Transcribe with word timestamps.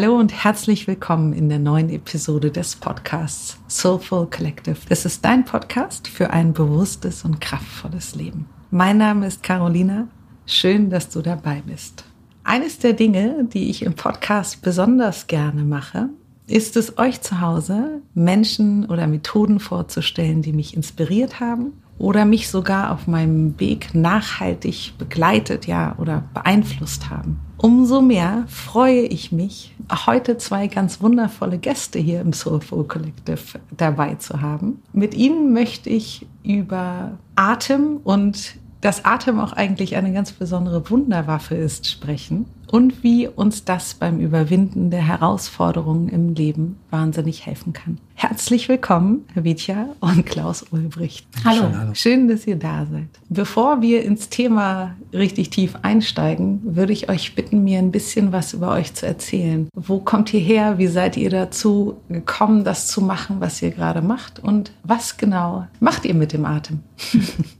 Hallo 0.00 0.16
und 0.16 0.32
herzlich 0.44 0.86
willkommen 0.86 1.32
in 1.32 1.48
der 1.48 1.58
neuen 1.58 1.90
Episode 1.90 2.52
des 2.52 2.76
Podcasts 2.76 3.58
Soulful 3.66 4.28
Collective. 4.30 4.76
Das 4.88 5.04
ist 5.04 5.24
dein 5.24 5.44
Podcast 5.44 6.06
für 6.06 6.30
ein 6.30 6.52
bewusstes 6.52 7.24
und 7.24 7.40
kraftvolles 7.40 8.14
Leben. 8.14 8.46
Mein 8.70 8.98
Name 8.98 9.26
ist 9.26 9.42
Carolina. 9.42 10.06
Schön, 10.46 10.88
dass 10.88 11.08
du 11.08 11.20
dabei 11.20 11.64
bist. 11.66 12.04
Eines 12.44 12.78
der 12.78 12.92
Dinge, 12.92 13.48
die 13.52 13.70
ich 13.70 13.82
im 13.82 13.94
Podcast 13.94 14.62
besonders 14.62 15.26
gerne 15.26 15.64
mache, 15.64 16.10
ist 16.46 16.76
es 16.76 16.96
euch 16.96 17.20
zu 17.20 17.40
Hause 17.40 18.00
Menschen 18.14 18.86
oder 18.86 19.08
Methoden 19.08 19.58
vorzustellen, 19.58 20.42
die 20.42 20.52
mich 20.52 20.76
inspiriert 20.76 21.40
haben 21.40 21.72
oder 21.98 22.24
mich 22.24 22.50
sogar 22.50 22.92
auf 22.92 23.08
meinem 23.08 23.58
Weg 23.58 23.96
nachhaltig 23.96 24.92
begleitet, 24.96 25.66
ja, 25.66 25.96
oder 25.98 26.22
beeinflusst 26.34 27.10
haben. 27.10 27.40
Umso 27.60 28.00
mehr 28.00 28.44
freue 28.46 29.02
ich 29.02 29.32
mich, 29.32 29.74
heute 30.06 30.38
zwei 30.38 30.68
ganz 30.68 31.00
wundervolle 31.02 31.58
Gäste 31.58 31.98
hier 31.98 32.20
im 32.20 32.32
Soulful 32.32 32.84
Collective 32.84 33.58
dabei 33.76 34.14
zu 34.14 34.40
haben. 34.40 34.80
Mit 34.92 35.14
ihnen 35.14 35.52
möchte 35.52 35.90
ich 35.90 36.24
über 36.44 37.18
Atem 37.34 37.96
und 38.04 38.54
dass 38.80 39.04
Atem 39.04 39.40
auch 39.40 39.52
eigentlich 39.52 39.96
eine 39.96 40.12
ganz 40.12 40.32
besondere 40.32 40.88
Wunderwaffe 40.90 41.54
ist, 41.54 41.88
sprechen 41.88 42.46
und 42.70 43.02
wie 43.02 43.26
uns 43.26 43.64
das 43.64 43.94
beim 43.94 44.20
Überwinden 44.20 44.90
der 44.90 45.00
Herausforderungen 45.00 46.08
im 46.08 46.34
Leben 46.34 46.78
wahnsinnig 46.90 47.46
helfen 47.46 47.72
kann. 47.72 47.98
Herzlich 48.14 48.68
willkommen, 48.68 49.24
Herr 49.32 49.44
Vitja 49.44 49.88
und 50.00 50.26
Klaus 50.26 50.64
Ulbricht. 50.70 51.26
Hallo. 51.44 51.62
Schön, 51.62 51.78
hallo. 51.78 51.94
Schön, 51.94 52.28
dass 52.28 52.46
ihr 52.46 52.56
da 52.56 52.86
seid. 52.90 53.08
Bevor 53.28 53.80
wir 53.80 54.02
ins 54.02 54.28
Thema 54.28 54.96
richtig 55.12 55.50
tief 55.50 55.76
einsteigen, 55.82 56.60
würde 56.62 56.92
ich 56.92 57.08
euch 57.08 57.34
bitten, 57.34 57.64
mir 57.64 57.78
ein 57.78 57.90
bisschen 57.90 58.32
was 58.32 58.52
über 58.52 58.72
euch 58.72 58.94
zu 58.94 59.06
erzählen. 59.06 59.68
Wo 59.74 59.98
kommt 59.98 60.34
ihr 60.34 60.40
her? 60.40 60.78
Wie 60.78 60.88
seid 60.88 61.16
ihr 61.16 61.30
dazu 61.30 61.98
gekommen, 62.08 62.64
das 62.64 62.88
zu 62.88 63.00
machen, 63.00 63.36
was 63.40 63.62
ihr 63.62 63.70
gerade 63.70 64.02
macht? 64.02 64.40
Und 64.40 64.72
was 64.82 65.16
genau 65.16 65.66
macht 65.80 66.04
ihr 66.04 66.14
mit 66.14 66.32
dem 66.32 66.44
Atem? 66.44 66.80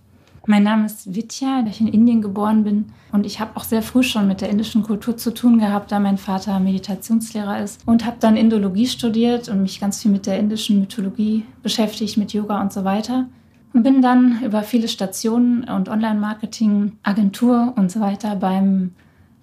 Mein 0.50 0.62
Name 0.62 0.86
ist 0.86 1.14
Vidya, 1.14 1.60
da 1.60 1.68
ich 1.68 1.82
in 1.82 1.88
Indien 1.88 2.22
geboren 2.22 2.64
bin. 2.64 2.86
Und 3.12 3.26
ich 3.26 3.38
habe 3.38 3.54
auch 3.54 3.64
sehr 3.64 3.82
früh 3.82 4.02
schon 4.02 4.26
mit 4.26 4.40
der 4.40 4.48
indischen 4.48 4.82
Kultur 4.82 5.14
zu 5.14 5.34
tun 5.34 5.58
gehabt, 5.58 5.92
da 5.92 6.00
mein 6.00 6.16
Vater 6.16 6.58
Meditationslehrer 6.58 7.62
ist. 7.62 7.86
Und 7.86 8.06
habe 8.06 8.16
dann 8.18 8.34
Indologie 8.34 8.86
studiert 8.86 9.50
und 9.50 9.60
mich 9.60 9.78
ganz 9.78 10.00
viel 10.00 10.10
mit 10.10 10.24
der 10.24 10.38
indischen 10.38 10.80
Mythologie 10.80 11.44
beschäftigt, 11.62 12.16
mit 12.16 12.32
Yoga 12.32 12.62
und 12.62 12.72
so 12.72 12.84
weiter. 12.84 13.26
Und 13.74 13.82
bin 13.82 14.00
dann 14.00 14.42
über 14.42 14.62
viele 14.62 14.88
Stationen 14.88 15.64
und 15.64 15.90
Online-Marketing, 15.90 16.92
Agentur 17.02 17.74
und 17.76 17.92
so 17.92 18.00
weiter 18.00 18.34
beim 18.34 18.92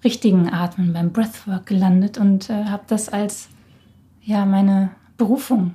richtigen 0.02 0.52
Atmen, 0.52 0.92
beim 0.92 1.12
Breathwork 1.12 1.66
gelandet 1.66 2.18
und 2.18 2.50
äh, 2.50 2.64
habe 2.64 2.82
das 2.88 3.08
als 3.10 3.48
ja, 4.24 4.44
meine 4.44 4.90
Berufung 5.16 5.74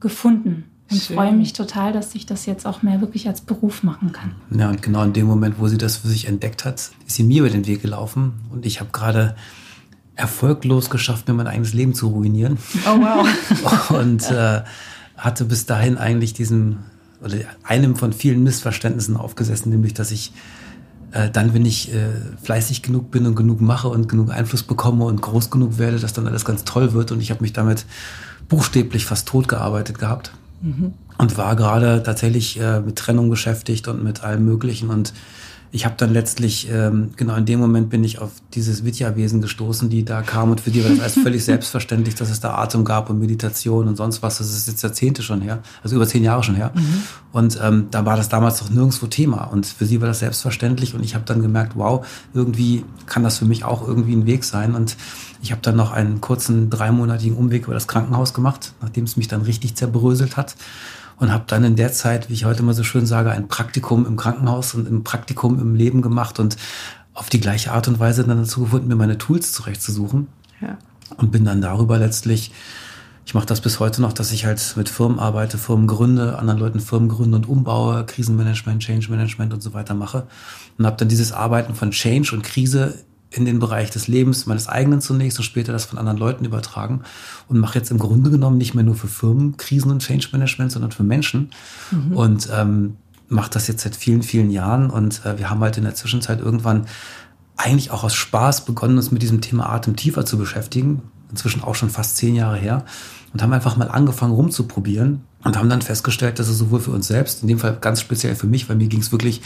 gefunden 0.00 0.64
und 0.90 1.02
Schön. 1.02 1.16
freue 1.16 1.32
mich 1.32 1.52
total, 1.52 1.92
dass 1.92 2.14
ich 2.14 2.26
das 2.26 2.46
jetzt 2.46 2.66
auch 2.66 2.82
mehr 2.82 3.00
wirklich 3.00 3.26
als 3.26 3.40
Beruf 3.40 3.82
machen 3.82 4.12
kann. 4.12 4.36
Ja, 4.56 4.68
und 4.68 4.82
genau 4.82 5.02
in 5.02 5.12
dem 5.12 5.26
Moment, 5.26 5.58
wo 5.58 5.66
sie 5.66 5.78
das 5.78 5.96
für 5.96 6.08
sich 6.08 6.28
entdeckt 6.28 6.64
hat, 6.64 6.90
ist 7.06 7.16
sie 7.16 7.24
mir 7.24 7.40
über 7.40 7.50
den 7.50 7.66
Weg 7.66 7.82
gelaufen 7.82 8.34
und 8.52 8.66
ich 8.66 8.80
habe 8.80 8.90
gerade 8.92 9.34
erfolglos 10.14 10.88
geschafft, 10.88 11.28
mir 11.28 11.34
mein 11.34 11.48
eigenes 11.48 11.74
Leben 11.74 11.92
zu 11.92 12.08
ruinieren. 12.08 12.58
Oh 12.86 12.98
wow. 13.00 13.90
und 14.00 14.30
äh, 14.30 14.62
hatte 15.16 15.44
bis 15.44 15.66
dahin 15.66 15.98
eigentlich 15.98 16.34
diesem 16.34 16.78
oder 17.22 17.36
einem 17.64 17.96
von 17.96 18.12
vielen 18.12 18.42
Missverständnissen 18.42 19.16
aufgesessen, 19.16 19.70
nämlich 19.70 19.94
dass 19.94 20.10
ich 20.10 20.32
äh, 21.12 21.30
dann, 21.30 21.54
wenn 21.54 21.64
ich 21.64 21.92
äh, 21.92 22.08
fleißig 22.42 22.82
genug 22.82 23.10
bin 23.10 23.26
und 23.26 23.34
genug 23.34 23.60
mache 23.60 23.88
und 23.88 24.08
genug 24.08 24.30
Einfluss 24.30 24.62
bekomme 24.62 25.04
und 25.04 25.22
groß 25.22 25.50
genug 25.50 25.78
werde, 25.78 25.98
dass 25.98 26.12
dann 26.12 26.26
alles 26.26 26.44
ganz 26.44 26.64
toll 26.64 26.92
wird. 26.92 27.12
Und 27.12 27.20
ich 27.20 27.30
habe 27.30 27.42
mich 27.42 27.52
damit 27.52 27.86
buchstäblich 28.48 29.06
fast 29.06 29.26
tot 29.26 29.48
gearbeitet 29.48 29.98
gehabt. 29.98 30.32
Mhm. 30.60 30.94
Und 31.18 31.38
war 31.38 31.56
gerade 31.56 32.02
tatsächlich 32.02 32.60
äh, 32.60 32.80
mit 32.80 32.96
Trennung 32.96 33.30
beschäftigt 33.30 33.88
und 33.88 34.04
mit 34.04 34.22
allem 34.22 34.44
Möglichen. 34.44 34.90
Und 34.90 35.12
ich 35.76 35.84
habe 35.84 35.94
dann 35.98 36.10
letztlich, 36.10 36.70
ähm, 36.72 37.10
genau 37.16 37.36
in 37.36 37.44
dem 37.44 37.60
Moment 37.60 37.90
bin 37.90 38.02
ich 38.02 38.18
auf 38.18 38.30
dieses 38.54 38.82
Vidya-Wesen 38.82 39.42
gestoßen, 39.42 39.90
die 39.90 40.06
da 40.06 40.22
kam. 40.22 40.50
Und 40.50 40.62
für 40.62 40.70
die 40.70 40.82
war 40.82 40.90
das 40.90 41.00
als 41.00 41.12
völlig 41.12 41.44
selbstverständlich, 41.44 42.14
dass 42.14 42.30
es 42.30 42.40
da 42.40 42.54
Atem 42.54 42.82
gab 42.82 43.10
und 43.10 43.20
Meditation 43.20 43.86
und 43.86 43.94
sonst 43.96 44.22
was. 44.22 44.38
Das 44.38 44.48
ist 44.48 44.68
jetzt 44.68 44.82
Jahrzehnte 44.82 45.22
schon 45.22 45.42
her, 45.42 45.58
also 45.82 45.94
über 45.94 46.06
zehn 46.06 46.24
Jahre 46.24 46.42
schon 46.42 46.54
her. 46.54 46.72
Mhm. 46.74 47.02
Und 47.30 47.60
ähm, 47.62 47.88
da 47.90 48.06
war 48.06 48.16
das 48.16 48.30
damals 48.30 48.62
noch 48.62 48.70
nirgendwo 48.70 49.06
Thema. 49.06 49.44
Und 49.44 49.66
für 49.66 49.84
sie 49.84 50.00
war 50.00 50.08
das 50.08 50.20
selbstverständlich. 50.20 50.94
Und 50.94 51.04
ich 51.04 51.14
habe 51.14 51.26
dann 51.26 51.42
gemerkt, 51.42 51.72
wow, 51.76 52.06
irgendwie 52.32 52.82
kann 53.04 53.22
das 53.22 53.36
für 53.36 53.44
mich 53.44 53.62
auch 53.64 53.86
irgendwie 53.86 54.16
ein 54.16 54.24
Weg 54.24 54.44
sein. 54.44 54.74
Und 54.74 54.96
ich 55.42 55.52
habe 55.52 55.60
dann 55.60 55.76
noch 55.76 55.92
einen 55.92 56.22
kurzen 56.22 56.70
dreimonatigen 56.70 57.36
Umweg 57.36 57.64
über 57.64 57.74
das 57.74 57.86
Krankenhaus 57.86 58.32
gemacht, 58.32 58.72
nachdem 58.80 59.04
es 59.04 59.18
mich 59.18 59.28
dann 59.28 59.42
richtig 59.42 59.74
zerbröselt 59.74 60.38
hat. 60.38 60.56
Und 61.18 61.32
habe 61.32 61.44
dann 61.46 61.64
in 61.64 61.76
der 61.76 61.92
Zeit, 61.92 62.28
wie 62.28 62.34
ich 62.34 62.44
heute 62.44 62.62
mal 62.62 62.74
so 62.74 62.84
schön 62.84 63.06
sage, 63.06 63.30
ein 63.30 63.48
Praktikum 63.48 64.04
im 64.04 64.16
Krankenhaus 64.16 64.74
und 64.74 64.88
ein 64.90 65.02
Praktikum 65.02 65.58
im 65.58 65.74
Leben 65.74 66.02
gemacht 66.02 66.38
und 66.38 66.56
auf 67.14 67.30
die 67.30 67.40
gleiche 67.40 67.72
Art 67.72 67.88
und 67.88 67.98
Weise 67.98 68.24
dann 68.24 68.38
dazu 68.38 68.60
gefunden, 68.60 68.88
mir 68.88 68.96
meine 68.96 69.16
Tools 69.16 69.52
zurechtzusuchen. 69.52 70.28
Ja. 70.60 70.76
Und 71.16 71.32
bin 71.32 71.44
dann 71.44 71.62
darüber 71.62 71.98
letztlich, 71.98 72.52
ich 73.24 73.34
mache 73.34 73.46
das 73.46 73.60
bis 73.60 73.80
heute 73.80 74.02
noch, 74.02 74.12
dass 74.12 74.30
ich 74.32 74.44
halt 74.44 74.74
mit 74.76 74.88
Firmen 74.88 75.18
arbeite, 75.18 75.56
Firmen 75.56 75.86
gründe, 75.86 76.38
anderen 76.38 76.60
Leuten 76.60 76.80
Firmen 76.80 77.08
gründe 77.08 77.36
und 77.38 77.48
umbaue, 77.48 78.04
Krisenmanagement, 78.04 78.82
Change 78.82 79.10
Management 79.10 79.54
und 79.54 79.62
so 79.62 79.72
weiter 79.72 79.94
mache. 79.94 80.26
Und 80.76 80.86
habe 80.86 80.96
dann 80.96 81.08
dieses 81.08 81.32
Arbeiten 81.32 81.74
von 81.74 81.90
Change 81.90 82.34
und 82.34 82.42
Krise 82.42 83.05
in 83.30 83.44
den 83.44 83.58
Bereich 83.58 83.90
des 83.90 84.08
Lebens 84.08 84.46
meines 84.46 84.68
eigenen 84.68 85.00
zunächst 85.00 85.38
und 85.38 85.44
später 85.44 85.72
das 85.72 85.84
von 85.84 85.98
anderen 85.98 86.18
Leuten 86.18 86.44
übertragen 86.44 87.02
und 87.48 87.58
mache 87.58 87.78
jetzt 87.78 87.90
im 87.90 87.98
Grunde 87.98 88.30
genommen 88.30 88.58
nicht 88.58 88.74
mehr 88.74 88.84
nur 88.84 88.94
für 88.94 89.08
Firmen 89.08 89.56
Krisen 89.56 89.90
und 89.90 90.02
Change 90.02 90.28
Management, 90.32 90.72
sondern 90.72 90.92
für 90.92 91.02
Menschen 91.02 91.50
mhm. 91.90 92.16
und 92.16 92.48
ähm, 92.54 92.96
mache 93.28 93.50
das 93.50 93.66
jetzt 93.66 93.82
seit 93.82 93.96
vielen, 93.96 94.22
vielen 94.22 94.50
Jahren 94.50 94.90
und 94.90 95.24
äh, 95.24 95.38
wir 95.38 95.50
haben 95.50 95.60
halt 95.60 95.76
in 95.76 95.84
der 95.84 95.94
Zwischenzeit 95.94 96.40
irgendwann 96.40 96.86
eigentlich 97.56 97.90
auch 97.90 98.04
aus 98.04 98.14
Spaß 98.14 98.64
begonnen, 98.64 98.96
uns 98.96 99.10
mit 99.10 99.22
diesem 99.22 99.40
Thema 99.40 99.70
Atem 99.70 99.96
tiefer 99.96 100.24
zu 100.24 100.38
beschäftigen, 100.38 101.02
inzwischen 101.36 101.62
auch 101.62 101.74
schon 101.74 101.90
fast 101.90 102.16
zehn 102.16 102.34
Jahre 102.34 102.56
her 102.56 102.84
und 103.32 103.42
haben 103.42 103.52
einfach 103.52 103.76
mal 103.76 103.88
angefangen 103.88 104.32
rumzuprobieren 104.32 105.20
und 105.44 105.56
haben 105.58 105.68
dann 105.68 105.82
festgestellt, 105.82 106.38
dass 106.38 106.48
es 106.48 106.58
sowohl 106.58 106.80
für 106.80 106.90
uns 106.90 107.06
selbst, 107.06 107.42
in 107.42 107.48
dem 107.48 107.58
Fall 107.58 107.76
ganz 107.80 108.00
speziell 108.00 108.34
für 108.34 108.46
mich, 108.46 108.68
weil 108.68 108.76
mir 108.76 108.88
ging 108.88 109.00
es 109.00 109.12
wirklich 109.12 109.42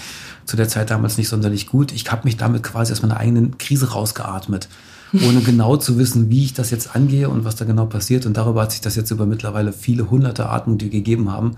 zu 0.47 0.57
der 0.57 0.69
Zeit 0.69 0.91
damals 0.91 1.19
nicht 1.19 1.29
sonderlich 1.29 1.67
gut. 1.67 1.93
Ich 1.93 2.11
habe 2.11 2.23
mich 2.25 2.37
damit 2.37 2.63
quasi 2.63 2.93
aus 2.93 3.03
meiner 3.03 3.17
eigenen 3.17 3.59
Krise 3.59 3.91
rausgeatmet, 3.91 4.69
ohne 5.13 5.41
genau 5.41 5.77
zu 5.77 5.99
wissen, 5.99 6.31
wie 6.31 6.45
ich 6.45 6.55
das 6.55 6.71
jetzt 6.71 6.95
angehe 6.95 7.29
und 7.29 7.45
was 7.45 7.57
da 7.57 7.65
genau 7.65 7.87
passiert. 7.87 8.27
Und 8.27 8.37
darüber 8.37 8.63
hat 8.63 8.73
sich 8.73 8.81
das 8.81 8.95
jetzt 8.95 9.11
über 9.11 9.27
mittlerweile 9.27 9.73
viele 9.73 10.09
hunderte 10.09 10.49
Atmungen, 10.49 10.79
die 10.79 10.87
wir 10.87 10.93
gegeben 10.93 11.31
haben, 11.33 11.57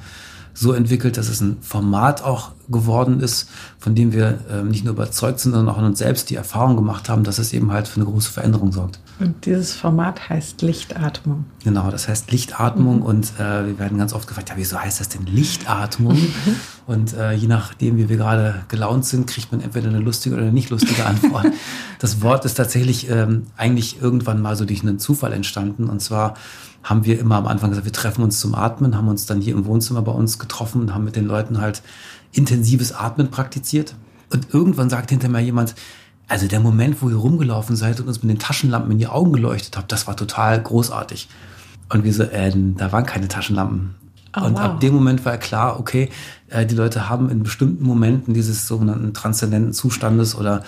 so 0.54 0.72
entwickelt, 0.72 1.16
dass 1.16 1.28
es 1.28 1.40
ein 1.40 1.56
Format 1.60 2.22
auch 2.22 2.52
geworden 2.68 3.20
ist, 3.20 3.48
von 3.78 3.94
dem 3.94 4.12
wir 4.12 4.38
äh, 4.50 4.62
nicht 4.62 4.84
nur 4.84 4.94
überzeugt 4.94 5.40
sind, 5.40 5.52
sondern 5.52 5.74
auch 5.74 5.78
an 5.78 5.84
uns 5.84 5.98
selbst 5.98 6.30
die 6.30 6.36
Erfahrung 6.36 6.76
gemacht 6.76 7.08
haben, 7.08 7.24
dass 7.24 7.38
es 7.38 7.52
eben 7.52 7.72
halt 7.72 7.88
für 7.88 8.00
eine 8.00 8.10
große 8.10 8.30
Veränderung 8.30 8.72
sorgt. 8.72 8.98
Und 9.18 9.46
dieses 9.46 9.72
Format 9.74 10.28
heißt 10.28 10.62
Lichtatmung. 10.62 11.44
Genau, 11.64 11.90
das 11.90 12.08
heißt 12.08 12.32
Lichtatmung 12.32 12.96
mhm. 12.96 13.02
und 13.02 13.32
äh, 13.38 13.66
wir 13.66 13.78
werden 13.78 13.98
ganz 13.98 14.12
oft 14.12 14.26
gefragt, 14.26 14.48
ja, 14.48 14.56
wieso 14.56 14.78
heißt 14.78 15.00
das 15.00 15.08
denn 15.08 15.26
Lichtatmung? 15.26 16.18
und 16.86 17.14
äh, 17.14 17.32
je 17.32 17.46
nachdem, 17.46 17.96
wie 17.98 18.08
wir 18.08 18.16
gerade 18.16 18.64
gelaunt 18.68 19.04
sind, 19.04 19.26
kriegt 19.26 19.52
man 19.52 19.60
entweder 19.60 19.88
eine 19.88 20.00
lustige 20.00 20.34
oder 20.34 20.44
eine 20.44 20.52
nicht 20.52 20.70
lustige 20.70 21.06
Antwort. 21.06 21.46
das 21.98 22.22
Wort 22.22 22.44
ist 22.44 22.54
tatsächlich 22.54 23.08
ähm, 23.10 23.44
eigentlich 23.56 24.00
irgendwann 24.00 24.42
mal 24.42 24.56
so 24.56 24.64
durch 24.64 24.82
einen 24.82 24.98
Zufall 24.98 25.32
entstanden 25.32 25.88
und 25.88 26.00
zwar 26.00 26.34
haben 26.82 27.04
wir 27.04 27.18
immer 27.18 27.36
am 27.36 27.46
Anfang 27.46 27.70
gesagt, 27.70 27.86
wir 27.86 27.92
treffen 27.92 28.22
uns 28.22 28.40
zum 28.40 28.54
Atmen, 28.54 28.96
haben 28.96 29.08
uns 29.08 29.26
dann 29.26 29.40
hier 29.40 29.54
im 29.54 29.64
Wohnzimmer 29.66 30.02
bei 30.02 30.12
uns 30.12 30.38
getroffen 30.38 30.80
und 30.80 30.94
haben 30.94 31.04
mit 31.04 31.16
den 31.16 31.26
Leuten 31.26 31.60
halt 31.60 31.82
intensives 32.32 32.92
Atmen 32.92 33.30
praktiziert. 33.30 33.94
Und 34.30 34.52
irgendwann 34.52 34.90
sagt 34.90 35.10
hinter 35.10 35.28
mir 35.28 35.40
jemand, 35.40 35.74
also 36.28 36.48
der 36.48 36.60
Moment, 36.60 37.02
wo 37.02 37.10
ihr 37.10 37.16
rumgelaufen 37.16 37.76
seid 37.76 38.00
und 38.00 38.08
uns 38.08 38.22
mit 38.22 38.30
den 38.30 38.38
Taschenlampen 38.38 38.90
in 38.92 38.98
die 38.98 39.06
Augen 39.06 39.32
geleuchtet 39.32 39.76
habt, 39.76 39.92
das 39.92 40.06
war 40.06 40.16
total 40.16 40.60
großartig. 40.60 41.28
Und 41.90 42.04
wir 42.04 42.12
so, 42.12 42.22
äh, 42.22 42.52
da 42.76 42.90
waren 42.90 43.04
keine 43.04 43.28
Taschenlampen. 43.28 43.94
Oh, 44.34 44.46
und 44.46 44.54
wow. 44.54 44.60
ab 44.60 44.80
dem 44.80 44.94
Moment 44.94 45.24
war 45.26 45.36
klar, 45.36 45.78
okay, 45.78 46.08
äh, 46.48 46.64
die 46.64 46.74
Leute 46.74 47.08
haben 47.10 47.28
in 47.28 47.42
bestimmten 47.42 47.84
Momenten 47.84 48.32
dieses 48.32 48.66
sogenannten 48.66 49.12
transzendenten 49.12 49.74
Zustandes 49.74 50.34
oder 50.34 50.62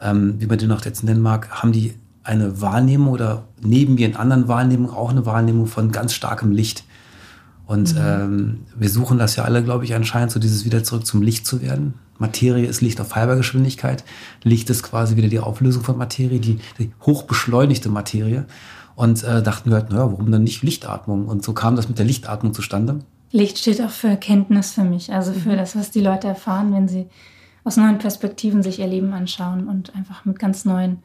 ähm, 0.00 0.36
wie 0.38 0.46
man 0.46 0.58
den 0.58 0.70
auch 0.70 0.84
jetzt 0.84 1.02
nennen 1.02 1.20
mag, 1.20 1.50
haben 1.50 1.72
die 1.72 1.94
eine 2.28 2.60
Wahrnehmung 2.60 3.12
oder 3.12 3.44
neben 3.60 3.94
mir 3.94 4.06
in 4.06 4.16
anderen 4.16 4.48
Wahrnehmungen 4.48 4.94
auch 4.94 5.10
eine 5.10 5.24
Wahrnehmung 5.24 5.66
von 5.66 5.90
ganz 5.90 6.12
starkem 6.12 6.52
Licht. 6.52 6.84
Und 7.66 7.94
mhm. 7.94 8.00
ähm, 8.00 8.58
wir 8.76 8.88
suchen 8.90 9.18
das 9.18 9.36
ja 9.36 9.44
alle, 9.44 9.64
glaube 9.64 9.84
ich, 9.84 9.94
anscheinend, 9.94 10.30
so 10.30 10.38
dieses 10.38 10.64
wieder 10.64 10.84
zurück 10.84 11.06
zum 11.06 11.22
Licht 11.22 11.46
zu 11.46 11.62
werden. 11.62 11.94
Materie 12.18 12.66
ist 12.66 12.80
Licht 12.80 13.00
auf 13.00 13.14
halber 13.14 13.36
Geschwindigkeit. 13.36 14.04
Licht 14.42 14.68
ist 14.70 14.82
quasi 14.82 15.16
wieder 15.16 15.28
die 15.28 15.40
Auflösung 15.40 15.82
von 15.82 15.96
Materie, 15.96 16.38
die, 16.38 16.60
die 16.78 16.92
hochbeschleunigte 17.02 17.88
Materie. 17.88 18.44
Und 18.94 19.22
äh, 19.22 19.42
dachten 19.42 19.70
wir 19.70 19.76
halt, 19.76 19.90
naja, 19.90 20.10
warum 20.10 20.30
dann 20.30 20.44
nicht 20.44 20.62
Lichtatmung? 20.62 21.28
Und 21.28 21.44
so 21.44 21.52
kam 21.52 21.76
das 21.76 21.88
mit 21.88 21.98
der 21.98 22.06
Lichtatmung 22.06 22.52
zustande. 22.52 23.00
Licht 23.30 23.58
steht 23.58 23.80
auch 23.82 23.90
für 23.90 24.08
Erkenntnis 24.08 24.72
für 24.72 24.84
mich, 24.84 25.12
also 25.12 25.32
für 25.32 25.50
mhm. 25.50 25.56
das, 25.56 25.76
was 25.76 25.90
die 25.90 26.00
Leute 26.00 26.26
erfahren, 26.26 26.72
wenn 26.72 26.88
sie 26.88 27.06
aus 27.64 27.76
neuen 27.76 27.98
Perspektiven 27.98 28.62
sich 28.62 28.80
ihr 28.80 28.86
Leben 28.86 29.12
anschauen 29.12 29.68
und 29.68 29.94
einfach 29.94 30.24
mit 30.24 30.38
ganz 30.38 30.64
neuen 30.64 30.98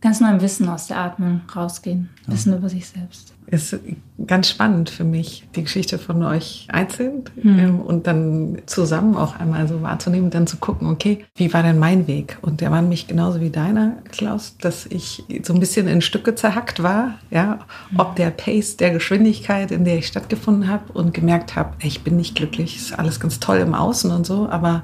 ganz 0.00 0.20
neuem 0.20 0.40
Wissen 0.40 0.68
aus 0.68 0.86
der 0.86 0.98
Atmung 0.98 1.40
rausgehen. 1.54 2.08
Wissen 2.26 2.54
über 2.54 2.68
sich 2.68 2.86
selbst. 2.86 3.34
Ist 3.46 3.78
ganz 4.26 4.50
spannend 4.50 4.90
für 4.90 5.04
mich, 5.04 5.48
die 5.56 5.62
Geschichte 5.62 5.98
von 5.98 6.22
euch 6.22 6.68
einzeln 6.70 7.24
mhm. 7.42 7.58
ähm, 7.58 7.80
und 7.80 8.06
dann 8.06 8.58
zusammen 8.66 9.16
auch 9.16 9.40
einmal 9.40 9.66
so 9.66 9.80
wahrzunehmen, 9.80 10.28
dann 10.28 10.46
zu 10.46 10.58
gucken, 10.58 10.88
okay, 10.88 11.24
wie 11.34 11.52
war 11.54 11.62
denn 11.62 11.78
mein 11.78 12.06
Weg? 12.06 12.36
Und 12.42 12.60
der 12.60 12.70
war 12.70 12.82
nämlich 12.82 13.06
genauso 13.06 13.40
wie 13.40 13.48
deiner, 13.48 13.96
Klaus, 14.10 14.56
dass 14.58 14.84
ich 14.84 15.24
so 15.42 15.54
ein 15.54 15.60
bisschen 15.60 15.88
in 15.88 16.02
Stücke 16.02 16.34
zerhackt 16.34 16.82
war, 16.82 17.14
ja, 17.30 17.60
mhm. 17.90 18.00
ob 18.00 18.16
der 18.16 18.30
Pace, 18.30 18.76
der 18.76 18.90
Geschwindigkeit, 18.90 19.70
in 19.70 19.86
der 19.86 19.96
ich 19.96 20.06
stattgefunden 20.06 20.68
habe 20.68 20.92
und 20.92 21.14
gemerkt 21.14 21.56
habe, 21.56 21.74
ich 21.82 22.02
bin 22.02 22.16
nicht 22.16 22.34
glücklich, 22.34 22.76
ist 22.76 22.98
alles 22.98 23.18
ganz 23.18 23.40
toll 23.40 23.58
im 23.58 23.74
Außen 23.74 24.10
und 24.10 24.26
so, 24.26 24.48
aber 24.50 24.82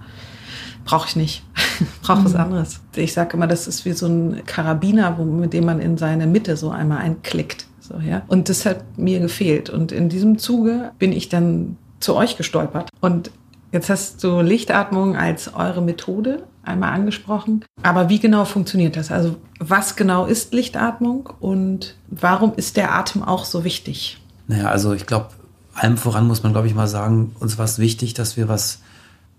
brauche 0.84 1.08
ich 1.08 1.16
nicht. 1.16 1.42
brauche 2.02 2.20
mhm. 2.20 2.24
was 2.24 2.34
anderes. 2.34 2.80
Ich 2.96 3.12
sage 3.12 3.36
immer, 3.36 3.46
das 3.46 3.66
ist 3.66 3.84
wie 3.84 3.92
so 3.92 4.06
ein 4.06 4.42
Karabiner, 4.46 5.18
wo, 5.18 5.24
mit 5.24 5.52
dem 5.52 5.64
man 5.64 5.80
in 5.80 5.96
seine 5.96 6.26
Mitte 6.26 6.56
so 6.56 6.70
einmal 6.70 6.98
einklickt. 6.98 7.66
So, 7.80 7.98
ja. 7.98 8.22
Und 8.28 8.48
das 8.48 8.64
hat 8.64 8.98
mir 8.98 9.20
gefehlt. 9.20 9.70
Und 9.70 9.92
in 9.92 10.08
diesem 10.08 10.38
Zuge 10.38 10.92
bin 10.98 11.12
ich 11.12 11.28
dann 11.28 11.76
zu 12.00 12.14
euch 12.16 12.36
gestolpert. 12.36 12.88
Und 13.00 13.30
jetzt 13.72 13.90
hast 13.90 14.22
du 14.24 14.40
Lichtatmung 14.40 15.16
als 15.16 15.54
eure 15.54 15.82
Methode 15.82 16.44
einmal 16.62 16.92
angesprochen. 16.92 17.64
Aber 17.82 18.08
wie 18.08 18.18
genau 18.18 18.44
funktioniert 18.44 18.96
das? 18.96 19.10
Also 19.10 19.36
was 19.58 19.96
genau 19.96 20.26
ist 20.26 20.54
Lichtatmung 20.54 21.30
und 21.40 21.96
warum 22.08 22.54
ist 22.56 22.76
der 22.76 22.94
Atem 22.94 23.22
auch 23.22 23.44
so 23.44 23.64
wichtig? 23.64 24.18
Naja, 24.46 24.68
also 24.68 24.92
ich 24.92 25.06
glaube, 25.06 25.28
allem 25.74 25.96
voran 25.96 26.26
muss 26.26 26.42
man, 26.42 26.52
glaube 26.52 26.66
ich, 26.66 26.74
mal 26.74 26.88
sagen, 26.88 27.34
uns 27.40 27.58
war 27.58 27.64
es 27.64 27.78
wichtig, 27.78 28.14
dass 28.14 28.36
wir 28.36 28.48
was 28.48 28.80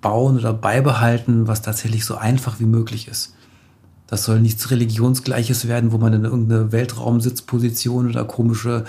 bauen 0.06 0.38
oder 0.38 0.54
beibehalten, 0.54 1.48
was 1.48 1.64
tatsächlich 1.64 2.06
so 2.06 2.16
einfach 2.16 2.60
wie 2.60 2.68
möglich 2.68 3.08
ist. 3.08 3.34
Das 4.06 4.24
soll 4.24 4.40
nichts 4.40 4.70
Religionsgleiches 4.70 5.68
werden, 5.68 5.92
wo 5.92 5.98
man 5.98 6.14
in 6.14 6.26
irgendeine 6.26 6.72
Weltraumsitzposition 6.72 8.08
oder 8.08 8.24
komische 8.24 8.84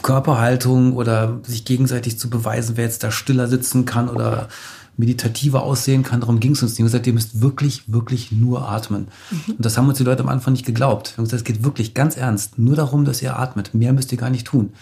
Körperhaltung 0.00 0.94
oder 0.96 1.40
sich 1.42 1.66
gegenseitig 1.66 2.18
zu 2.18 2.30
beweisen, 2.30 2.78
wer 2.78 2.84
jetzt 2.84 3.04
da 3.04 3.10
stiller 3.10 3.46
sitzen 3.46 3.84
kann 3.84 4.08
oder 4.08 4.48
meditativer 4.96 5.64
aussehen 5.64 6.02
kann. 6.02 6.20
Darum 6.20 6.40
ging 6.40 6.52
es 6.52 6.62
uns 6.62 6.78
nicht. 6.78 6.86
Gesagt, 6.86 7.06
ihr 7.06 7.12
müsst 7.12 7.42
wirklich, 7.42 7.92
wirklich 7.92 8.32
nur 8.32 8.70
atmen. 8.70 9.08
Mhm. 9.30 9.52
Und 9.52 9.66
das 9.66 9.76
haben 9.76 9.86
uns 9.86 9.98
die 9.98 10.04
Leute 10.04 10.22
am 10.22 10.30
Anfang 10.30 10.54
nicht 10.54 10.64
geglaubt. 10.64 11.12
Wir 11.12 11.18
haben 11.18 11.24
gesagt, 11.24 11.42
es 11.42 11.44
geht 11.44 11.62
wirklich 11.62 11.92
ganz 11.92 12.16
ernst. 12.16 12.58
Nur 12.58 12.74
darum, 12.74 13.04
dass 13.04 13.20
ihr 13.20 13.38
atmet. 13.38 13.74
Mehr 13.74 13.92
müsst 13.92 14.12
ihr 14.12 14.18
gar 14.18 14.30
nicht 14.30 14.46
tun. 14.46 14.72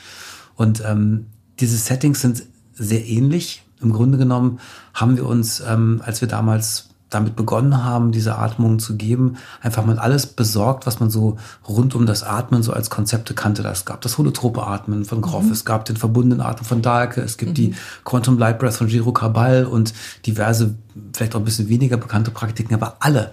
Und 0.54 0.80
ähm, 0.86 1.26
diese 1.58 1.76
Settings 1.76 2.20
sind 2.20 2.44
sehr 2.72 3.04
ähnlich 3.04 3.65
im 3.80 3.92
Grunde 3.92 4.18
genommen 4.18 4.58
haben 4.94 5.16
wir 5.16 5.26
uns, 5.26 5.60
ähm, 5.60 6.02
als 6.04 6.20
wir 6.20 6.28
damals 6.28 6.88
damit 7.10 7.36
begonnen 7.36 7.84
haben, 7.84 8.10
diese 8.10 8.36
Atmung 8.36 8.78
zu 8.78 8.96
geben, 8.96 9.36
einfach 9.62 9.84
mal 9.84 9.98
alles 9.98 10.26
besorgt, 10.26 10.86
was 10.86 10.98
man 10.98 11.08
so 11.08 11.36
rund 11.68 11.94
um 11.94 12.04
das 12.04 12.24
Atmen 12.24 12.62
so 12.62 12.72
als 12.72 12.90
Konzepte 12.90 13.32
kannte. 13.32 13.62
Das 13.62 13.84
gab 13.84 14.00
das 14.00 14.18
holotrope 14.18 14.66
Atmen 14.66 15.04
von 15.04 15.20
Groff, 15.20 15.44
mhm. 15.44 15.52
es 15.52 15.64
gab 15.64 15.84
den 15.84 15.96
verbundenen 15.96 16.44
Atmen 16.44 16.64
von 16.64 16.82
Dahlke, 16.82 17.20
es 17.20 17.36
gibt 17.36 17.52
mhm. 17.52 17.54
die 17.54 17.74
Quantum 18.04 18.38
Light 18.38 18.58
Breath 18.58 18.74
von 18.74 18.88
Giro 18.88 19.12
Cabal 19.12 19.66
und 19.66 19.94
diverse, 20.26 20.74
vielleicht 21.14 21.36
auch 21.36 21.40
ein 21.40 21.44
bisschen 21.44 21.68
weniger 21.68 21.96
bekannte 21.96 22.32
Praktiken, 22.32 22.74
aber 22.74 22.96
alle, 22.98 23.30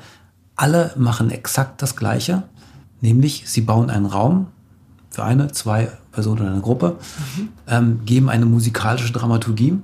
alle 0.56 0.92
machen 0.96 1.32
exakt 1.32 1.82
das 1.82 1.96
Gleiche, 1.96 2.44
nämlich 3.02 3.44
sie 3.48 3.62
bauen 3.62 3.90
einen 3.90 4.06
Raum 4.06 4.48
für 5.10 5.24
eine, 5.24 5.52
zwei 5.52 5.90
Personen 6.12 6.42
oder 6.42 6.52
eine 6.52 6.62
Gruppe, 6.62 6.98
mhm. 7.38 7.50
ähm, 7.68 8.00
geben 8.06 8.30
eine 8.30 8.46
musikalische 8.46 9.12
Dramaturgie, 9.12 9.80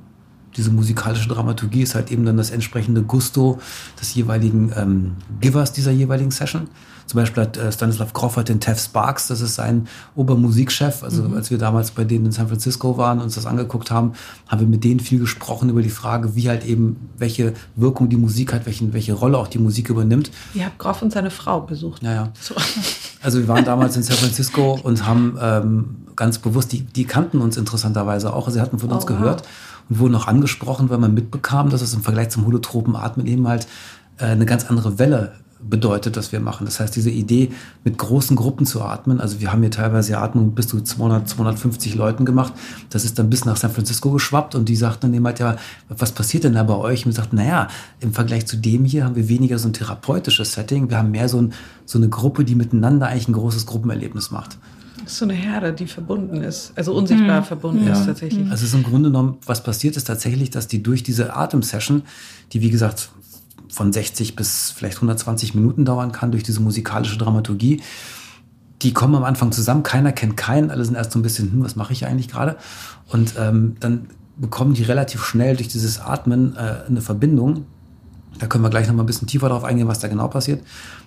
diese 0.60 0.72
musikalische 0.72 1.30
Dramaturgie 1.30 1.84
ist 1.84 1.96
halt 1.96 2.12
eben 2.12 2.26
dann 2.26 2.36
das 2.36 2.52
entsprechende 2.52 3.02
Gusto 3.02 3.60
des 4.00 4.14
jeweiligen 4.14 4.74
ähm, 4.76 5.16
Givers 5.40 5.72
dieser 5.72 5.92
jeweiligen 5.92 6.32
Session. 6.32 6.68
Zum 7.06 7.18
Beispiel 7.18 7.44
hat 7.44 7.56
äh, 7.56 7.72
Stanislav 7.72 8.14
Crawford 8.14 8.50
den 8.50 8.60
Tev 8.60 8.80
Sparks, 8.80 9.28
das 9.28 9.40
ist 9.40 9.56
sein 9.56 9.88
Obermusikchef. 10.16 11.02
Also 11.02 11.24
mhm. 11.24 11.36
als 11.36 11.50
wir 11.50 11.58
damals 11.58 11.92
bei 11.92 12.04
denen 12.04 12.28
in 12.28 12.32
San 12.34 12.50
Francisco 12.50 12.98
waren 12.98 13.20
und 13.20 13.24
uns 13.24 13.36
das 13.36 13.46
angeguckt 13.46 13.90
haben, 13.90 14.14
haben 14.50 14.60
wir 14.60 14.68
mit 14.68 14.84
denen 14.84 15.00
viel 15.00 15.18
gesprochen 15.18 15.70
über 15.70 15.82
die 15.82 15.90
Frage, 15.90 16.36
wie 16.36 16.50
halt 16.50 16.66
eben, 16.66 17.10
welche 17.18 17.54
Wirkung 17.78 18.10
die 18.10 18.18
Musik 18.18 18.52
hat, 18.52 18.66
welchen, 18.66 18.92
welche 18.92 19.14
Rolle 19.14 19.38
auch 19.38 19.48
die 19.48 19.60
Musik 19.60 19.90
übernimmt. 19.90 20.30
Ihr 20.54 20.66
habt 20.66 20.78
Groff 20.78 21.02
und 21.02 21.14
seine 21.14 21.32
Frau 21.32 21.62
besucht. 21.62 22.04
Ja, 22.04 22.14
ja. 22.14 22.34
So. 22.40 22.54
Also 23.22 23.40
wir 23.40 23.48
waren 23.48 23.66
damals 23.66 23.96
in 23.96 24.04
San 24.04 24.18
Francisco 24.18 24.78
und 24.84 25.08
haben 25.08 25.38
ähm, 25.42 25.96
ganz 26.18 26.38
bewusst, 26.38 26.74
die, 26.74 26.82
die 26.82 27.06
kannten 27.06 27.40
uns 27.40 27.56
interessanterweise 27.56 28.34
auch, 28.34 28.50
sie 28.50 28.60
hatten 28.62 28.78
von 28.78 28.92
uns 28.92 29.06
oh, 29.06 29.08
gehört. 29.08 29.42
Wow 29.42 29.48
und 29.89 30.00
wurden 30.00 30.15
auch 30.15 30.27
angesprochen, 30.27 30.89
weil 30.89 30.97
man 30.97 31.13
mitbekam, 31.13 31.69
dass 31.69 31.81
es 31.81 31.94
im 31.94 32.01
Vergleich 32.01 32.30
zum 32.30 32.45
holotropen 32.45 32.95
Atmen 32.95 33.25
eben 33.25 33.47
halt 33.47 33.68
äh, 34.18 34.25
eine 34.25 34.45
ganz 34.45 34.65
andere 34.65 35.00
Welle 35.00 35.33
bedeutet, 35.62 36.15
dass 36.15 36.31
wir 36.31 36.39
machen. 36.39 36.65
Das 36.65 36.80
heißt, 36.80 36.95
diese 36.95 37.09
Idee, 37.09 37.51
mit 37.83 37.97
großen 37.97 38.36
Gruppen 38.36 38.65
zu 38.65 38.81
atmen, 38.81 39.19
also 39.19 39.41
wir 39.41 39.51
haben 39.51 39.62
hier 39.62 39.71
teilweise 39.71 40.18
Atmung 40.18 40.56
bis 40.56 40.69
zu 40.69 40.81
200, 40.81 41.27
250 41.27 41.95
Leuten 41.95 42.24
gemacht, 42.24 42.53
das 42.89 43.03
ist 43.03 43.19
dann 43.19 43.30
bis 43.30 43.44
nach 43.44 43.57
San 43.57 43.71
Francisco 43.71 44.12
geschwappt 44.12 44.56
und 44.56 44.69
die 44.69 44.75
sagten 44.75 45.07
dann 45.07 45.13
eben 45.13 45.25
halt, 45.25 45.39
ja, 45.39 45.57
was 45.89 46.13
passiert 46.13 46.45
denn 46.45 46.53
da 46.53 46.63
bei 46.63 46.75
euch? 46.75 47.06
Und 47.06 47.12
wir 47.12 47.15
sagten, 47.15 47.36
naja, 47.36 47.68
im 48.00 48.13
Vergleich 48.13 48.45
zu 48.45 48.56
dem 48.56 48.86
hier 48.86 49.03
haben 49.03 49.15
wir 49.15 49.27
weniger 49.27 49.59
so 49.59 49.68
ein 49.68 49.74
therapeutisches 49.74 50.53
Setting, 50.53 50.89
wir 50.89 50.97
haben 50.97 51.12
mehr 51.12 51.27
so, 51.27 51.41
ein, 51.41 51.53
so 51.86 51.97
eine 51.97 52.07
Gruppe, 52.07 52.45
die 52.45 52.56
miteinander 52.56 53.07
eigentlich 53.07 53.27
ein 53.27 53.33
großes 53.33 53.65
Gruppenerlebnis 53.65 54.31
macht. 54.31 54.57
Das 55.04 55.13
ist 55.13 55.19
so 55.19 55.25
eine 55.25 55.34
Herde, 55.34 55.74
die 55.74 55.88
verbunden 55.88 56.42
ist, 56.42 56.74
also 56.75 56.94
unsichtbar 56.94 57.42
mhm. 57.42 57.46
verbunden 57.46 57.88
ja. 57.88 57.94
ist 57.94 58.06
tatsächlich. 58.06 58.44
Also 58.44 58.56
es 58.56 58.63
ist 58.63 58.74
im 58.74 58.84
Grunde 58.84 59.10
genommen, 59.10 59.38
was 59.46 59.63
passiert 59.63 59.98
ist 59.98 60.06
tatsächlich, 60.06 60.50
dass 60.50 60.68
die 60.68 60.84
durch 60.84 61.04
diese 61.04 61.36
Atemsession, 61.36 62.04
die 62.54 62.62
wie 62.62 62.69
gesagt 62.69 63.10
von 63.69 63.94
60 63.94 64.36
bis 64.36 64.72
vielleicht 64.72 64.98
120 64.98 65.56
Minuten 65.56 65.86
dauern 65.86 66.12
kann, 66.12 66.31
durch 66.31 66.44
diese 66.44 66.60
musikalische 66.60 67.18
Dramaturgie, 67.18 67.81
die 68.81 68.94
kommen 68.94 69.16
am 69.16 69.24
Anfang 69.24 69.51
zusammen, 69.51 69.84
keiner 69.84 70.12
kennt 70.12 70.38
keinen, 70.38 70.72
alle 70.72 70.86
sind 70.86 70.96
erst 70.96 71.12
so 71.12 71.19
ein 71.19 71.22
bisschen, 71.22 71.51
hm, 71.51 71.63
was 71.63 71.75
mache 71.75 71.94
ich 71.94 72.06
eigentlich 72.06 72.30
gerade? 72.30 72.57
Und 73.07 73.34
ähm, 73.38 73.75
dann 73.80 74.07
bekommen 74.38 74.74
die 74.74 74.84
relativ 74.84 75.24
schnell 75.24 75.56
durch 75.56 75.68
dieses 75.68 76.00
Atmen 76.00 76.56
äh, 76.56 76.88
eine 76.88 77.01
Verbindung. 77.01 77.66
Da 78.40 78.48
können 78.48 78.63
wir 78.63 78.69
gleich 78.69 78.88
noch 78.88 78.96
mal 78.96 79.04
ein 79.04 79.07
bisschen 79.07 79.28
tiefer 79.28 79.50
darauf 79.50 79.66
eingehen, 79.66 79.88
was 79.88 80.00
da 80.00 80.07
genau 80.07 80.30
passiert. 80.30 80.63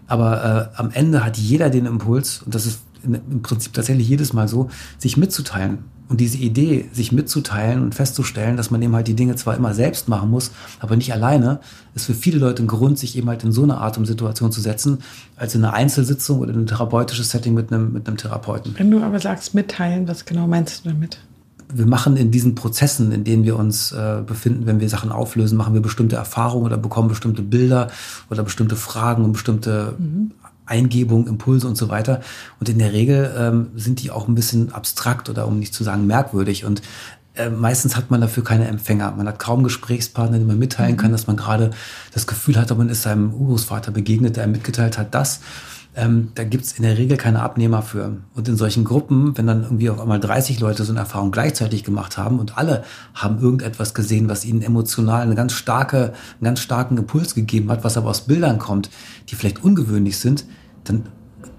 Aber 0.07 0.71
äh, 0.75 0.79
am 0.79 0.91
Ende 0.91 1.25
hat 1.25 1.39
jeder 1.39 1.71
den 1.71 1.87
Impuls, 1.87 2.43
und 2.43 2.55
das 2.55 2.67
ist 2.67 2.81
im 3.05 3.43
Prinzip 3.43 3.73
tatsächlich 3.73 4.09
jedes 4.09 4.33
Mal 4.33 4.49
so, 4.49 4.71
sich 4.99 5.17
mitzuteilen. 5.17 5.79
Und 6.09 6.21
diese 6.21 6.37
Idee, 6.37 6.91
sich 6.93 7.11
mitzuteilen 7.11 7.83
und 7.83 7.95
festzustellen, 7.95 8.59
dass 8.59 8.71
man 8.71 8.83
eben 8.83 8.95
halt 8.95 9.09
die 9.09 9.15
Dinge 9.15 9.35
zwar 9.37 9.57
immer 9.57 9.73
selbst 9.73 10.09
machen 10.09 10.31
muss, 10.31 10.51
aber 10.81 10.95
nicht 10.95 11.13
alleine, 11.13 11.61
ist 11.95 12.05
für 12.05 12.15
viele 12.15 12.39
Leute 12.39 12.63
ein 12.63 12.67
Grund, 12.67 12.99
sich 12.99 13.17
eben 13.17 13.29
halt 13.29 13.45
in 13.45 13.53
so 13.53 13.63
eine 13.63 13.79
Atemsituation 13.79 14.53
zu 14.53 14.61
setzen, 14.61 14.99
als 15.37 15.55
in 15.55 15.65
eine 15.65 15.73
Einzelsitzung 15.73 16.41
oder 16.41 16.53
in 16.53 16.61
ein 16.61 16.67
therapeutisches 16.67 17.31
Setting 17.31 17.55
mit 17.55 17.73
einem, 17.73 17.95
mit 17.95 18.07
einem 18.07 18.19
Therapeuten. 18.19 18.75
Wenn 18.77 18.91
du 18.91 19.03
aber 19.03 19.21
sagst 19.21 19.55
mitteilen, 19.55 20.07
was 20.07 20.27
genau 20.27 20.47
meinst 20.47 20.85
du 20.85 20.91
damit? 20.91 21.19
wir 21.75 21.87
machen 21.87 22.17
in 22.17 22.31
diesen 22.31 22.55
Prozessen, 22.55 23.13
in 23.13 23.25
denen 23.25 23.45
wir 23.45 23.59
uns 23.59 23.93
äh, 23.93 24.23
befinden, 24.25 24.67
wenn 24.67 24.81
wir 24.81 24.89
Sachen 24.89 25.11
auflösen, 25.11 25.57
machen 25.57 25.75
wir 25.75 25.81
bestimmte 25.81 26.17
Erfahrungen 26.17 26.67
oder 26.67 26.77
bekommen 26.77 27.09
bestimmte 27.09 27.43
Bilder 27.43 27.91
oder 28.31 28.43
bestimmte 28.43 28.77
Fragen 28.77 29.25
und 29.25 29.33
bestimmte 29.33 29.95
mhm. 29.99 30.33
Eingebung, 30.67 31.27
Impulse 31.27 31.67
und 31.67 31.77
so 31.77 31.89
weiter. 31.89 32.21
Und 32.61 32.69
in 32.69 32.79
der 32.79 32.93
Regel 32.93 33.35
ähm, 33.37 33.71
sind 33.75 34.03
die 34.03 34.11
auch 34.11 34.29
ein 34.29 34.35
bisschen 34.35 34.73
abstrakt 34.73 35.29
oder 35.29 35.47
um 35.47 35.59
nicht 35.59 35.75
zu 35.75 35.85
sagen 35.85 36.07
merkwürdig. 36.07 36.65
Und 36.65 36.83
äh, 37.35 37.49
meistens 37.49 37.97
hat 37.97 38.11
man 38.11 38.21
dafür 38.21 38.45
keine 38.45 38.69
Empfänger. 38.69 39.13
Man 39.13 39.27
hat 39.27 39.39
kaum 39.39 39.65
Gesprächspartner, 39.65 40.39
die 40.39 40.45
man 40.45 40.59
mitteilen 40.59 40.93
mhm. 40.93 40.99
kann, 40.99 41.13
dass 41.13 41.27
man 41.27 41.37
gerade 41.37 41.71
das 42.13 42.27
Gefühl 42.27 42.57
hat, 42.57 42.77
man 42.77 42.89
ist 42.89 43.03
seinem 43.03 43.33
Urgroßvater 43.33 43.91
begegnet, 43.91 44.37
der 44.37 44.45
einem 44.45 44.53
mitgeteilt 44.53 44.99
hat, 44.99 45.15
das. 45.15 45.41
Ähm, 45.95 46.31
da 46.35 46.45
gibt's 46.45 46.73
in 46.73 46.85
der 46.85 46.97
Regel 46.97 47.19
keine 47.19 47.43
Abnehmer 47.43 47.83
für. 47.83 48.17
Und 48.35 48.49
in 48.49 48.57
solchen 48.57 48.85
Gruppen, 48.85 49.37
wenn 49.37 49.47
dann 49.47 49.63
irgendwie 49.63 49.91
auf 49.91 50.01
einmal 50.01 50.21
30 50.21 50.59
Leute 50.59 50.85
so 50.85 50.93
eine 50.93 51.01
Erfahrung 51.01 51.33
gleichzeitig 51.33 51.85
gemacht 51.85 52.17
haben 52.17 52.39
und 52.39 52.57
alle 52.57 52.85
haben 53.15 53.41
irgendetwas 53.41 53.93
gesehen, 53.93 54.29
was 54.29 54.47
ihnen 54.47 54.63
emotional 54.63 55.23
eine 55.23 55.35
ganz 55.35 55.53
starke, 55.53 56.15
einen 56.35 56.45
ganz 56.45 56.61
starken 56.61 56.97
Impuls 56.97 57.35
gegeben 57.35 57.71
hat, 57.71 57.85
was 57.85 57.99
aber 57.99 58.09
aus 58.09 58.23
Bildern 58.23 58.59
kommt, 58.59 58.89
die 59.29 59.35
vielleicht 59.35 59.63
ungewöhnlich 59.63 60.19
sind, 60.19 60.47
dann 60.85 61.05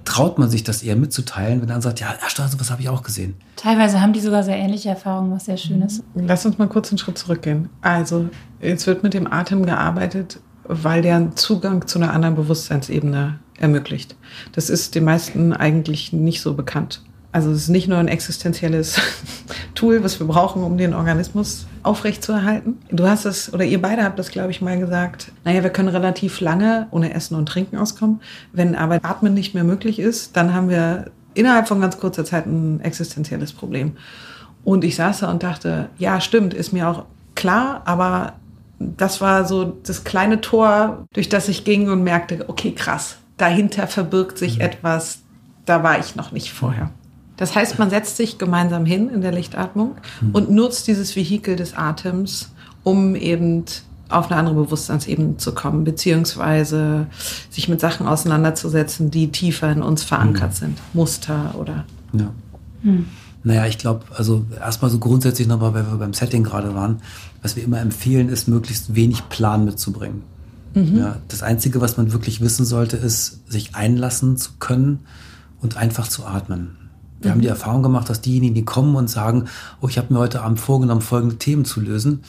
traut 0.06 0.38
man 0.38 0.50
sich 0.50 0.64
das 0.64 0.84
eher 0.84 0.96
mitzuteilen, 0.96 1.62
wenn 1.62 1.68
dann 1.68 1.82
sagt, 1.82 2.00
ja, 2.00 2.08
erstaunlich, 2.22 2.60
was 2.60 2.72
habe 2.72 2.82
ich 2.82 2.90
auch 2.90 3.04
gesehen. 3.04 3.36
Teilweise 3.56 4.02
haben 4.02 4.14
die 4.14 4.20
sogar 4.20 4.44
sehr 4.44 4.58
ähnliche 4.58 4.90
Erfahrungen, 4.90 5.32
was 5.32 5.46
sehr 5.46 5.58
schön 5.58 5.82
ist. 5.82 6.04
Lass 6.16 6.46
uns 6.46 6.58
mal 6.58 6.68
kurz 6.68 6.90
einen 6.90 6.98
Schritt 6.98 7.18
zurückgehen. 7.18 7.70
Also, 7.82 8.30
jetzt 8.62 8.86
wird 8.88 9.04
mit 9.04 9.14
dem 9.14 9.32
Atem 9.32 9.66
gearbeitet, 9.66 10.40
weil 10.66 11.02
der 11.02 11.18
einen 11.18 11.36
Zugang 11.36 11.88
zu 11.88 12.00
einer 12.00 12.14
anderen 12.14 12.36
Bewusstseinsebene 12.36 13.40
ermöglicht. 13.60 14.16
Das 14.54 14.70
ist 14.70 14.96
den 14.96 15.04
meisten 15.04 15.54
eigentlich 15.54 16.14
nicht 16.14 16.42
so 16.42 16.54
bekannt. 16.54 17.02
Also 17.34 17.50
es 17.50 17.64
ist 17.64 17.70
nicht 17.70 17.88
nur 17.88 17.98
ein 17.98 18.08
existenzielles 18.08 19.02
Tool, 19.76 20.04
was 20.04 20.20
wir 20.20 20.28
brauchen, 20.28 20.64
um 20.64 20.78
den 20.78 20.94
Organismus 20.94 21.66
aufrechtzuerhalten. 21.82 22.78
Du 22.92 23.08
hast 23.08 23.26
es, 23.26 23.52
oder 23.52 23.66
ihr 23.66 23.82
beide 23.82 24.04
habt 24.04 24.20
das, 24.20 24.30
glaube 24.30 24.52
ich, 24.52 24.62
mal 24.62 24.80
gesagt, 24.80 25.32
naja, 25.44 25.64
wir 25.64 25.72
können 25.72 25.90
relativ 25.90 26.42
lange 26.42 26.88
ohne 26.92 27.12
Essen 27.12 27.36
und 27.36 27.48
Trinken 27.48 27.78
auskommen. 27.78 28.22
Wenn 28.52 28.76
aber 28.76 29.00
Atmen 29.02 29.34
nicht 29.34 29.56
mehr 29.56 29.64
möglich 29.64 29.98
ist, 29.98 30.38
dann 30.38 30.54
haben 30.54 30.70
wir 30.70 31.12
innerhalb 31.34 31.68
von 31.68 31.82
ganz 31.82 31.98
kurzer 31.98 32.24
Zeit 32.24 32.46
ein 32.46 32.80
existenzielles 32.82 33.52
Problem. 33.52 33.94
Und 34.64 34.84
ich 34.84 34.96
saß 34.96 35.22
da 35.22 35.32
und 35.32 35.42
dachte, 35.42 35.90
ja, 35.98 36.22
stimmt, 36.22 36.54
ist 36.54 36.72
mir 36.72 36.88
auch 36.88 37.06
klar, 37.34 37.82
aber 37.86 38.34
das 38.80 39.22
war 39.22 39.46
so 39.46 39.66
das 39.66 40.04
kleine 40.04 40.42
Tor, 40.42 41.06
durch 41.14 41.30
das 41.30 41.48
ich 41.50 41.64
ging 41.64 41.90
und 41.90 42.04
merkte, 42.04 42.46
okay, 42.48 42.74
krass, 42.74 43.18
dahinter 43.38 43.88
verbirgt 43.88 44.38
sich 44.38 44.56
mhm. 44.56 44.62
etwas, 44.62 45.20
da 45.66 45.84
war 45.84 46.00
ich 46.00 46.16
noch 46.16 46.32
nicht 46.32 46.52
vorher. 46.52 46.92
Das 47.38 47.56
heißt, 47.56 47.80
man 47.80 47.90
setzt 47.90 48.18
sich 48.18 48.38
gemeinsam 48.38 48.86
hin 48.86 49.10
in 49.10 49.22
der 49.22 49.32
Lichtatmung 49.32 49.96
mhm. 50.22 50.32
und 50.32 50.52
nutzt 50.52 50.88
dieses 50.88 51.16
Vehikel 51.16 51.56
des 51.56 51.76
Atems, 51.76 52.52
um 52.84 53.16
eben 53.16 53.66
auf 54.10 54.30
eine 54.30 54.40
andere 54.40 54.56
Bewusstseinsebene 54.56 55.38
zu 55.38 55.54
kommen, 55.54 55.84
beziehungsweise 55.84 57.08
sich 57.50 57.68
mit 57.68 57.80
Sachen 57.80 58.08
auseinanderzusetzen, 58.08 59.10
die 59.10 59.32
tiefer 59.32 59.72
in 59.72 59.82
uns 59.82 60.04
verankert 60.04 60.52
mhm. 60.52 60.56
sind. 60.56 60.78
Muster 60.94 61.56
oder. 61.58 61.86
Ja. 62.14 62.30
Mhm. 62.84 63.08
Naja, 63.44 63.66
ich 63.66 63.78
glaube, 63.78 64.06
also 64.16 64.46
erstmal 64.58 64.90
so 64.90 65.00
grundsätzlich 65.00 65.48
nochmal, 65.48 65.74
weil 65.74 65.86
wir 65.86 65.98
beim 65.98 66.14
Setting 66.14 66.44
gerade 66.44 66.76
waren, 66.76 67.02
was 67.42 67.56
wir 67.56 67.64
immer 67.64 67.82
empfehlen, 67.82 68.30
ist, 68.30 68.48
möglichst 68.48 68.96
wenig 68.96 69.28
Plan 69.28 69.66
mitzubringen. 69.66 70.22
Mhm. 70.74 70.98
Ja, 70.98 71.18
das 71.28 71.44
Einzige, 71.44 71.82
was 71.82 71.98
man 71.98 72.14
wirklich 72.14 72.42
wissen 72.42 72.66
sollte, 72.66 72.98
ist, 72.98 73.50
sich 73.52 73.76
einlassen 73.76 74.38
zu 74.38 74.52
können 74.60 75.02
und 75.62 75.78
einfach 75.78 76.08
zu 76.08 76.26
atmen. 76.26 76.78
Wir 77.20 77.30
mhm. 77.30 77.34
haben 77.34 77.42
die 77.42 77.48
Erfahrung 77.48 77.84
gemacht, 77.84 78.10
dass 78.10 78.22
diejenigen, 78.22 78.56
die 78.56 78.66
kommen 78.66 78.96
und 78.96 79.10
sagen, 79.10 79.46
oh, 79.82 79.88
ich 79.88 79.98
habe 79.98 80.14
mir 80.14 80.20
heute 80.20 80.42
Abend 80.42 80.60
vorgenommen, 80.60 81.02
folgende 81.02 81.38
Themen 81.38 81.66
zu 81.66 81.80
lösen, 81.80 82.22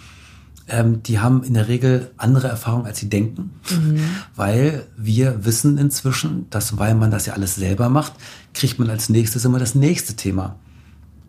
ähm, 0.68 1.02
die 1.02 1.18
haben 1.18 1.42
in 1.42 1.54
der 1.54 1.68
Regel 1.68 2.10
andere 2.16 2.48
Erfahrungen, 2.48 2.86
als 2.86 2.98
sie 2.98 3.08
denken, 3.08 3.50
mhm. 3.70 4.00
weil 4.34 4.86
wir 4.96 5.44
wissen 5.44 5.76
inzwischen, 5.76 6.46
dass 6.50 6.78
weil 6.78 6.94
man 6.94 7.10
das 7.10 7.26
ja 7.26 7.34
alles 7.34 7.54
selber 7.54 7.88
macht, 7.88 8.14
kriegt 8.54 8.78
man 8.78 8.88
als 8.88 9.08
nächstes 9.08 9.44
immer 9.44 9.58
das 9.58 9.74
nächste 9.74 10.14
Thema. 10.14 10.56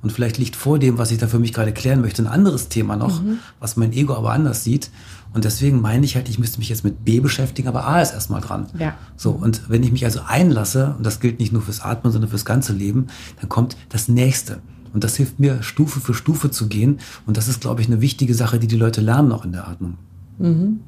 Und 0.01 0.11
vielleicht 0.11 0.37
liegt 0.37 0.55
vor 0.55 0.77
dem, 0.77 0.99
was 0.99 1.11
ich 1.11 1.17
da 1.17 1.27
für 1.27 1.39
mich 1.39 1.51
gerade 1.51 1.73
klären 1.73 1.99
möchte, 1.99 2.21
ein 2.21 2.27
anderes 2.27 2.69
Thema 2.69 2.95
noch, 2.95 3.21
mhm. 3.21 3.39
was 3.59 3.75
mein 3.75 3.91
Ego 3.91 4.15
aber 4.15 4.31
anders 4.31 4.63
sieht. 4.63 4.91
Und 5.35 5.43
deswegen 5.43 5.81
meine 5.81 6.05
ich 6.05 6.15
halt, 6.15 6.29
ich 6.29 6.39
müsste 6.39 6.59
mich 6.59 6.69
jetzt 6.69 6.85
mit 6.85 7.03
B 7.03 7.19
beschäftigen, 7.19 7.67
aber 7.67 7.85
A 7.85 8.01
ist 8.01 8.13
erstmal 8.13 8.39
dran. 8.39 8.67
Ja. 8.79 8.95
So, 9.17 9.31
und 9.31 9.69
wenn 9.69 9.83
ich 9.83 9.91
mich 9.91 10.05
also 10.05 10.21
einlasse, 10.25 10.95
und 10.97 11.05
das 11.05 11.19
gilt 11.19 11.39
nicht 11.39 11.51
nur 11.51 11.61
fürs 11.61 11.81
Atmen, 11.81 12.13
sondern 12.13 12.29
fürs 12.29 12.45
ganze 12.45 12.71
Leben, 12.71 13.07
dann 13.41 13.49
kommt 13.49 13.75
das 13.89 14.07
nächste. 14.07 14.59
Und 14.93 15.03
das 15.03 15.17
hilft 15.17 15.41
mir, 15.41 15.61
Stufe 15.61 15.99
für 15.99 16.13
Stufe 16.13 16.51
zu 16.51 16.69
gehen. 16.69 16.99
Und 17.25 17.35
das 17.35 17.49
ist, 17.49 17.59
glaube 17.59 17.81
ich, 17.81 17.87
eine 17.87 17.99
wichtige 17.99 18.33
Sache, 18.33 18.59
die 18.59 18.67
die 18.67 18.77
Leute 18.77 19.01
lernen 19.01 19.33
auch 19.33 19.43
in 19.43 19.51
der 19.51 19.67
Atmung. 19.67 19.97
Mhm. 20.37 20.79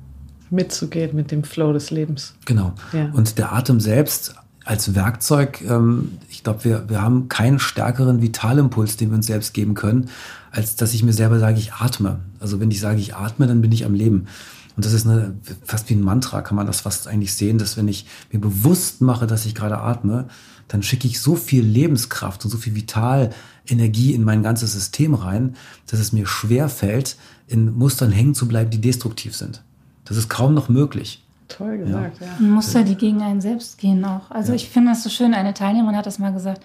Mitzugehen 0.49 1.13
mit 1.13 1.29
dem 1.29 1.43
Flow 1.43 1.73
des 1.73 1.91
Lebens. 1.91 2.33
Genau. 2.45 2.71
Ja. 2.93 3.11
Und 3.11 3.37
der 3.37 3.51
Atem 3.51 3.81
selbst 3.81 4.33
als 4.67 4.95
Werkzeug, 4.95 5.61
ähm, 5.61 6.17
ich 6.29 6.43
glaube, 6.43 6.65
wir, 6.65 6.89
wir 6.89 7.01
haben 7.01 7.29
keinen 7.29 7.57
stärkeren 7.57 8.21
Vitalimpuls, 8.21 8.97
den 8.97 9.09
wir 9.09 9.15
uns 9.15 9.27
selbst 9.27 9.53
geben 9.53 9.75
können, 9.75 10.09
als 10.51 10.75
dass 10.75 10.93
ich 10.93 11.03
mir 11.03 11.13
selber 11.13 11.39
sage, 11.39 11.57
ich 11.57 11.73
atme. 11.73 12.19
Also 12.39 12.59
wenn 12.59 12.69
ich 12.69 12.81
sage, 12.81 12.99
ich 12.99 13.15
atme, 13.15 13.47
dann 13.47 13.61
bin 13.61 13.71
ich 13.71 13.85
am 13.85 13.93
Leben. 13.93 14.27
Und 14.75 14.85
das 14.85 14.93
ist 14.93 15.07
eine, 15.07 15.35
fast 15.63 15.89
wie 15.89 15.95
ein 15.95 16.01
Mantra, 16.01 16.41
kann 16.41 16.57
man 16.57 16.67
das 16.67 16.81
fast 16.81 17.07
eigentlich 17.07 17.33
sehen, 17.33 17.57
dass 17.57 17.77
wenn 17.77 17.87
ich 17.87 18.05
mir 18.31 18.39
bewusst 18.39 19.01
mache, 19.01 19.25
dass 19.25 19.45
ich 19.45 19.55
gerade 19.55 19.77
atme, 19.77 20.27
dann 20.67 20.83
schicke 20.83 21.07
ich 21.07 21.21
so 21.21 21.35
viel 21.35 21.63
Lebenskraft 21.63 22.43
und 22.43 22.51
so 22.51 22.57
viel 22.57 22.75
Vitalenergie 22.75 24.13
in 24.13 24.23
mein 24.23 24.43
ganzes 24.43 24.73
System 24.73 25.13
rein, 25.13 25.55
dass 25.87 26.01
es 26.01 26.11
mir 26.11 26.27
schwer 26.27 26.67
fällt, 26.67 27.15
in 27.47 27.73
Mustern 27.73 28.11
hängen 28.11 28.35
zu 28.35 28.47
bleiben, 28.49 28.69
die 28.69 28.81
destruktiv 28.81 29.33
sind. 29.33 29.63
Das 30.03 30.17
ist 30.17 30.29
kaum 30.29 30.53
noch 30.53 30.67
möglich. 30.67 31.23
Toll 31.47 31.77
gesagt, 31.77 32.19
ja. 32.19 32.27
ja. 32.27 32.45
Muster, 32.45 32.83
die 32.83 32.95
gegen 32.95 33.21
einen 33.21 33.41
selbst 33.41 33.77
gehen 33.77 34.03
auch. 34.03 34.31
Also 34.31 34.51
ja. 34.51 34.55
ich 34.55 34.69
finde 34.69 34.91
das 34.91 35.03
so 35.03 35.09
schön. 35.09 35.33
Eine 35.33 35.53
Teilnehmerin 35.53 35.95
hat 35.95 36.05
das 36.05 36.19
mal 36.19 36.33
gesagt. 36.33 36.61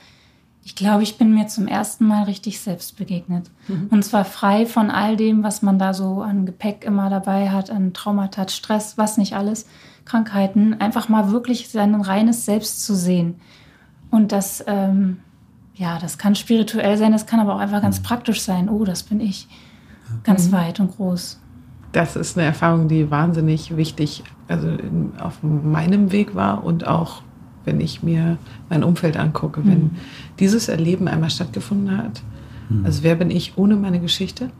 Ich 0.64 0.76
glaube, 0.76 1.02
ich 1.02 1.18
bin 1.18 1.34
mir 1.34 1.48
zum 1.48 1.66
ersten 1.66 2.06
Mal 2.06 2.24
richtig 2.24 2.60
selbst 2.60 2.96
begegnet. 2.96 3.50
Mhm. 3.66 3.88
Und 3.90 4.04
zwar 4.04 4.24
frei 4.24 4.64
von 4.66 4.90
all 4.90 5.16
dem, 5.16 5.42
was 5.42 5.62
man 5.62 5.78
da 5.78 5.92
so 5.92 6.22
an 6.22 6.46
Gepäck 6.46 6.84
immer 6.84 7.10
dabei 7.10 7.50
hat, 7.50 7.70
an 7.70 7.92
Traumata, 7.92 8.46
Stress, 8.48 8.96
was 8.96 9.18
nicht 9.18 9.34
alles, 9.34 9.66
Krankheiten. 10.04 10.80
Einfach 10.80 11.08
mal 11.08 11.32
wirklich 11.32 11.68
sein 11.68 11.94
reines 12.00 12.44
Selbst 12.44 12.84
zu 12.84 12.94
sehen. 12.94 13.36
Und 14.10 14.30
das, 14.30 14.62
ähm, 14.68 15.18
ja, 15.74 15.98
das 15.98 16.18
kann 16.18 16.36
spirituell 16.36 16.96
sein, 16.96 17.12
das 17.12 17.26
kann 17.26 17.40
aber 17.40 17.56
auch 17.56 17.60
einfach 17.60 17.82
ganz 17.82 17.98
mhm. 17.98 18.04
praktisch 18.04 18.42
sein. 18.42 18.68
Oh, 18.68 18.84
das 18.84 19.02
bin 19.02 19.20
ich. 19.20 19.48
Ganz 20.22 20.48
mhm. 20.48 20.52
weit 20.52 20.78
und 20.78 20.94
groß. 20.96 21.40
Das 21.92 22.16
ist 22.16 22.38
eine 22.38 22.46
Erfahrung, 22.46 22.88
die 22.88 23.10
wahnsinnig 23.10 23.76
wichtig 23.76 24.22
also 24.52 24.68
in, 24.68 25.12
auf 25.18 25.42
meinem 25.42 26.12
Weg 26.12 26.34
war 26.34 26.64
und 26.64 26.86
auch 26.86 27.22
wenn 27.64 27.80
ich 27.80 28.02
mir 28.02 28.38
mein 28.68 28.84
Umfeld 28.84 29.16
angucke, 29.16 29.60
mhm. 29.60 29.66
wenn 29.66 29.90
dieses 30.38 30.68
Erleben 30.68 31.08
einmal 31.08 31.30
stattgefunden 31.30 31.96
hat. 31.96 32.22
Mhm. 32.68 32.84
Also 32.84 33.02
wer 33.02 33.14
bin 33.14 33.30
ich 33.30 33.56
ohne 33.56 33.76
meine 33.76 34.00
Geschichte? 34.00 34.50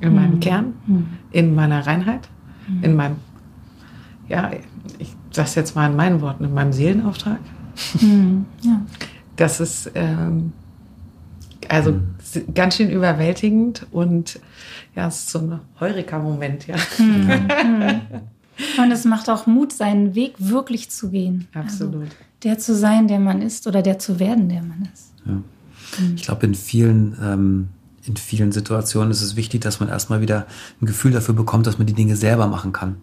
in 0.00 0.14
meinem 0.14 0.36
mhm. 0.36 0.40
Kern, 0.40 0.74
mhm. 0.86 1.06
in 1.30 1.54
meiner 1.54 1.86
Reinheit, 1.86 2.28
mhm. 2.68 2.84
in 2.84 2.96
meinem, 2.96 3.16
ja, 4.28 4.50
ich 4.98 5.14
sage 5.30 5.50
jetzt 5.56 5.76
mal 5.76 5.90
in 5.90 5.96
meinen 5.96 6.20
Worten, 6.20 6.44
in 6.44 6.54
meinem 6.54 6.72
Seelenauftrag. 6.72 7.40
Mhm. 8.00 8.46
Ja. 8.62 8.82
Das 9.36 9.60
ist 9.60 9.90
ähm, 9.94 10.52
also 11.68 12.00
ganz 12.54 12.76
schön 12.76 12.90
überwältigend 12.90 13.86
und 13.90 14.40
ja, 14.96 15.06
es 15.06 15.18
ist 15.18 15.30
so 15.30 15.38
ein 15.38 15.60
Heureka-Moment, 15.78 16.66
ja. 16.66 16.76
Mhm. 18.60 18.82
mhm. 18.82 18.84
Und 18.84 18.92
es 18.92 19.04
macht 19.04 19.28
auch 19.30 19.46
Mut, 19.46 19.72
seinen 19.72 20.14
Weg 20.14 20.34
wirklich 20.38 20.90
zu 20.90 21.10
gehen. 21.10 21.48
Also 21.52 21.84
Absolut. 21.84 22.02
Also 22.02 22.16
der 22.42 22.58
zu 22.58 22.74
sein, 22.74 23.08
der 23.08 23.20
man 23.20 23.42
ist 23.42 23.66
oder 23.66 23.82
der 23.82 23.98
zu 23.98 24.18
werden, 24.18 24.48
der 24.48 24.62
man 24.62 24.88
ist. 24.92 25.12
Ja. 25.26 25.32
Mhm. 25.32 26.14
Ich 26.16 26.22
glaube, 26.22 26.46
in 26.46 26.54
vielen 26.54 27.16
ähm, 27.22 27.68
in 28.06 28.16
vielen 28.16 28.50
Situationen 28.50 29.10
ist 29.10 29.22
es 29.22 29.36
wichtig, 29.36 29.60
dass 29.60 29.78
man 29.78 29.88
erstmal 29.88 30.20
wieder 30.20 30.46
ein 30.80 30.86
Gefühl 30.86 31.12
dafür 31.12 31.34
bekommt, 31.34 31.66
dass 31.66 31.78
man 31.78 31.86
die 31.86 31.92
Dinge 31.92 32.16
selber 32.16 32.46
machen 32.46 32.72
kann. 32.72 32.96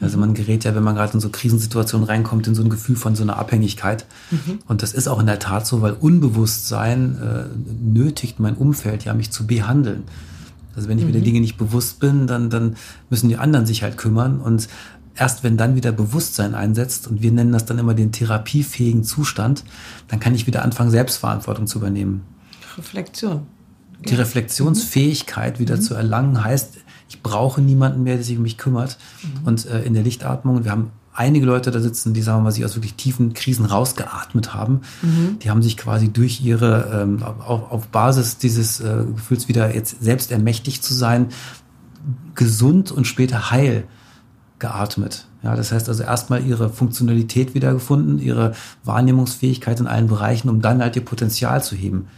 Also 0.00 0.16
man 0.16 0.32
gerät 0.32 0.62
ja, 0.62 0.76
wenn 0.76 0.84
man 0.84 0.94
gerade 0.94 1.14
in 1.14 1.20
so 1.20 1.28
Krisensituationen 1.28 2.06
reinkommt, 2.06 2.46
in 2.46 2.54
so 2.54 2.62
ein 2.62 2.70
Gefühl 2.70 2.94
von 2.94 3.16
so 3.16 3.24
einer 3.24 3.36
Abhängigkeit. 3.36 4.06
Mhm. 4.30 4.60
Und 4.66 4.82
das 4.82 4.92
ist 4.92 5.08
auch 5.08 5.18
in 5.18 5.26
der 5.26 5.40
Tat 5.40 5.66
so, 5.66 5.82
weil 5.82 5.92
Unbewusstsein 5.92 7.18
äh, 7.20 7.44
nötigt 7.82 8.38
mein 8.38 8.54
Umfeld 8.54 9.04
ja, 9.04 9.12
mich 9.12 9.32
zu 9.32 9.46
behandeln. 9.46 10.04
Also 10.76 10.88
wenn 10.88 10.98
ich 10.98 11.04
mhm. 11.04 11.08
mir 11.08 11.12
der 11.14 11.22
mhm. 11.22 11.26
Dinge 11.26 11.40
nicht 11.40 11.58
bewusst 11.58 11.98
bin, 11.98 12.28
dann, 12.28 12.48
dann 12.48 12.76
müssen 13.10 13.28
die 13.28 13.38
anderen 13.38 13.66
sich 13.66 13.82
halt 13.82 13.96
kümmern. 13.96 14.40
Und 14.40 14.68
erst 15.18 15.42
wenn 15.42 15.56
dann 15.56 15.74
wieder 15.74 15.92
Bewusstsein 15.92 16.54
einsetzt, 16.54 17.08
und 17.08 17.22
wir 17.22 17.32
nennen 17.32 17.52
das 17.52 17.64
dann 17.64 17.78
immer 17.78 17.94
den 17.94 18.12
therapiefähigen 18.12 19.04
Zustand, 19.04 19.64
dann 20.08 20.20
kann 20.20 20.34
ich 20.34 20.46
wieder 20.46 20.62
anfangen, 20.62 20.90
Selbstverantwortung 20.90 21.66
zu 21.66 21.78
übernehmen. 21.78 22.22
Reflexion. 22.76 23.42
Die 24.08 24.14
Reflexionsfähigkeit 24.14 25.56
mhm. 25.56 25.60
wieder 25.60 25.76
mhm. 25.76 25.80
zu 25.80 25.94
erlangen 25.94 26.44
heißt, 26.44 26.78
ich 27.08 27.22
brauche 27.22 27.60
niemanden 27.60 28.02
mehr, 28.02 28.14
der 28.14 28.24
sich 28.24 28.36
um 28.36 28.42
mich 28.42 28.58
kümmert. 28.58 28.98
Mhm. 29.22 29.46
Und 29.46 29.66
äh, 29.66 29.82
in 29.82 29.94
der 29.94 30.02
Lichtatmung, 30.02 30.64
wir 30.64 30.70
haben 30.70 30.92
einige 31.14 31.46
Leute 31.46 31.72
da 31.72 31.80
sitzen, 31.80 32.14
die 32.14 32.22
sagen 32.22 32.38
wir 32.38 32.44
mal, 32.44 32.52
sich 32.52 32.64
aus 32.64 32.76
wirklich 32.76 32.94
tiefen 32.94 33.34
Krisen 33.34 33.64
rausgeatmet 33.64 34.54
haben. 34.54 34.82
Mhm. 35.02 35.38
Die 35.40 35.50
haben 35.50 35.62
sich 35.62 35.76
quasi 35.76 36.10
durch 36.12 36.40
ihre, 36.40 37.02
ähm, 37.02 37.22
auf, 37.22 37.72
auf 37.72 37.88
Basis 37.88 38.38
dieses 38.38 38.78
äh, 38.80 39.04
Gefühls 39.16 39.48
wieder 39.48 39.74
jetzt 39.74 40.00
selbst 40.00 40.30
ermächtigt 40.30 40.84
zu 40.84 40.94
sein, 40.94 41.28
gesund 42.36 42.92
und 42.92 43.06
später 43.06 43.50
heil 43.50 43.84
geatmet. 44.58 45.26
Ja, 45.42 45.54
das 45.54 45.72
heißt 45.72 45.88
also 45.88 46.02
erstmal 46.02 46.44
ihre 46.44 46.68
Funktionalität 46.68 47.54
wiedergefunden, 47.54 48.18
ihre 48.18 48.54
Wahrnehmungsfähigkeit 48.84 49.78
in 49.80 49.86
allen 49.86 50.08
Bereichen, 50.08 50.48
um 50.48 50.60
dann 50.60 50.82
halt 50.82 50.96
ihr 50.96 51.04
Potenzial 51.04 51.62
zu 51.62 51.76
heben. 51.76 52.08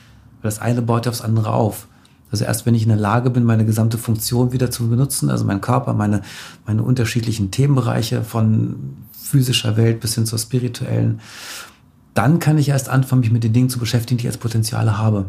Weil 0.41 0.51
das 0.51 0.59
eine 0.59 0.83
baut 0.83 1.07
aufs 1.07 1.21
andere 1.21 1.53
auf. 1.53 1.87
Also 2.33 2.45
erst 2.45 2.65
wenn 2.65 2.75
ich 2.75 2.85
in 2.85 2.89
der 2.89 2.97
Lage 2.97 3.31
bin, 3.31 3.45
meine 3.45 3.67
gesamte 3.67 3.99
Funktion 3.99 4.53
wieder 4.53 4.71
zu 4.71 4.89
benutzen, 4.89 5.31
also 5.31 5.45
mein 5.45 5.61
Körper, 5.61 5.95
meine, 5.95 6.23
meine 6.67 6.83
unterschiedlichen 6.83 7.51
Themenbereiche 7.51 8.23
von 8.23 8.97
physischer 9.13 9.77
Welt 9.77 10.01
bis 10.01 10.15
hin 10.15 10.27
zur 10.27 10.39
spirituellen, 10.39 11.21
dann 12.15 12.39
kann 12.39 12.59
ich 12.59 12.69
erst 12.69 12.89
anfangen, 12.89 13.21
mich 13.21 13.33
mit 13.33 13.45
den 13.45 13.53
Dingen 13.53 13.69
zu 13.69 13.79
beschäftigen, 13.79 14.19
die 14.19 14.25
ich 14.25 14.31
als 14.31 14.39
Potenziale 14.39 14.99
habe. 14.99 15.27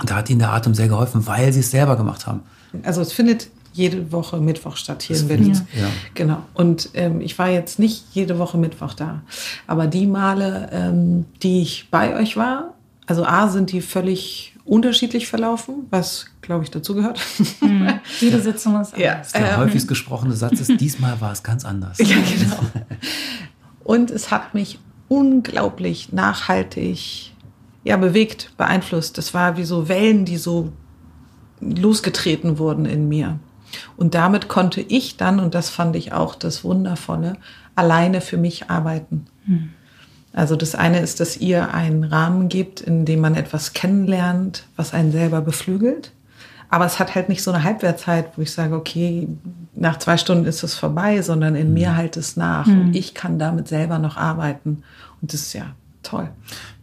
Und 0.00 0.10
da 0.10 0.16
hat 0.16 0.30
ihnen 0.30 0.38
der 0.38 0.52
Atem 0.52 0.74
sehr 0.74 0.88
geholfen, 0.88 1.26
weil 1.26 1.52
sie 1.52 1.60
es 1.60 1.70
selber 1.70 1.96
gemacht 1.96 2.26
haben. 2.26 2.40
Also 2.82 3.00
es 3.00 3.12
findet 3.12 3.48
jede 3.72 4.12
Woche 4.12 4.38
Mittwoch 4.38 4.76
statt 4.76 5.02
hier 5.02 5.14
das 5.14 5.22
in 5.22 5.28
Berlin. 5.28 5.60
Ja. 5.78 5.86
Genau. 6.14 6.42
Und 6.54 6.90
ähm, 6.94 7.20
ich 7.20 7.38
war 7.38 7.48
jetzt 7.48 7.78
nicht 7.78 8.04
jede 8.12 8.38
Woche 8.38 8.58
Mittwoch 8.58 8.94
da. 8.94 9.22
Aber 9.66 9.86
die 9.86 10.06
Male, 10.06 10.68
ähm, 10.72 11.26
die 11.42 11.62
ich 11.62 11.88
bei 11.90 12.16
euch 12.16 12.36
war, 12.36 12.74
also 13.06 13.24
A, 13.24 13.48
sind 13.48 13.72
die 13.72 13.80
völlig 13.80 14.54
unterschiedlich 14.64 15.26
verlaufen, 15.26 15.86
was, 15.90 16.26
glaube 16.42 16.64
ich, 16.64 16.70
dazugehört. 16.70 17.20
Mhm. 17.60 18.00
Jede 18.20 18.40
Sitzung 18.40 18.80
ist 18.80 18.94
anders. 18.94 19.32
Ja. 19.32 19.40
Der 19.40 19.52
ähm, 19.52 19.56
häufigst 19.58 19.88
gesprochene 19.88 20.34
Satz 20.34 20.60
ist, 20.60 20.80
diesmal 20.80 21.20
war 21.20 21.32
es 21.32 21.42
ganz 21.42 21.64
anders. 21.64 21.98
Ja, 22.10 22.16
genau. 22.16 22.60
Und 23.82 24.12
es 24.12 24.30
hat 24.30 24.54
mich 24.54 24.78
unglaublich 25.08 26.12
nachhaltig 26.12 27.32
ja, 27.82 27.96
bewegt, 27.96 28.52
beeinflusst. 28.56 29.18
Das 29.18 29.34
war 29.34 29.56
wie 29.56 29.64
so 29.64 29.88
Wellen, 29.88 30.24
die 30.24 30.36
so 30.36 30.72
losgetreten 31.60 32.58
wurden 32.58 32.86
in 32.86 33.08
mir. 33.08 33.38
Und 33.96 34.14
damit 34.14 34.48
konnte 34.48 34.80
ich 34.80 35.16
dann, 35.16 35.40
und 35.40 35.54
das 35.54 35.70
fand 35.70 35.96
ich 35.96 36.12
auch 36.12 36.34
das 36.34 36.64
Wundervolle, 36.64 37.34
alleine 37.74 38.20
für 38.20 38.36
mich 38.36 38.70
arbeiten. 38.70 39.26
Mhm. 39.46 39.70
Also 40.32 40.54
das 40.54 40.74
eine 40.74 41.00
ist, 41.00 41.20
dass 41.20 41.36
ihr 41.36 41.74
einen 41.74 42.04
Rahmen 42.04 42.48
gebt, 42.48 42.80
in 42.80 43.04
dem 43.04 43.20
man 43.20 43.34
etwas 43.34 43.72
kennenlernt, 43.72 44.64
was 44.76 44.94
einen 44.94 45.12
selber 45.12 45.40
beflügelt. 45.40 46.12
Aber 46.68 46.86
es 46.86 47.00
hat 47.00 47.16
halt 47.16 47.28
nicht 47.28 47.42
so 47.42 47.50
eine 47.50 47.64
Halbwertzeit, 47.64 48.36
wo 48.36 48.42
ich 48.42 48.52
sage, 48.52 48.76
okay, 48.76 49.26
nach 49.74 49.98
zwei 49.98 50.16
Stunden 50.16 50.44
ist 50.44 50.62
es 50.62 50.74
vorbei, 50.74 51.20
sondern 51.22 51.56
in 51.56 51.68
mhm. 51.68 51.74
mir 51.74 51.96
halt 51.96 52.16
es 52.16 52.36
nach. 52.36 52.66
Mhm. 52.66 52.80
Und 52.80 52.96
ich 52.96 53.14
kann 53.14 53.40
damit 53.40 53.66
selber 53.66 53.98
noch 53.98 54.16
arbeiten. 54.16 54.84
Und 55.20 55.32
das 55.32 55.40
ist 55.42 55.52
ja 55.52 55.74
toll. 56.04 56.28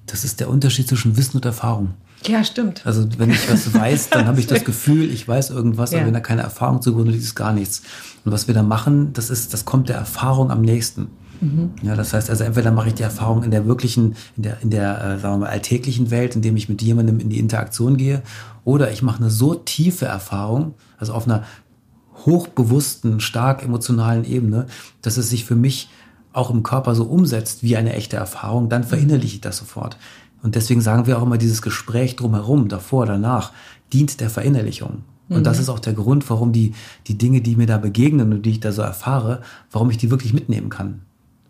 Das 0.05 0.25
ist 0.25 0.41
der 0.41 0.49
Unterschied 0.49 0.89
zwischen 0.89 1.15
Wissen 1.15 1.37
und 1.37 1.45
Erfahrung. 1.45 1.93
Ja, 2.27 2.43
stimmt. 2.43 2.85
Also 2.85 3.07
wenn 3.17 3.29
ich 3.31 3.49
was 3.49 3.73
weiß, 3.73 4.09
dann 4.09 4.27
habe 4.27 4.39
ich 4.39 4.47
das 4.47 4.63
Gefühl, 4.65 5.09
ich 5.11 5.27
weiß 5.27 5.49
irgendwas, 5.51 5.91
Ja. 5.91 5.99
aber 5.99 6.07
wenn 6.07 6.13
da 6.13 6.19
keine 6.19 6.41
Erfahrung 6.41 6.81
zugrunde 6.81 7.11
liegt, 7.11 7.23
ist 7.23 7.35
gar 7.35 7.53
nichts. 7.53 7.81
Und 8.25 8.31
was 8.31 8.47
wir 8.47 8.53
da 8.53 8.63
machen, 8.63 9.13
das 9.13 9.29
ist, 9.29 9.53
das 9.53 9.65
kommt 9.65 9.89
der 9.89 9.95
Erfahrung 9.97 10.51
am 10.51 10.61
nächsten. 10.61 11.07
Ja, 11.83 11.95
das 11.95 12.13
heißt 12.13 12.31
also 12.31 12.43
entweder 12.43 12.71
mache 12.71 12.87
ich 12.87 12.95
die 12.95 13.03
Erfahrung 13.03 13.43
in 13.43 13.51
der 13.51 13.67
wirklichen, 13.67 14.15
in 14.37 14.41
der, 14.43 14.57
in 14.63 14.71
der, 14.71 14.99
äh, 14.99 15.19
sagen 15.19 15.35
wir 15.35 15.45
mal, 15.45 15.49
alltäglichen 15.49 16.09
Welt, 16.09 16.35
indem 16.35 16.57
ich 16.57 16.67
mit 16.67 16.81
jemandem 16.81 17.19
in 17.19 17.29
die 17.29 17.37
Interaktion 17.37 17.95
gehe, 17.95 18.23
oder 18.65 18.89
ich 18.91 19.03
mache 19.03 19.19
eine 19.19 19.29
so 19.29 19.53
tiefe 19.53 20.05
Erfahrung, 20.05 20.73
also 20.97 21.13
auf 21.13 21.25
einer 21.27 21.43
hochbewussten, 22.25 23.19
stark 23.19 23.63
emotionalen 23.63 24.23
Ebene, 24.25 24.65
dass 25.01 25.17
es 25.17 25.29
sich 25.29 25.45
für 25.45 25.55
mich 25.55 25.89
auch 26.33 26.49
im 26.49 26.63
Körper 26.63 26.95
so 26.95 27.03
umsetzt 27.05 27.63
wie 27.63 27.77
eine 27.77 27.93
echte 27.93 28.17
Erfahrung, 28.17 28.69
dann 28.69 28.83
verinnerliche 28.83 29.35
ich 29.35 29.41
das 29.41 29.57
sofort. 29.57 29.97
Und 30.43 30.55
deswegen 30.55 30.81
sagen 30.81 31.07
wir 31.07 31.17
auch 31.17 31.23
immer, 31.23 31.37
dieses 31.37 31.61
Gespräch 31.61 32.15
drumherum, 32.15 32.67
davor, 32.67 33.05
danach, 33.05 33.51
dient 33.91 34.19
der 34.19 34.29
Verinnerlichung. 34.29 35.03
Und 35.29 35.45
das 35.45 35.59
ist 35.59 35.67
auch 35.67 35.79
der 35.79 35.93
Grund, 35.93 36.29
warum 36.29 36.53
die, 36.53 36.73
die 37.07 37.17
Dinge, 37.17 37.41
die 37.41 37.55
mir 37.57 37.67
da 37.67 37.77
begegnen 37.77 38.31
und 38.31 38.43
die 38.43 38.51
ich 38.51 38.59
da 38.59 38.71
so 38.71 38.81
erfahre, 38.81 39.41
warum 39.71 39.89
ich 39.89 39.97
die 39.97 40.09
wirklich 40.09 40.33
mitnehmen 40.33 40.69
kann. 40.69 41.01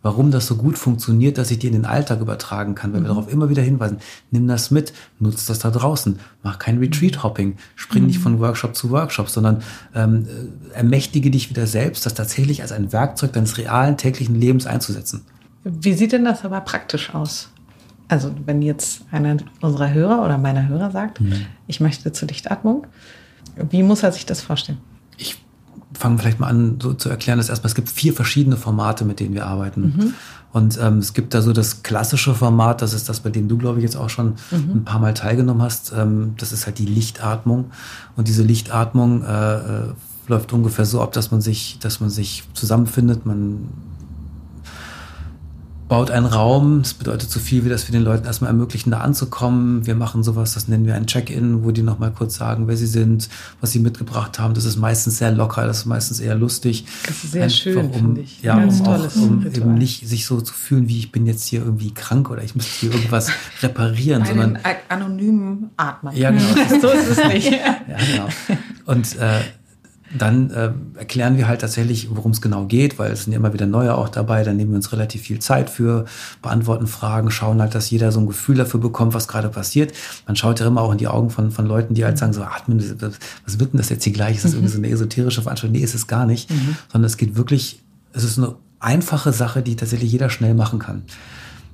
Warum 0.01 0.31
das 0.31 0.47
so 0.47 0.55
gut 0.55 0.77
funktioniert, 0.77 1.37
dass 1.37 1.51
ich 1.51 1.59
die 1.59 1.67
in 1.67 1.73
den 1.73 1.85
Alltag 1.85 2.21
übertragen 2.21 2.75
kann, 2.75 2.93
weil 2.93 3.01
wir 3.01 3.09
darauf 3.09 3.31
immer 3.31 3.49
wieder 3.49 3.61
hinweisen. 3.61 3.97
Nimm 4.31 4.47
das 4.47 4.71
mit, 4.71 4.93
nutz 5.19 5.45
das 5.45 5.59
da 5.59 5.69
draußen, 5.69 6.19
mach 6.43 6.59
kein 6.59 6.77
Retreat-Hopping, 6.77 7.57
spring 7.75 8.05
nicht 8.05 8.19
von 8.19 8.39
Workshop 8.39 8.75
zu 8.75 8.89
Workshop, 8.91 9.29
sondern 9.29 9.63
ähm, 9.93 10.25
äh, 10.25 10.77
ermächtige 10.77 11.29
dich 11.29 11.49
wieder 11.49 11.67
selbst, 11.67 12.05
das 12.05 12.13
tatsächlich 12.13 12.61
als 12.61 12.71
ein 12.71 12.93
Werkzeug 12.93 13.33
deines 13.33 13.57
realen 13.57 13.97
täglichen 13.97 14.35
Lebens 14.35 14.65
einzusetzen. 14.65 15.21
Wie 15.63 15.93
sieht 15.93 16.13
denn 16.13 16.25
das 16.25 16.45
aber 16.45 16.61
praktisch 16.61 17.13
aus? 17.13 17.49
Also, 18.07 18.33
wenn 18.45 18.61
jetzt 18.61 19.01
einer 19.11 19.37
unserer 19.61 19.93
Hörer 19.93 20.23
oder 20.23 20.37
meiner 20.37 20.67
Hörer 20.67 20.91
sagt, 20.91 21.19
ich 21.67 21.79
möchte 21.79 22.11
zur 22.11 22.27
Lichtatmung, 22.27 22.87
wie 23.69 23.83
muss 23.83 24.03
er 24.03 24.11
sich 24.11 24.25
das 24.25 24.41
vorstellen? 24.41 24.77
ich 25.17 25.37
fange 25.93 26.19
vielleicht 26.19 26.39
mal 26.39 26.47
an, 26.47 26.79
so 26.81 26.93
zu 26.93 27.09
erklären, 27.09 27.37
dass 27.37 27.49
erstmal 27.49 27.69
es 27.69 27.75
gibt 27.75 27.89
vier 27.89 28.13
verschiedene 28.13 28.55
Formate, 28.55 29.03
mit 29.03 29.19
denen 29.19 29.33
wir 29.33 29.47
arbeiten. 29.47 30.13
Und 30.53 30.79
ähm, 30.81 30.99
es 30.99 31.13
gibt 31.13 31.33
da 31.33 31.41
so 31.41 31.53
das 31.53 31.83
klassische 31.83 32.33
Format, 32.33 32.81
das 32.81 32.93
ist 32.93 33.09
das, 33.09 33.19
bei 33.19 33.29
dem 33.29 33.47
du, 33.47 33.57
glaube 33.57 33.79
ich, 33.79 33.83
jetzt 33.83 33.97
auch 33.97 34.09
schon 34.09 34.35
ein 34.51 34.85
paar 34.85 34.99
Mal 34.99 35.13
teilgenommen 35.13 35.61
hast. 35.61 35.93
Ähm, 35.95 36.35
das 36.37 36.51
ist 36.51 36.65
halt 36.65 36.77
die 36.77 36.85
Lichtatmung. 36.85 37.71
Und 38.15 38.27
diese 38.27 38.43
Lichtatmung 38.43 39.23
äh, 39.23 39.55
äh, 39.55 39.93
läuft 40.27 40.53
ungefähr 40.53 40.85
so 40.85 41.01
ab, 41.01 41.11
dass 41.13 41.31
man 41.31 41.41
sich, 41.41 41.79
dass 41.79 41.99
man 41.99 42.09
sich 42.09 42.43
zusammenfindet, 42.53 43.25
man 43.25 43.69
baut 45.87 46.11
einen 46.11 46.25
Raum. 46.25 46.81
Das 46.83 46.93
bedeutet 46.93 47.29
so 47.29 47.39
viel, 47.39 47.63
wie 47.65 47.69
dass 47.69 47.87
wir 47.87 47.93
den 47.93 48.03
Leuten 48.03 48.25
erstmal 48.25 48.49
ermöglichen, 48.49 48.91
da 48.91 48.99
anzukommen. 48.99 49.85
Wir 49.85 49.95
machen 49.95 50.23
sowas, 50.23 50.53
das 50.53 50.67
nennen 50.67 50.85
wir 50.85 50.95
ein 50.95 51.07
Check-in, 51.07 51.63
wo 51.63 51.71
die 51.71 51.81
nochmal 51.81 52.11
kurz 52.11 52.35
sagen, 52.35 52.67
wer 52.67 52.77
sie 52.77 52.87
sind, 52.87 53.29
was 53.61 53.71
sie 53.71 53.79
mitgebracht 53.79 54.39
haben. 54.39 54.53
Das 54.53 54.65
ist 54.65 54.77
meistens 54.77 55.17
sehr 55.17 55.31
locker, 55.31 55.65
das 55.65 55.79
ist 55.79 55.85
meistens 55.85 56.19
eher 56.19 56.35
lustig. 56.35 56.85
Das 57.05 57.23
ist 57.23 57.31
sehr 57.31 57.43
Einfach 57.43 57.55
schön, 57.55 57.85
um, 57.85 57.93
finde 57.93 58.21
ich. 58.21 58.41
Ja, 58.41 58.57
Ganz 58.59 58.79
um, 58.81 58.87
auch, 58.87 59.15
um 59.15 59.39
Ritual. 59.39 59.57
eben 59.57 59.73
nicht 59.75 60.07
sich 60.07 60.25
so 60.25 60.41
zu 60.41 60.53
fühlen, 60.53 60.87
wie 60.89 60.99
ich 60.99 61.11
bin 61.11 61.25
jetzt 61.25 61.45
hier 61.47 61.61
irgendwie 61.61 61.93
krank 61.93 62.29
oder 62.29 62.43
ich 62.43 62.55
müsste 62.55 62.71
hier 62.79 62.93
irgendwas 62.93 63.29
reparieren, 63.61 64.23
Einen 64.23 64.39
sondern 64.39 64.59
anonymen 64.89 65.69
Atmer. 65.77 66.13
Ja, 66.13 66.31
genau. 66.31 66.43
so 66.81 66.89
ist 66.89 67.17
es 67.17 67.27
nicht. 67.27 67.51
ja, 67.51 67.77
genau. 68.11 68.27
Und 68.85 69.15
äh, 69.17 69.39
dann 70.15 70.51
äh, 70.51 70.71
erklären 70.97 71.37
wir 71.37 71.47
halt 71.47 71.61
tatsächlich, 71.61 72.09
worum 72.11 72.31
es 72.31 72.41
genau 72.41 72.65
geht, 72.65 72.97
weil 72.97 73.11
es 73.11 73.23
sind 73.23 73.33
ja 73.33 73.39
immer 73.39 73.53
wieder 73.53 73.65
neue 73.65 73.95
auch 73.95 74.07
dabei. 74.07 74.43
Dann 74.43 74.55
nehmen 74.55 74.71
wir 74.71 74.77
uns 74.77 74.91
relativ 74.93 75.23
viel 75.23 75.39
Zeit 75.39 75.69
für, 75.69 76.05
beantworten 76.41 76.87
Fragen, 76.87 77.29
schauen 77.29 77.61
halt, 77.61 77.75
dass 77.75 77.89
jeder 77.89 78.11
so 78.11 78.21
ein 78.21 78.27
Gefühl 78.27 78.55
dafür 78.55 78.79
bekommt, 78.79 79.13
was 79.13 79.27
gerade 79.27 79.49
passiert. 79.49 79.93
Man 80.25 80.35
schaut 80.35 80.59
ja 80.59 80.67
immer 80.67 80.81
auch 80.81 80.93
in 80.93 80.97
die 80.97 81.07
Augen 81.07 81.29
von, 81.29 81.51
von 81.51 81.65
Leuten, 81.65 81.93
die 81.93 82.05
halt 82.05 82.17
sagen 82.17 82.31
so, 82.31 82.41
atmen, 82.41 82.79
was 83.45 83.59
wird 83.59 83.73
denn 83.73 83.77
das 83.79 83.89
jetzt 83.89 84.05
hier 84.05 84.13
gleich? 84.13 84.37
Ist 84.37 84.45
das 84.45 84.53
irgendwie 84.53 84.71
so 84.71 84.77
eine 84.77 84.89
esoterische 84.89 85.41
Veranstaltung? 85.41 85.77
Nee, 85.77 85.83
ist 85.83 85.95
es 85.95 86.07
gar 86.07 86.25
nicht. 86.25 86.49
Sondern 86.89 87.05
es 87.05 87.17
geht 87.17 87.35
wirklich, 87.35 87.83
es 88.13 88.23
ist 88.23 88.37
eine 88.37 88.55
einfache 88.79 89.33
Sache, 89.33 89.61
die 89.61 89.75
tatsächlich 89.75 90.11
jeder 90.11 90.29
schnell 90.29 90.53
machen 90.53 90.79
kann. 90.79 91.03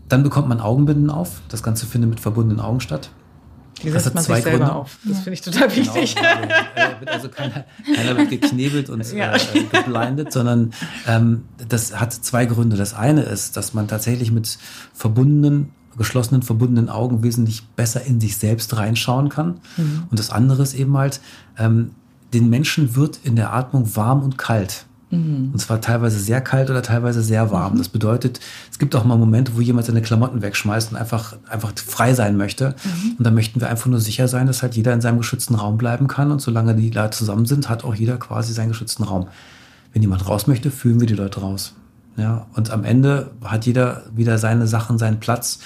Dann 0.10 0.24
bekommt 0.24 0.50
man 0.50 0.60
Augenbinden 0.60 1.10
auf. 1.10 1.42
Das 1.50 1.62
Ganze 1.62 1.86
findet 1.86 2.10
mit 2.10 2.20
verbundenen 2.20 2.60
Augen 2.60 2.80
statt. 2.80 3.12
Das 3.82 3.92
setzt 3.92 4.06
hat 4.06 4.14
man 4.16 4.24
zwei 4.24 4.36
sich 4.36 4.44
selber 4.44 4.58
Gründe. 4.60 4.76
auf. 4.76 4.98
Das 5.04 5.18
finde 5.20 5.34
ich 5.34 5.42
total 5.42 5.76
wichtig. 5.76 6.16
Genau, 6.16 6.28
also, 6.30 6.44
äh, 6.76 7.00
wird 7.00 7.10
also 7.10 7.30
keiner, 7.30 7.66
keiner 7.96 8.18
wird 8.18 8.30
geknebelt 8.30 8.90
und 8.90 9.12
Ja. 9.14 9.36
äh, 9.36 9.40
geblindet, 9.72 10.32
sondern 10.32 10.74
ähm, 11.08 11.46
das 11.68 12.00
hat 12.00 12.14
zwei 12.14 12.46
Gründe. 12.46 12.76
Das 12.78 12.94
eine 12.94 13.24
ist, 13.24 13.58
dass 13.58 13.74
man 13.74 13.88
tatsächlich 13.88 14.32
mit 14.32 14.58
verbundenen, 14.94 15.72
geschlossenen, 15.98 16.44
verbundenen 16.44 16.90
Augen 16.90 17.24
wesentlich 17.24 17.68
besser 17.76 18.04
in 18.04 18.20
sich 18.22 18.38
selbst 18.38 18.76
reinschauen 18.78 19.30
kann. 19.30 19.60
Mhm. 19.78 20.04
Und 20.10 20.20
das 20.20 20.30
andere 20.30 20.64
ist 20.64 20.74
eben 20.76 20.96
halt, 20.98 21.20
ähm, 21.58 21.92
den 22.34 22.50
Menschen 22.50 22.96
wird 22.96 23.20
in 23.24 23.36
der 23.36 23.54
Atmung 23.54 23.96
warm 23.96 24.24
und 24.24 24.38
kalt. 24.38 24.86
Mhm. 25.14 25.50
Und 25.54 25.60
zwar 25.60 25.80
teilweise 25.82 26.20
sehr 26.20 26.42
kalt 26.42 26.70
oder 26.70 26.82
teilweise 26.82 27.22
sehr 27.22 27.52
warm. 27.52 27.78
Das 27.78 27.90
bedeutet, 27.90 28.40
es 28.72 28.80
gibt 28.80 28.96
auch 28.96 29.06
mal 29.06 29.18
Momente, 29.18 29.56
wo 29.56 29.62
jemand 29.62 29.86
seine 29.86 30.02
Klamotten 30.02 30.42
wegschmeißt 30.42 30.92
und 30.92 30.98
einfach, 30.98 31.36
einfach 31.50 31.72
frei 31.76 32.14
sein 32.14 32.36
möchte. 32.38 32.76
Mhm. 32.84 33.16
Und 33.18 33.24
da 33.26 33.32
möchten 33.32 33.62
wir 33.62 33.70
einfach 33.70 33.88
nur 33.88 34.00
sicher 34.00 34.28
sein, 34.28 34.48
dass 34.48 34.62
halt 34.62 34.76
jeder 34.76 34.94
in 34.94 35.02
seinem 35.02 35.20
geschützten 35.20 35.56
Raum 35.56 35.78
bleiben 35.78 36.08
kann. 36.08 36.32
Und 36.32 36.42
solange 36.42 36.76
die 36.76 36.90
Leute 36.90 37.18
zusammen 37.18 37.46
sind, 37.46 37.70
hat 37.70 37.84
auch 37.84 37.96
jeder 37.96 38.18
quasi 38.18 38.54
seinen 38.54 38.70
geschützten 38.70 39.04
Raum. 39.04 39.28
Wenn 39.94 40.02
jemand 40.02 40.28
raus 40.28 40.48
möchte, 40.48 40.72
führen 40.72 41.00
wir 41.00 41.08
die 41.08 41.14
Leute 41.14 41.42
raus. 41.42 41.74
Ja, 42.18 42.46
und 42.54 42.70
am 42.72 42.84
Ende 42.84 43.32
hat 43.44 43.66
jeder 43.66 44.04
wieder 44.16 44.38
seine 44.38 44.68
Sachen, 44.68 44.98
seinen 44.98 45.20
Platz, 45.20 45.60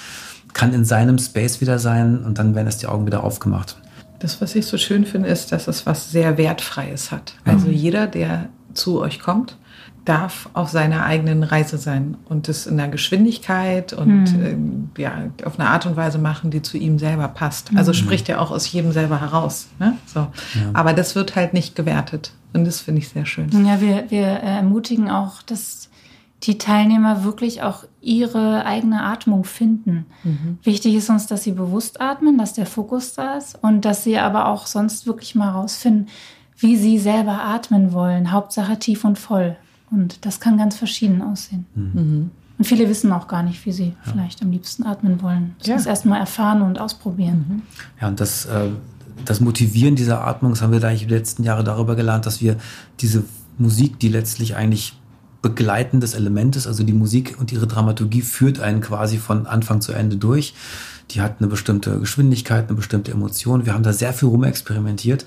kann 0.54 0.72
in 0.72 0.84
seinem 0.84 1.18
Space 1.18 1.60
wieder 1.60 1.78
sein 1.78 2.24
und 2.24 2.38
dann 2.38 2.54
werden 2.54 2.66
erst 2.66 2.82
die 2.82 2.86
Augen 2.86 3.06
wieder 3.06 3.22
aufgemacht. 3.22 3.76
Das, 4.18 4.40
was 4.40 4.54
ich 4.54 4.66
so 4.66 4.78
schön 4.78 5.04
finde, 5.04 5.28
ist, 5.28 5.52
dass 5.52 5.68
es 5.68 5.86
was 5.86 6.10
sehr 6.10 6.38
Wertfreies 6.38 7.12
hat. 7.12 7.34
Also 7.44 7.68
jeder, 7.68 8.06
der 8.06 8.48
zu 8.78 9.00
euch 9.00 9.20
kommt, 9.20 9.56
darf 10.04 10.48
auf 10.54 10.70
seiner 10.70 11.04
eigenen 11.04 11.42
Reise 11.42 11.76
sein 11.76 12.16
und 12.28 12.48
es 12.48 12.66
in 12.66 12.78
der 12.78 12.88
Geschwindigkeit 12.88 13.92
und 13.92 14.26
ähm, 14.28 14.90
ja, 14.96 15.24
auf 15.44 15.58
eine 15.60 15.68
Art 15.68 15.84
und 15.84 15.96
Weise 15.96 16.18
machen, 16.18 16.50
die 16.50 16.62
zu 16.62 16.78
ihm 16.78 16.98
selber 16.98 17.28
passt. 17.28 17.70
Also 17.74 17.92
spricht 17.92 18.26
ja 18.28 18.38
auch 18.38 18.50
aus 18.50 18.70
jedem 18.72 18.92
selber 18.92 19.20
heraus. 19.20 19.68
Ne? 19.78 19.98
So. 20.06 20.28
Aber 20.72 20.94
das 20.94 21.14
wird 21.14 21.36
halt 21.36 21.52
nicht 21.52 21.76
gewertet. 21.76 22.32
Und 22.54 22.64
das 22.66 22.80
finde 22.80 23.00
ich 23.02 23.10
sehr 23.10 23.26
schön. 23.26 23.50
Ja, 23.66 23.82
wir, 23.82 24.10
wir 24.10 24.26
äh, 24.26 24.56
ermutigen 24.56 25.10
auch, 25.10 25.42
dass 25.42 25.90
die 26.44 26.56
Teilnehmer 26.56 27.24
wirklich 27.24 27.62
auch 27.62 27.84
ihre 28.00 28.64
eigene 28.64 29.02
Atmung 29.02 29.44
finden. 29.44 30.06
Wichtig 30.62 30.94
ist 30.94 31.10
uns, 31.10 31.26
dass 31.26 31.42
sie 31.42 31.50
bewusst 31.50 32.00
atmen, 32.00 32.38
dass 32.38 32.52
der 32.52 32.66
Fokus 32.66 33.14
da 33.14 33.36
ist 33.36 33.58
und 33.60 33.84
dass 33.84 34.04
sie 34.04 34.18
aber 34.18 34.46
auch 34.46 34.66
sonst 34.66 35.06
wirklich 35.06 35.34
mal 35.34 35.50
rausfinden, 35.50 36.08
wie 36.58 36.76
sie 36.76 36.98
selber 36.98 37.42
atmen 37.42 37.92
wollen. 37.92 38.32
Hauptsache 38.32 38.78
tief 38.78 39.04
und 39.04 39.18
voll. 39.18 39.56
Und 39.90 40.26
das 40.26 40.40
kann 40.40 40.58
ganz 40.58 40.76
verschieden 40.76 41.22
aussehen. 41.22 41.64
Und 41.74 42.64
viele 42.64 42.88
wissen 42.88 43.12
auch 43.12 43.28
gar 43.28 43.42
nicht, 43.42 43.64
wie 43.64 43.72
sie 43.72 43.94
vielleicht 44.02 44.42
am 44.42 44.50
liebsten 44.50 44.84
atmen 44.84 45.22
wollen. 45.22 45.54
Das 45.60 45.68
Ja. 45.68 45.74
muss 45.76 45.86
erst 45.86 46.04
mal 46.04 46.18
erfahren 46.18 46.62
und 46.62 46.78
ausprobieren. 46.78 47.62
Ja, 48.00 48.08
und 48.08 48.20
das, 48.20 48.46
äh, 48.46 48.68
das 49.24 49.40
Motivieren 49.40 49.94
dieser 49.96 50.26
Atmung, 50.26 50.52
das 50.52 50.60
haben 50.62 50.72
wir 50.72 50.80
da 50.80 50.88
eigentlich 50.88 51.06
die 51.06 51.14
letzten 51.14 51.44
Jahre 51.44 51.64
darüber 51.64 51.94
gelernt, 51.96 52.26
dass 52.26 52.40
wir 52.40 52.56
diese 53.00 53.22
Musik, 53.56 53.98
die 54.00 54.08
letztlich 54.08 54.56
eigentlich 54.56 54.94
begleitendes 55.40 56.14
Element 56.14 56.56
ist, 56.56 56.66
also 56.66 56.82
die 56.82 56.92
Musik 56.92 57.36
und 57.38 57.52
ihre 57.52 57.66
Dramaturgie 57.68 58.22
führt 58.22 58.58
einen 58.60 58.80
quasi 58.80 59.18
von 59.18 59.46
Anfang 59.46 59.80
zu 59.80 59.92
Ende 59.92 60.16
durch. 60.16 60.52
Die 61.12 61.20
hat 61.20 61.36
eine 61.38 61.46
bestimmte 61.48 61.98
Geschwindigkeit, 62.00 62.66
eine 62.68 62.76
bestimmte 62.76 63.12
Emotion. 63.12 63.64
Wir 63.64 63.72
haben 63.74 63.84
da 63.84 63.92
sehr 63.92 64.12
viel 64.12 64.28
rumexperimentiert. 64.28 65.24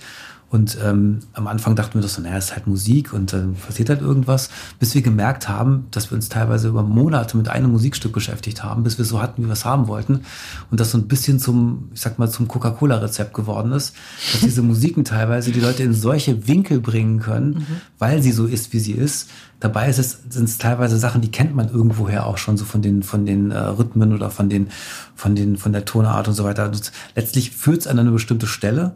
Und 0.51 0.77
ähm, 0.83 1.19
am 1.31 1.47
Anfang 1.47 1.77
dachten 1.77 1.93
wir 1.93 2.01
doch 2.01 2.09
so, 2.09 2.21
naja, 2.21 2.35
es 2.35 2.45
ist 2.45 2.51
halt 2.51 2.67
Musik 2.67 3.13
und 3.13 3.31
dann 3.31 3.55
passiert 3.55 3.87
halt 3.87 4.01
irgendwas, 4.01 4.49
bis 4.79 4.93
wir 4.93 5.01
gemerkt 5.01 5.47
haben, 5.47 5.87
dass 5.91 6.11
wir 6.11 6.17
uns 6.17 6.27
teilweise 6.27 6.67
über 6.67 6.83
Monate 6.83 7.37
mit 7.37 7.47
einem 7.47 7.71
Musikstück 7.71 8.11
beschäftigt 8.11 8.61
haben, 8.61 8.83
bis 8.83 8.97
wir 8.97 9.05
so 9.05 9.21
hatten, 9.21 9.41
wie 9.41 9.47
wir 9.47 9.53
es 9.53 9.63
haben 9.63 9.87
wollten. 9.87 10.25
Und 10.69 10.81
das 10.81 10.91
so 10.91 10.97
ein 10.97 11.07
bisschen 11.07 11.39
zum, 11.39 11.89
ich 11.93 12.01
sag 12.01 12.19
mal, 12.19 12.29
zum 12.29 12.49
Coca-Cola-Rezept 12.49 13.33
geworden 13.33 13.71
ist, 13.71 13.95
dass 14.33 14.41
diese 14.41 14.61
Musiken 14.61 15.05
teilweise 15.05 15.53
die 15.53 15.61
Leute 15.61 15.83
in 15.83 15.93
solche 15.93 16.49
Winkel 16.49 16.81
bringen 16.81 17.21
können, 17.21 17.65
weil 17.97 18.21
sie 18.21 18.33
so 18.33 18.45
ist, 18.45 18.73
wie 18.73 18.79
sie 18.79 18.91
ist. 18.91 19.29
Dabei 19.61 19.87
ist 19.87 19.99
es, 19.99 20.19
sind 20.27 20.49
es 20.49 20.57
teilweise 20.57 20.97
Sachen, 20.97 21.21
die 21.21 21.31
kennt 21.31 21.55
man 21.55 21.69
irgendwoher 21.69 22.25
auch 22.25 22.37
schon 22.37 22.57
so 22.57 22.65
von 22.65 22.81
den, 22.81 23.03
von 23.03 23.25
den 23.25 23.51
äh, 23.51 23.57
Rhythmen 23.57 24.13
oder 24.13 24.29
von 24.29 24.49
den, 24.49 24.67
von 25.15 25.33
den, 25.33 25.55
von 25.55 25.71
der 25.71 25.85
Tonart 25.85 26.27
und 26.27 26.33
so 26.33 26.43
weiter. 26.43 26.65
Und 26.65 26.91
letztlich 27.15 27.51
führt 27.51 27.79
es 27.79 27.87
an 27.87 27.99
eine 27.99 28.11
bestimmte 28.11 28.47
Stelle. 28.47 28.95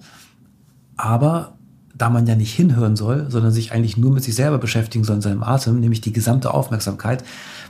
Aber 0.98 1.56
da 1.98 2.10
man 2.10 2.28
ja 2.28 2.36
nicht 2.36 2.54
hinhören 2.54 2.96
soll, 2.96 3.28
sondern 3.30 3.52
sich 3.52 3.72
eigentlich 3.72 3.96
nur 3.96 4.12
mit 4.12 4.24
sich 4.24 4.36
selber 4.36 4.58
beschäftigen 4.58 5.06
soll 5.06 5.18
in 5.18 5.22
seinem 5.22 5.44
Atem, 5.44 5.80
nämlich 5.80 6.02
die 6.02 6.12
gesamte 6.12 6.54
Aufmerksamkeit, 6.54 7.24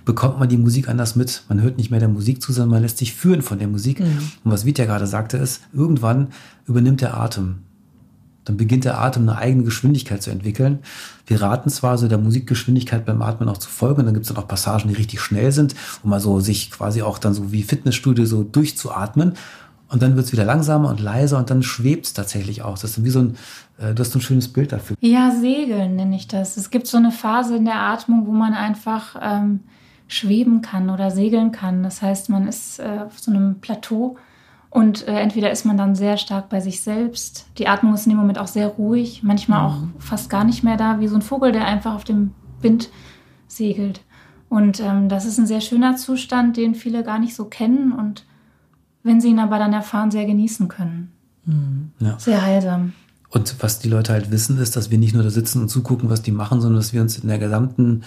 bekommt 0.04 0.40
man 0.40 0.50
die 0.50 0.58
Musik 0.58 0.90
anders 0.90 1.16
mit. 1.16 1.44
Man 1.48 1.62
hört 1.62 1.78
nicht 1.78 1.92
mehr 1.92 2.00
der 2.00 2.10
Musik 2.10 2.42
zu, 2.42 2.52
sondern 2.52 2.72
man 2.72 2.82
lässt 2.82 2.98
sich 2.98 3.14
führen 3.14 3.44
von 3.44 3.60
der 3.60 3.68
Musik. 3.68 4.00
Und 4.44 4.52
was 4.52 4.66
Vitya 4.66 4.86
gerade 4.86 5.06
sagte 5.06 5.38
ist, 5.38 5.62
irgendwann 5.74 6.30
übernimmt 6.66 7.02
der 7.02 7.18
Atem. 7.18 7.60
Dann 8.46 8.58
beginnt 8.58 8.86
der 8.86 9.00
Atem 9.02 9.28
eine 9.28 9.38
eigene 9.38 9.64
Geschwindigkeit 9.64 10.22
zu 10.22 10.30
entwickeln. 10.30 10.80
Wir 11.26 11.42
raten 11.42 11.70
zwar 11.72 11.98
so 11.98 12.08
der 12.08 12.20
Musikgeschwindigkeit 12.20 13.04
beim 13.06 13.22
Atmen 13.24 13.50
auch 13.50 13.58
zu 13.58 13.70
folgen, 13.70 14.06
dann 14.06 14.14
gibt 14.14 14.28
es 14.28 14.34
dann 14.34 14.42
auch 14.42 14.48
Passagen, 14.48 14.88
die 14.88 14.94
richtig 14.94 15.20
schnell 15.20 15.52
sind, 15.52 15.76
um 16.04 16.12
mal 16.12 16.20
so 16.20 16.40
sich 16.40 16.70
quasi 16.70 17.02
auch 17.02 17.18
dann 17.18 17.34
so 17.34 17.52
wie 17.52 17.64
Fitnessstudio 17.64 18.26
so 18.26 18.44
durchzuatmen. 18.44 19.34
Und 19.96 20.02
dann 20.02 20.18
wird 20.18 20.26
es 20.26 20.34
wieder 20.34 20.44
langsamer 20.44 20.90
und 20.90 21.00
leiser 21.00 21.38
und 21.38 21.50
dann 21.50 21.64
schwebt 21.64 22.06
es 22.06 22.14
tatsächlich 22.14 22.64
auch. 22.64 22.78
Das 22.78 22.98
ist 22.98 23.04
wie 23.06 23.10
so 23.10 23.20
ein, 23.20 23.38
äh, 23.78 23.94
du 23.94 24.02
hast 24.02 24.12
so 24.12 24.20
ein 24.20 24.22
schönes 24.22 24.52
Bild 24.52 24.74
dafür. 24.74 24.98
Ja, 25.00 25.32
Segeln 25.32 25.96
nenne 25.96 26.18
ich 26.18 26.28
das. 26.28 26.58
Es 26.58 26.70
gibt 26.70 26.86
so 26.86 26.98
eine 26.98 27.12
Phase 27.12 27.56
in 27.56 27.64
der 27.64 27.80
Atmung, 27.80 28.28
wo 28.28 28.34
man 28.34 28.54
einfach 28.54 29.16
ähm, 29.22 29.62
schweben 30.10 30.62
kann 30.62 30.90
oder 30.90 31.12
segeln 31.12 31.54
kann. 31.54 31.82
Das 31.82 32.02
heißt, 32.02 32.30
man 32.30 32.46
ist 32.46 32.80
äh, 32.80 33.04
auf 33.06 33.20
so 33.20 33.32
einem 33.32 33.62
Plateau 33.62 34.18
und 34.70 35.08
äh, 35.08 35.18
entweder 35.18 35.50
ist 35.50 35.66
man 35.66 35.78
dann 35.78 35.96
sehr 35.96 36.18
stark 36.18 36.50
bei 36.50 36.60
sich 36.60 36.82
selbst. 36.82 37.48
Die 37.58 37.70
Atmung 37.70 37.94
ist 37.94 38.06
in 38.06 38.10
dem 38.10 38.20
Moment 38.20 38.38
auch 38.38 38.48
sehr 38.48 38.68
ruhig, 38.68 39.24
manchmal 39.24 39.62
mhm. 39.62 39.66
auch 39.66 39.78
fast 40.02 40.30
gar 40.30 40.44
nicht 40.44 40.62
mehr 40.62 40.76
da, 40.76 41.00
wie 41.00 41.08
so 41.08 41.16
ein 41.16 41.22
Vogel, 41.22 41.54
der 41.54 41.68
einfach 41.68 41.96
auf 41.96 42.04
dem 42.04 42.32
Wind 42.60 42.90
segelt. 43.48 44.02
Und 44.50 44.82
ähm, 44.82 45.08
das 45.08 45.24
ist 45.24 45.38
ein 45.38 45.48
sehr 45.48 45.62
schöner 45.62 45.96
Zustand, 45.96 46.58
den 46.58 46.76
viele 46.76 47.02
gar 47.02 47.18
nicht 47.18 47.34
so 47.34 47.46
kennen 47.46 47.94
und 47.94 48.26
wenn 49.06 49.22
sie 49.22 49.30
ihn 49.30 49.40
aber 49.40 49.60
dann 49.60 49.72
erfahren, 49.72 50.10
sehr 50.10 50.26
genießen 50.26 50.68
können. 50.68 51.12
Mhm. 51.46 51.92
Ja. 52.00 52.18
Sehr 52.20 52.42
heilsam. 52.42 52.94
Und 53.30 53.56
was 53.60 53.80
die 53.80 53.88
Leute 53.88 54.14
halt 54.14 54.32
wissen, 54.32 54.58
ist, 54.58 54.76
dass 54.76 54.90
wir 54.90 54.98
nicht 54.98 55.14
nur 55.14 55.24
da 55.24 55.30
sitzen 55.30 55.62
und 55.62 55.70
zugucken, 55.70 56.10
was 56.10 56.22
die 56.22 56.32
machen, 56.32 56.60
sondern 56.60 56.80
dass 56.80 56.92
wir 56.92 57.02
uns 57.02 57.18
in 57.18 57.28
der 57.28 57.38
gesamten 57.38 58.04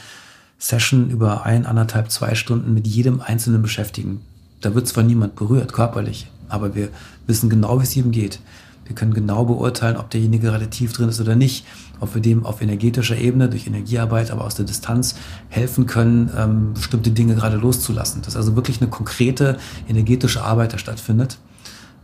Session 0.59 1.09
über 1.09 1.47
ein, 1.47 1.67
anderthalb, 1.67 2.11
zwei 2.11 2.35
Stunden 2.35 2.75
mit 2.75 2.87
jedem 2.87 3.21
Einzelnen 3.21 3.63
beschäftigen. 3.63 4.23
Da 4.61 4.75
wird 4.75 4.89
zwar 4.89 5.05
niemand 5.05 5.37
berührt, 5.37 5.73
körperlich, 5.73 6.31
aber 6.49 6.75
wir 6.75 6.89
wissen 7.29 7.49
genau, 7.49 7.79
wie 7.79 7.85
es 7.85 7.95
ihm 7.95 8.11
geht. 8.11 8.41
Wir 8.89 8.95
können 8.95 9.15
genau 9.15 9.45
beurteilen, 9.45 9.97
ob 9.99 10.11
derjenige 10.11 10.53
relativ 10.53 10.95
drin 10.95 11.11
ist 11.11 11.21
oder 11.21 11.37
nicht, 11.37 11.67
ob 12.01 12.15
wir 12.15 12.23
dem 12.23 12.45
auf 12.47 12.63
energetischer 12.63 13.17
Ebene 13.17 13.49
durch 13.49 13.67
Energiearbeit, 13.67 14.31
aber 14.31 14.45
aus 14.45 14.55
der 14.55 14.65
Distanz 14.65 15.15
helfen 15.51 15.87
können, 15.87 16.31
ähm, 16.37 16.75
bestimmte 16.75 17.11
Dinge 17.11 17.35
gerade 17.35 17.57
loszulassen. 17.57 18.23
Das 18.23 18.35
ist 18.35 18.37
also 18.37 18.57
wirklich 18.57 18.81
eine 18.81 18.91
konkrete 18.91 19.59
energetische 19.89 20.43
Arbeit, 20.43 20.73
die 20.73 20.79
stattfindet. 20.79 21.39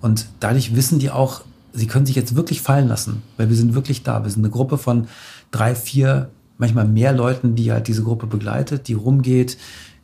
Und 0.03 0.27
dadurch 0.41 0.77
wissen 0.77 0.99
die 0.99 1.11
auch, 1.11 1.41
sie 1.73 1.87
können 1.87 2.05
sich 2.05 2.17
jetzt 2.17 2.37
wirklich 2.37 2.61
fallen 2.61 2.87
lassen, 2.87 3.23
weil 3.39 3.49
wir 3.49 3.57
sind 3.57 3.75
wirklich 3.75 4.03
da. 4.03 4.23
Wir 4.23 4.31
sind 4.31 4.45
eine 4.45 4.53
Gruppe 4.53 4.77
von 4.77 5.09
drei, 5.51 5.75
vier, 5.75 6.29
manchmal 6.59 6.87
mehr 6.87 7.13
Leuten, 7.13 7.55
die 7.55 7.73
halt 7.73 7.89
diese 7.89 8.03
Gruppe 8.03 8.27
begleitet, 8.27 8.89
die 8.89 8.95
rumgeht, 8.95 9.57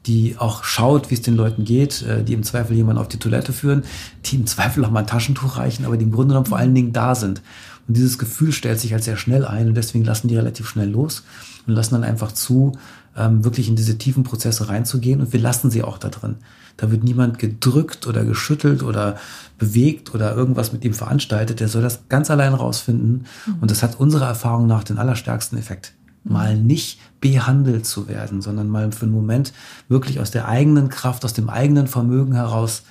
die 0.06 0.36
auch 0.38 0.64
schaut, 0.64 1.10
wie 1.10 1.14
es 1.14 1.22
den 1.22 1.36
Leuten 1.36 1.64
geht, 1.64 2.02
äh, 2.02 2.24
die 2.24 2.34
im 2.34 2.42
Zweifel 2.42 2.76
jemanden 2.76 3.00
auf 3.00 3.08
die 3.08 3.18
Toilette 3.18 3.52
führen, 3.52 3.84
die 4.26 4.36
im 4.36 4.46
Zweifel 4.46 4.84
auch 4.84 4.90
mal 4.90 5.00
ein 5.00 5.06
Taschentuch 5.06 5.56
reichen, 5.56 5.84
aber 5.84 5.96
die 5.96 6.04
im 6.04 6.12
Grunde 6.12 6.28
genommen 6.28 6.46
vor 6.46 6.58
allen 6.58 6.74
Dingen 6.74 6.92
da 6.92 7.14
sind. 7.14 7.42
Und 7.86 7.96
dieses 7.96 8.18
Gefühl 8.18 8.52
stellt 8.52 8.80
sich 8.80 8.92
halt 8.92 9.04
sehr 9.04 9.16
schnell 9.16 9.44
ein 9.44 9.68
und 9.68 9.74
deswegen 9.74 10.04
lassen 10.04 10.28
die 10.28 10.36
relativ 10.36 10.68
schnell 10.68 10.88
los 10.88 11.24
und 11.66 11.74
lassen 11.74 11.94
dann 11.94 12.04
einfach 12.04 12.32
zu, 12.32 12.72
ähm, 13.16 13.44
wirklich 13.44 13.68
in 13.68 13.76
diese 13.76 13.98
tiefen 13.98 14.22
Prozesse 14.22 14.68
reinzugehen 14.68 15.20
und 15.20 15.32
wir 15.32 15.40
lassen 15.40 15.70
sie 15.70 15.82
auch 15.82 15.98
da 15.98 16.08
drin. 16.08 16.36
Da 16.76 16.90
wird 16.90 17.04
niemand 17.04 17.38
gedrückt 17.38 18.06
oder 18.06 18.24
geschüttelt 18.24 18.82
oder 18.82 19.16
bewegt 19.58 20.14
oder 20.14 20.34
irgendwas 20.34 20.72
mit 20.72 20.84
ihm 20.84 20.94
veranstaltet. 20.94 21.60
Der 21.60 21.68
soll 21.68 21.82
das 21.82 22.08
ganz 22.08 22.30
allein 22.30 22.54
rausfinden. 22.54 23.26
Und 23.60 23.70
das 23.70 23.82
hat 23.82 24.00
unserer 24.00 24.28
Erfahrung 24.28 24.66
nach 24.66 24.82
den 24.82 24.96
allerstärksten 24.96 25.58
Effekt 25.58 25.92
mal 26.24 26.56
nicht 26.56 26.98
behandelt 27.20 27.86
zu 27.86 28.08
werden, 28.08 28.42
sondern 28.42 28.68
mal 28.68 28.92
für 28.92 29.04
einen 29.04 29.14
Moment 29.14 29.52
wirklich 29.88 30.20
aus 30.20 30.30
der 30.30 30.48
eigenen 30.48 30.88
Kraft, 30.88 31.24
aus 31.24 31.32
dem 31.32 31.48
eigenen 31.48 31.86
Vermögen 31.86 32.34
heraus 32.34 32.82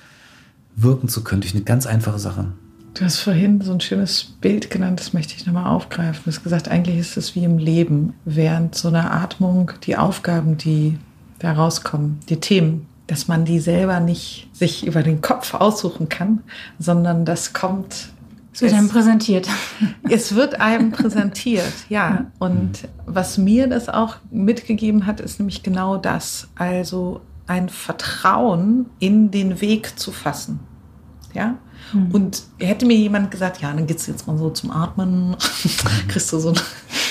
wirken 0.76 1.08
zu 1.08 1.22
können 1.22 1.40
durch 1.40 1.54
eine 1.54 1.64
ganz 1.64 1.86
einfache 1.86 2.18
Sache. 2.18 2.46
Du 2.94 3.04
hast 3.04 3.18
vorhin 3.18 3.60
so 3.60 3.72
ein 3.72 3.80
schönes 3.80 4.24
Bild 4.40 4.70
genannt, 4.70 4.98
das 4.98 5.12
möchte 5.12 5.34
ich 5.36 5.46
nochmal 5.46 5.66
aufgreifen. 5.66 6.22
Du 6.24 6.30
hast 6.30 6.42
gesagt, 6.42 6.68
eigentlich 6.68 6.98
ist 6.98 7.16
es 7.16 7.36
wie 7.36 7.44
im 7.44 7.58
Leben, 7.58 8.14
während 8.24 8.74
so 8.74 8.88
einer 8.88 9.12
Atmung 9.12 9.72
die 9.84 9.96
Aufgaben, 9.96 10.56
die 10.56 10.98
da 11.38 11.52
rauskommen, 11.52 12.18
die 12.28 12.40
Themen, 12.40 12.86
dass 13.06 13.28
man 13.28 13.44
die 13.44 13.60
selber 13.60 14.00
nicht 14.00 14.48
sich 14.52 14.86
über 14.86 15.02
den 15.02 15.20
Kopf 15.20 15.54
aussuchen 15.54 16.08
kann, 16.08 16.40
sondern 16.78 17.24
das 17.24 17.52
kommt 17.52 18.10
es 18.52 18.62
wird 18.62 18.72
einem 18.72 18.88
präsentiert. 18.88 19.48
Es 20.08 20.34
wird 20.34 20.60
einem 20.60 20.90
präsentiert, 20.92 21.72
ja. 21.88 22.26
Und 22.38 22.88
was 23.06 23.38
mir 23.38 23.68
das 23.68 23.88
auch 23.88 24.16
mitgegeben 24.30 25.06
hat, 25.06 25.20
ist 25.20 25.38
nämlich 25.38 25.62
genau 25.62 25.96
das. 25.96 26.48
Also 26.56 27.20
ein 27.46 27.68
Vertrauen 27.68 28.86
in 28.98 29.30
den 29.30 29.60
Weg 29.60 29.98
zu 29.98 30.12
fassen. 30.12 30.60
Ja. 31.34 31.56
Mhm. 31.92 32.10
Und 32.12 32.42
hätte 32.58 32.86
mir 32.86 32.96
jemand 32.96 33.30
gesagt, 33.30 33.60
ja, 33.60 33.72
dann 33.72 33.86
geht's 33.86 34.06
jetzt 34.06 34.26
mal 34.26 34.36
so 34.38 34.50
zum 34.50 34.70
Atmen, 34.70 35.36
kriegst 36.08 36.32
du 36.32 36.38
so 36.38 36.50
eine 36.50 36.60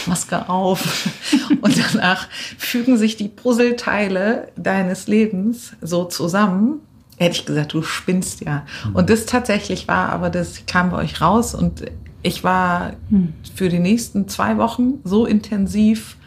Maske 0.06 0.47
auf 0.49 1.10
und 1.62 1.78
danach 1.78 2.28
fügen 2.58 2.97
sich 2.97 3.17
die 3.17 3.28
Puzzleteile 3.28 4.52
deines 4.56 5.08
Lebens 5.08 5.73
so 5.82 6.06
zusammen 6.06 6.82
hätte 7.19 7.36
ich 7.36 7.45
gesagt, 7.45 7.73
du 7.73 7.84
spinnst 7.84 8.41
ja. 8.41 8.65
Mhm. 8.86 8.95
Und 8.95 9.10
das 9.10 9.25
tatsächlich 9.25 9.88
war, 9.88 10.10
aber 10.10 10.29
das 10.29 10.65
kam 10.65 10.89
bei 10.89 10.97
euch 10.97 11.21
raus 11.21 11.53
und 11.53 11.84
ich 12.23 12.43
war 12.43 12.93
mhm. 13.10 13.34
für 13.53 13.69
die 13.69 13.79
nächsten 13.79 14.27
zwei 14.27 14.58
Wochen 14.58 14.95
so 15.03 15.25
intensiv, 15.25 16.17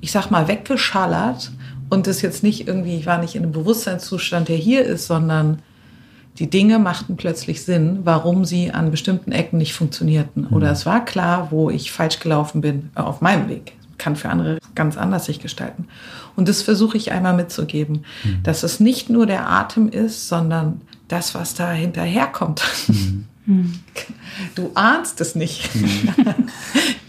ich 0.00 0.12
sag 0.12 0.30
mal, 0.30 0.46
weggeschallert 0.46 1.50
und 1.90 2.06
das 2.06 2.22
jetzt 2.22 2.42
nicht 2.42 2.68
irgendwie, 2.68 2.96
ich 2.96 3.06
war 3.06 3.18
nicht 3.18 3.34
in 3.34 3.42
einem 3.42 3.52
Bewusstseinszustand, 3.52 4.48
der 4.48 4.56
hier 4.56 4.84
ist, 4.84 5.06
sondern 5.06 5.62
die 6.38 6.50
Dinge 6.50 6.78
machten 6.78 7.16
plötzlich 7.16 7.62
Sinn, 7.62 8.00
warum 8.04 8.44
sie 8.44 8.72
an 8.72 8.90
bestimmten 8.90 9.32
Ecken 9.32 9.58
nicht 9.58 9.72
funktionierten. 9.72 10.48
Mhm. 10.48 10.56
Oder 10.56 10.70
es 10.72 10.84
war 10.84 11.04
klar, 11.04 11.48
wo 11.50 11.70
ich 11.70 11.92
falsch 11.92 12.20
gelaufen 12.20 12.60
bin 12.60 12.90
äh, 12.96 13.00
auf 13.00 13.20
meinem 13.20 13.48
Weg 13.48 13.72
kann 13.98 14.16
für 14.16 14.28
andere 14.28 14.58
ganz 14.74 14.96
anders 14.96 15.26
sich 15.26 15.40
gestalten. 15.40 15.86
Und 16.36 16.48
das 16.48 16.62
versuche 16.62 16.96
ich 16.96 17.12
einmal 17.12 17.34
mitzugeben, 17.34 18.04
mhm. 18.24 18.42
dass 18.42 18.62
es 18.62 18.80
nicht 18.80 19.10
nur 19.10 19.26
der 19.26 19.48
Atem 19.48 19.88
ist, 19.88 20.28
sondern 20.28 20.80
das, 21.08 21.34
was 21.34 21.54
da 21.54 21.72
hinterherkommt. 21.72 22.62
Mhm. 23.46 23.80
Du 24.54 24.70
ahnst 24.74 25.20
es 25.20 25.34
nicht. 25.34 25.74
Mhm. 25.74 26.14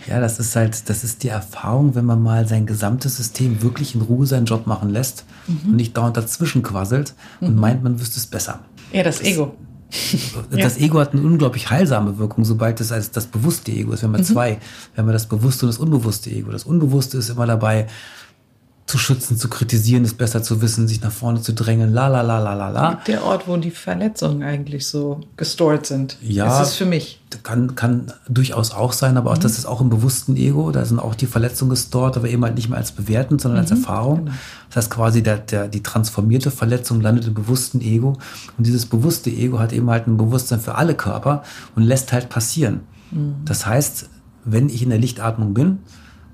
Ja, 0.07 0.19
das 0.19 0.39
ist 0.39 0.55
halt, 0.55 0.89
das 0.89 1.03
ist 1.03 1.23
die 1.23 1.29
Erfahrung, 1.29 1.95
wenn 1.95 2.05
man 2.05 2.21
mal 2.21 2.47
sein 2.47 2.65
gesamtes 2.65 3.17
System 3.17 3.63
wirklich 3.63 3.95
in 3.95 4.01
Ruhe 4.01 4.27
seinen 4.27 4.45
Job 4.45 4.67
machen 4.67 4.89
lässt 4.89 5.25
mhm. 5.47 5.71
und 5.71 5.75
nicht 5.77 5.97
dauernd 5.97 6.15
dazwischen 6.15 6.61
quasselt 6.61 7.15
und 7.39 7.55
mhm. 7.55 7.59
meint, 7.59 7.83
man 7.83 7.99
wüsste 7.99 8.19
es 8.19 8.27
besser. 8.27 8.59
Ja, 8.91 9.03
das, 9.03 9.19
das 9.19 9.27
Ego. 9.27 9.55
Das 10.51 10.77
ja. 10.77 10.85
Ego 10.85 10.99
hat 10.99 11.13
eine 11.13 11.21
unglaublich 11.21 11.69
heilsame 11.69 12.17
Wirkung, 12.17 12.43
sobald 12.43 12.81
es 12.81 12.91
als 12.91 13.11
das 13.11 13.27
bewusste 13.27 13.71
Ego 13.71 13.93
ist. 13.93 14.01
Wir 14.01 14.09
haben 14.09 14.17
mhm. 14.17 14.23
zwei. 14.23 14.59
Wir 14.93 15.03
haben 15.03 15.11
das 15.11 15.27
bewusste 15.27 15.65
und 15.65 15.71
das 15.71 15.79
unbewusste 15.79 16.29
Ego. 16.29 16.51
Das 16.51 16.63
Unbewusste 16.63 17.17
ist 17.17 17.29
immer 17.29 17.45
dabei, 17.45 17.87
zu 18.85 18.99
schützen, 18.99 19.35
zu 19.35 19.49
kritisieren, 19.49 20.05
ist 20.05 20.19
besser 20.19 20.43
zu 20.43 20.61
wissen, 20.61 20.87
sich 20.87 21.01
nach 21.01 21.11
vorne 21.11 21.41
zu 21.41 21.53
drängen, 21.53 21.91
la 21.91 22.07
la 22.07 22.21
la 22.21 22.37
la 22.37 22.53
la 22.53 22.69
la. 22.69 23.01
Der 23.07 23.23
Ort, 23.23 23.47
wo 23.47 23.57
die 23.57 23.71
Verletzungen 23.71 24.43
eigentlich 24.43 24.85
so 24.85 25.21
gestored 25.37 25.87
sind. 25.87 26.17
Ja. 26.21 26.45
Das 26.45 26.69
ist 26.69 26.75
für 26.75 26.85
mich. 26.85 27.19
Kann, 27.41 27.75
kann 27.75 28.13
durchaus 28.29 28.71
auch 28.71 28.93
sein, 28.93 29.17
aber 29.17 29.31
auch 29.31 29.37
mhm. 29.37 29.41
das 29.41 29.57
ist 29.57 29.65
auch 29.65 29.81
im 29.81 29.89
bewussten 29.89 30.35
Ego. 30.37 30.69
Da 30.69 30.85
sind 30.85 30.99
auch 30.99 31.15
die 31.15 31.25
Verletzungen 31.25 31.71
gestored, 31.71 32.15
aber 32.15 32.29
eben 32.29 32.43
halt 32.43 32.55
nicht 32.55 32.69
mehr 32.69 32.77
als 32.77 32.91
bewertend, 32.91 33.41
sondern 33.41 33.57
mhm. 33.57 33.63
als 33.63 33.71
Erfahrung. 33.71 34.25
Genau. 34.25 34.31
Das 34.69 34.77
heißt 34.77 34.91
quasi, 34.91 35.23
der, 35.23 35.39
der, 35.39 35.67
die 35.67 35.81
transformierte 35.81 36.51
Verletzung 36.51 37.01
landet 37.01 37.25
im 37.25 37.33
bewussten 37.33 37.81
Ego. 37.81 38.17
Und 38.55 38.67
dieses 38.67 38.85
bewusste 38.85 39.31
Ego 39.31 39.57
hat 39.57 39.73
eben 39.73 39.89
halt 39.89 40.05
ein 40.05 40.17
Bewusstsein 40.17 40.59
für 40.59 40.75
alle 40.75 40.93
Körper 40.93 41.41
und 41.75 41.81
lässt 41.81 42.13
halt 42.13 42.29
passieren. 42.29 42.81
Mhm. 43.09 43.37
Das 43.45 43.65
heißt, 43.65 44.09
wenn 44.43 44.69
ich 44.69 44.83
in 44.83 44.89
der 44.89 44.99
Lichtatmung 44.99 45.55
bin 45.55 45.79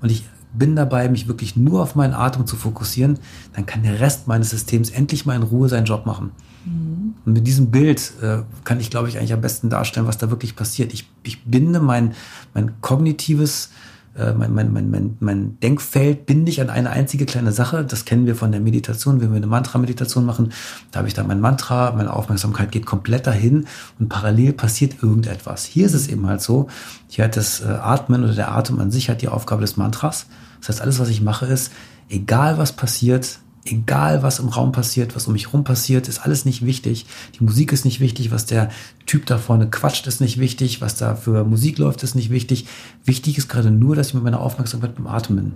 und 0.02 0.10
ich 0.10 0.24
bin 0.52 0.76
dabei, 0.76 1.08
mich 1.08 1.28
wirklich 1.28 1.56
nur 1.56 1.82
auf 1.82 1.94
meinen 1.94 2.14
Atem 2.14 2.46
zu 2.46 2.56
fokussieren, 2.56 3.18
dann 3.54 3.66
kann 3.66 3.82
der 3.82 4.00
Rest 4.00 4.28
meines 4.28 4.50
Systems 4.50 4.90
endlich 4.90 5.26
mal 5.26 5.36
in 5.36 5.42
Ruhe 5.42 5.68
seinen 5.68 5.86
Job 5.86 6.06
machen. 6.06 6.30
Mhm. 6.64 7.14
Und 7.24 7.32
mit 7.32 7.46
diesem 7.46 7.70
Bild 7.70 8.12
äh, 8.22 8.38
kann 8.64 8.80
ich, 8.80 8.90
glaube 8.90 9.08
ich, 9.08 9.18
eigentlich 9.18 9.32
am 9.32 9.40
besten 9.40 9.70
darstellen, 9.70 10.06
was 10.06 10.18
da 10.18 10.30
wirklich 10.30 10.56
passiert. 10.56 10.92
Ich, 10.92 11.08
ich 11.22 11.44
binde 11.44 11.80
mein, 11.80 12.14
mein 12.54 12.80
kognitives, 12.80 13.70
mein, 14.14 14.52
mein, 14.52 14.72
mein, 14.72 14.90
mein, 14.90 15.16
mein 15.20 15.60
Denkfeld 15.60 16.26
binde 16.26 16.50
ich 16.50 16.60
an 16.60 16.68
eine 16.68 16.90
einzige 16.90 17.24
kleine 17.24 17.50
Sache. 17.50 17.84
Das 17.84 18.04
kennen 18.04 18.26
wir 18.26 18.36
von 18.36 18.52
der 18.52 18.60
Meditation, 18.60 19.20
wenn 19.20 19.30
wir 19.30 19.38
eine 19.38 19.46
Mantra-Meditation 19.46 20.26
machen. 20.26 20.52
Da 20.90 20.98
habe 20.98 21.08
ich 21.08 21.14
dann 21.14 21.26
mein 21.26 21.40
Mantra, 21.40 21.92
meine 21.92 22.12
Aufmerksamkeit 22.12 22.70
geht 22.70 22.84
komplett 22.84 23.26
dahin 23.26 23.66
und 23.98 24.08
parallel 24.08 24.52
passiert 24.52 25.02
irgendetwas. 25.02 25.64
Hier 25.64 25.86
ist 25.86 25.94
es 25.94 26.08
eben 26.08 26.26
halt 26.26 26.42
so, 26.42 26.68
hier 27.08 27.24
hat 27.24 27.36
das 27.36 27.60
äh, 27.60 27.68
Atmen 27.68 28.22
oder 28.22 28.34
der 28.34 28.52
Atem 28.52 28.78
an 28.80 28.90
sich 28.90 29.08
hat 29.08 29.22
die 29.22 29.28
Aufgabe 29.28 29.62
des 29.62 29.78
Mantras. 29.78 30.26
Das 30.60 30.68
heißt, 30.68 30.82
alles, 30.82 30.98
was 30.98 31.08
ich 31.08 31.22
mache, 31.22 31.46
ist, 31.46 31.72
egal 32.10 32.58
was 32.58 32.72
passiert, 32.72 33.38
egal 33.64 34.22
was 34.22 34.38
im 34.38 34.48
Raum 34.48 34.72
passiert, 34.72 35.14
was 35.14 35.26
um 35.26 35.34
mich 35.34 35.52
rum 35.52 35.64
passiert, 35.64 36.08
ist 36.08 36.20
alles 36.20 36.44
nicht 36.44 36.64
wichtig. 36.64 37.06
Die 37.38 37.44
Musik 37.44 37.72
ist 37.72 37.84
nicht 37.84 38.00
wichtig, 38.00 38.30
was 38.30 38.46
der 38.46 38.70
Typ 39.06 39.26
da 39.26 39.38
vorne 39.38 39.68
quatscht, 39.70 40.06
ist 40.06 40.20
nicht 40.20 40.38
wichtig, 40.38 40.80
was 40.80 40.96
da 40.96 41.14
für 41.14 41.44
Musik 41.44 41.78
läuft, 41.78 42.02
ist 42.02 42.14
nicht 42.14 42.30
wichtig. 42.30 42.66
Wichtig 43.04 43.38
ist 43.38 43.48
gerade 43.48 43.70
nur, 43.70 43.94
dass 43.94 44.08
ich 44.08 44.14
mit 44.14 44.24
meiner 44.24 44.40
Aufmerksamkeit 44.40 44.96
beim 44.96 45.06
Atmen 45.06 45.36
bin. 45.36 45.52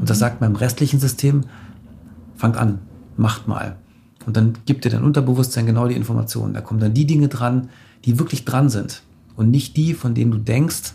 Und 0.00 0.10
das 0.10 0.18
sagt 0.18 0.40
meinem 0.40 0.56
restlichen 0.56 0.98
System, 0.98 1.42
fangt 2.36 2.56
an, 2.56 2.80
macht 3.16 3.46
mal. 3.46 3.76
Und 4.26 4.36
dann 4.36 4.54
gibt 4.66 4.84
dir 4.84 4.90
dein 4.90 5.04
Unterbewusstsein 5.04 5.66
genau 5.66 5.86
die 5.86 5.94
Informationen. 5.94 6.54
Da 6.54 6.60
kommen 6.60 6.80
dann 6.80 6.94
die 6.94 7.06
Dinge 7.06 7.28
dran, 7.28 7.68
die 8.04 8.18
wirklich 8.18 8.44
dran 8.44 8.68
sind. 8.68 9.02
Und 9.36 9.50
nicht 9.50 9.76
die, 9.76 9.94
von 9.94 10.14
denen 10.14 10.30
du 10.30 10.38
denkst, 10.38 10.94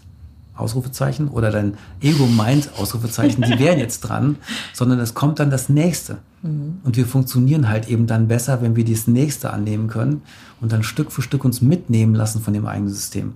Ausrufezeichen, 0.59 1.27
oder 1.27 1.51
dein 1.51 1.75
Ego 2.01 2.25
meint, 2.25 2.71
Ausrufezeichen, 2.77 3.43
die 3.43 3.59
wären 3.59 3.79
jetzt 3.79 4.01
dran, 4.01 4.37
sondern 4.73 4.99
es 4.99 5.13
kommt 5.13 5.39
dann 5.39 5.49
das 5.49 5.69
nächste. 5.69 6.17
Mhm. 6.41 6.79
Und 6.83 6.97
wir 6.97 7.05
funktionieren 7.05 7.69
halt 7.69 7.87
eben 7.87 8.07
dann 8.07 8.27
besser, 8.27 8.61
wenn 8.61 8.75
wir 8.75 8.85
das 8.85 9.07
nächste 9.07 9.51
annehmen 9.51 9.87
können 9.87 10.21
und 10.61 10.71
dann 10.71 10.83
Stück 10.83 11.11
für 11.11 11.21
Stück 11.21 11.45
uns 11.45 11.61
mitnehmen 11.61 12.15
lassen 12.15 12.41
von 12.41 12.53
dem 12.53 12.65
eigenen 12.65 12.93
System. 12.93 13.33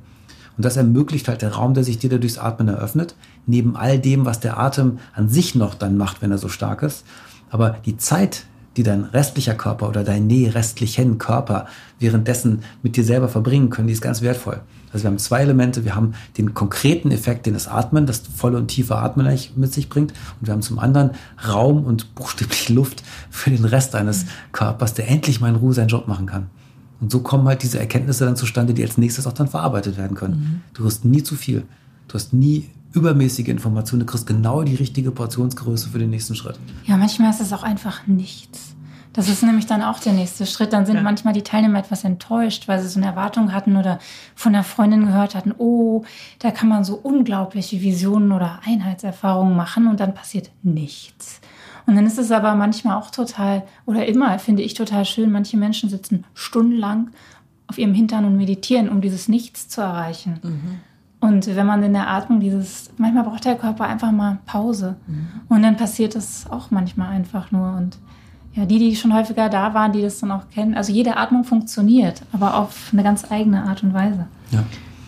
Und 0.56 0.66
das 0.66 0.78
ermöglicht 0.78 1.28
halt 1.28 1.42
der 1.42 1.54
Raum, 1.54 1.74
der 1.74 1.84
sich 1.84 1.98
dir 1.98 2.10
da 2.10 2.18
durchs 2.18 2.38
Atmen 2.38 2.68
eröffnet, 2.68 3.16
neben 3.46 3.76
all 3.76 4.00
dem, 4.00 4.26
was 4.26 4.40
der 4.40 4.60
Atem 4.60 5.00
an 5.14 5.30
sich 5.30 5.56
noch 5.56 5.74
dann 5.74 5.98
macht, 5.98 6.22
wenn 6.22 6.32
er 6.32 6.38
so 6.38 6.48
stark 6.48 6.84
ist. 6.84 7.06
Aber 7.50 7.78
die 7.86 7.98
Zeit, 7.98 8.46
die 8.78 8.84
dein 8.84 9.04
restlicher 9.04 9.56
Körper 9.56 9.90
oder 9.90 10.04
dein 10.04 10.28
nee 10.28 10.50
restlichen 10.50 11.18
Körper 11.18 11.68
währenddessen 12.00 12.64
mit 12.82 12.96
dir 12.96 13.04
selber 13.04 13.30
verbringen 13.30 13.70
können, 13.70 13.88
die 13.88 13.94
ist 13.94 14.02
ganz 14.02 14.22
wertvoll. 14.22 14.62
Also 14.94 15.04
wir 15.04 15.10
haben 15.10 15.18
zwei 15.18 15.42
Elemente. 15.42 15.84
Wir 15.84 15.96
haben 15.96 16.14
den 16.38 16.54
konkreten 16.54 17.12
Effekt, 17.12 17.46
den 17.46 17.54
das 17.54 17.68
Atmen, 17.68 18.06
das 18.06 18.20
volle 18.20 18.58
und 18.58 18.68
tiefe 18.68 18.96
Atmen 18.96 19.28
mit 19.56 19.74
sich 19.74 19.90
bringt. 19.90 20.12
Und 20.40 20.48
wir 20.48 20.54
haben 20.54 20.62
zum 20.62 20.80
anderen 20.80 21.12
Raum 21.48 21.84
und 21.84 22.16
buchstäblich 22.16 22.70
Luft 22.70 23.04
für 23.30 23.50
den 23.50 23.66
Rest 23.66 23.94
deines 23.94 24.26
Körpers, 24.52 24.94
der 24.94 25.10
endlich 25.10 25.42
mal 25.42 25.50
in 25.50 25.56
Ruhe 25.56 25.74
seinen 25.74 25.90
Job 25.90 26.08
machen 26.08 26.28
kann. 26.28 26.48
Und 27.02 27.12
so 27.12 27.20
kommen 27.20 27.48
halt 27.48 27.64
diese 27.64 27.80
Erkenntnisse 27.80 28.24
dann 28.24 28.38
zustande, 28.38 28.74
die 28.74 28.84
als 28.84 28.98
nächstes 28.98 29.28
auch 29.28 29.34
dann 29.34 29.50
verarbeitet 29.50 29.98
werden 29.98 30.16
können. 30.16 30.34
Mhm. 30.34 30.62
Du 30.74 30.86
hast 30.86 31.04
nie 31.04 31.24
zu 31.24 31.36
viel. 31.36 31.64
Du 32.08 32.14
hast 32.14 32.32
nie 32.32 32.70
übermäßige 32.94 33.48
Informationen. 33.50 34.02
Du 34.02 34.06
kriegst 34.06 34.28
genau 34.28 34.64
die 34.64 34.76
richtige 34.76 35.12
Portionsgröße 35.12 35.90
für 35.90 36.00
den 36.00 36.12
nächsten 36.12 36.36
Schritt. 36.36 36.60
Ja, 36.86 36.96
manchmal 36.96 37.32
ist 37.32 37.42
es 37.42 37.52
auch 37.52 37.64
einfach 37.64 38.08
nichts. 38.08 38.73
Das 39.14 39.30
ist 39.30 39.44
nämlich 39.44 39.68
dann 39.68 39.84
auch 39.84 40.00
der 40.00 40.14
nächste 40.14 40.48
Schritt. 40.48 40.74
Dann 40.74 40.88
sind 40.88 40.96
ja. 40.96 41.02
manchmal 41.02 41.34
die 41.34 41.44
Teilnehmer 41.44 41.80
etwas 41.80 42.04
enttäuscht, 42.04 42.68
weil 42.68 42.82
sie 42.82 42.88
so 42.88 43.00
eine 43.00 43.06
Erwartung 43.06 43.54
hatten 43.54 43.78
oder 43.78 44.00
von 44.36 44.54
einer 44.54 44.64
Freundin 44.64 45.06
gehört 45.06 45.36
hatten, 45.36 45.54
oh, 45.58 46.04
da 46.40 46.50
kann 46.50 46.68
man 46.68 46.84
so 46.84 46.96
unglaubliche 46.96 47.82
Visionen 47.82 48.32
oder 48.32 48.60
Einheitserfahrungen 48.66 49.56
machen 49.56 49.88
und 49.88 50.00
dann 50.00 50.16
passiert 50.16 50.50
nichts. 50.64 51.42
Und 51.86 51.96
dann 51.96 52.06
ist 52.06 52.18
es 52.18 52.32
aber 52.32 52.56
manchmal 52.56 52.98
auch 52.98 53.12
total, 53.12 53.64
oder 53.86 54.06
immer 54.06 54.40
finde 54.40 54.64
ich 54.64 54.74
total 54.74 55.06
schön, 55.06 55.32
manche 55.32 55.58
Menschen 55.58 55.90
sitzen 55.90 56.26
stundenlang 56.34 57.12
auf 57.68 57.78
ihrem 57.78 57.94
Hintern 57.94 58.26
und 58.26 58.38
meditieren, 58.38 58.90
um 58.90 59.02
dieses 59.02 59.28
Nichts 59.28 59.68
zu 59.68 59.82
erreichen. 59.82 60.40
Mhm. 60.42 60.80
Und 61.20 61.56
wenn 61.56 61.66
man 61.66 61.84
in 61.84 61.94
der 61.94 62.10
Atmung 62.10 62.40
dieses, 62.40 62.92
manchmal 62.98 63.24
braucht 63.24 63.46
der 63.46 63.56
Körper 63.56 63.86
einfach 63.86 64.12
mal 64.12 64.40
Pause. 64.46 64.98
Mhm. 65.08 65.28
Und 65.48 65.62
dann 65.64 65.78
passiert 65.78 66.16
es 66.16 66.50
auch 66.50 66.70
manchmal 66.70 67.10
einfach 67.10 67.52
nur. 67.52 67.76
Und 67.78 67.98
ja, 68.56 68.66
die, 68.66 68.78
die 68.80 68.96
schon 68.96 69.14
häufiger 69.14 69.50
da 69.50 69.74
waren, 69.74 69.92
die 69.92 70.02
das 70.02 70.20
dann 70.20 70.32
auch 70.32 70.50
kennen. 70.50 70.76
Also 70.76 70.94
jede 70.94 71.18
Atmung 71.18 71.44
funktioniert, 71.44 72.22
aber 72.32 72.58
auf 72.58 72.90
eine 72.92 73.04
ganz 73.04 73.30
eigene 73.32 73.64
Art 73.64 73.84
und 73.84 73.94
Weise. 73.94 74.28
Ja. 74.52 74.64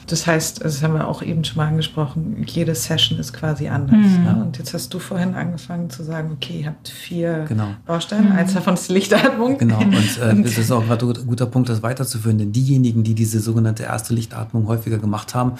Das 0.07 0.27
heißt, 0.27 0.63
das 0.63 0.83
haben 0.83 0.93
wir 0.93 1.07
auch 1.07 1.23
eben 1.23 1.43
schon 1.43 1.57
mal 1.57 1.67
angesprochen, 1.67 2.45
jede 2.45 2.75
Session 2.75 3.17
ist 3.17 3.33
quasi 3.33 3.69
anders. 3.69 3.97
Mhm. 3.97 4.23
Ne? 4.23 4.43
Und 4.45 4.57
jetzt 4.57 4.73
hast 4.73 4.93
du 4.93 4.99
vorhin 4.99 5.33
angefangen 5.33 5.89
zu 5.89 6.03
sagen, 6.03 6.31
okay, 6.33 6.61
ihr 6.61 6.67
habt 6.67 6.89
vier 6.89 7.45
genau. 7.47 7.69
Bausteine, 7.85 8.29
mhm. 8.29 8.35
eins 8.35 8.53
davon 8.53 8.75
ist 8.75 8.89
die 8.89 8.93
Lichtatmung. 8.93 9.57
Genau, 9.57 9.79
und, 9.79 10.19
äh, 10.21 10.35
das 10.43 10.57
ist 10.57 10.71
auch 10.71 10.87
ein 10.87 11.13
guter 11.25 11.47
Punkt, 11.47 11.69
das 11.69 11.81
weiterzuführen, 11.81 12.37
denn 12.37 12.51
diejenigen, 12.51 13.03
die 13.03 13.15
diese 13.15 13.39
sogenannte 13.39 13.83
erste 13.83 14.13
Lichtatmung 14.13 14.67
häufiger 14.67 14.99
gemacht 14.99 15.33
haben, 15.33 15.53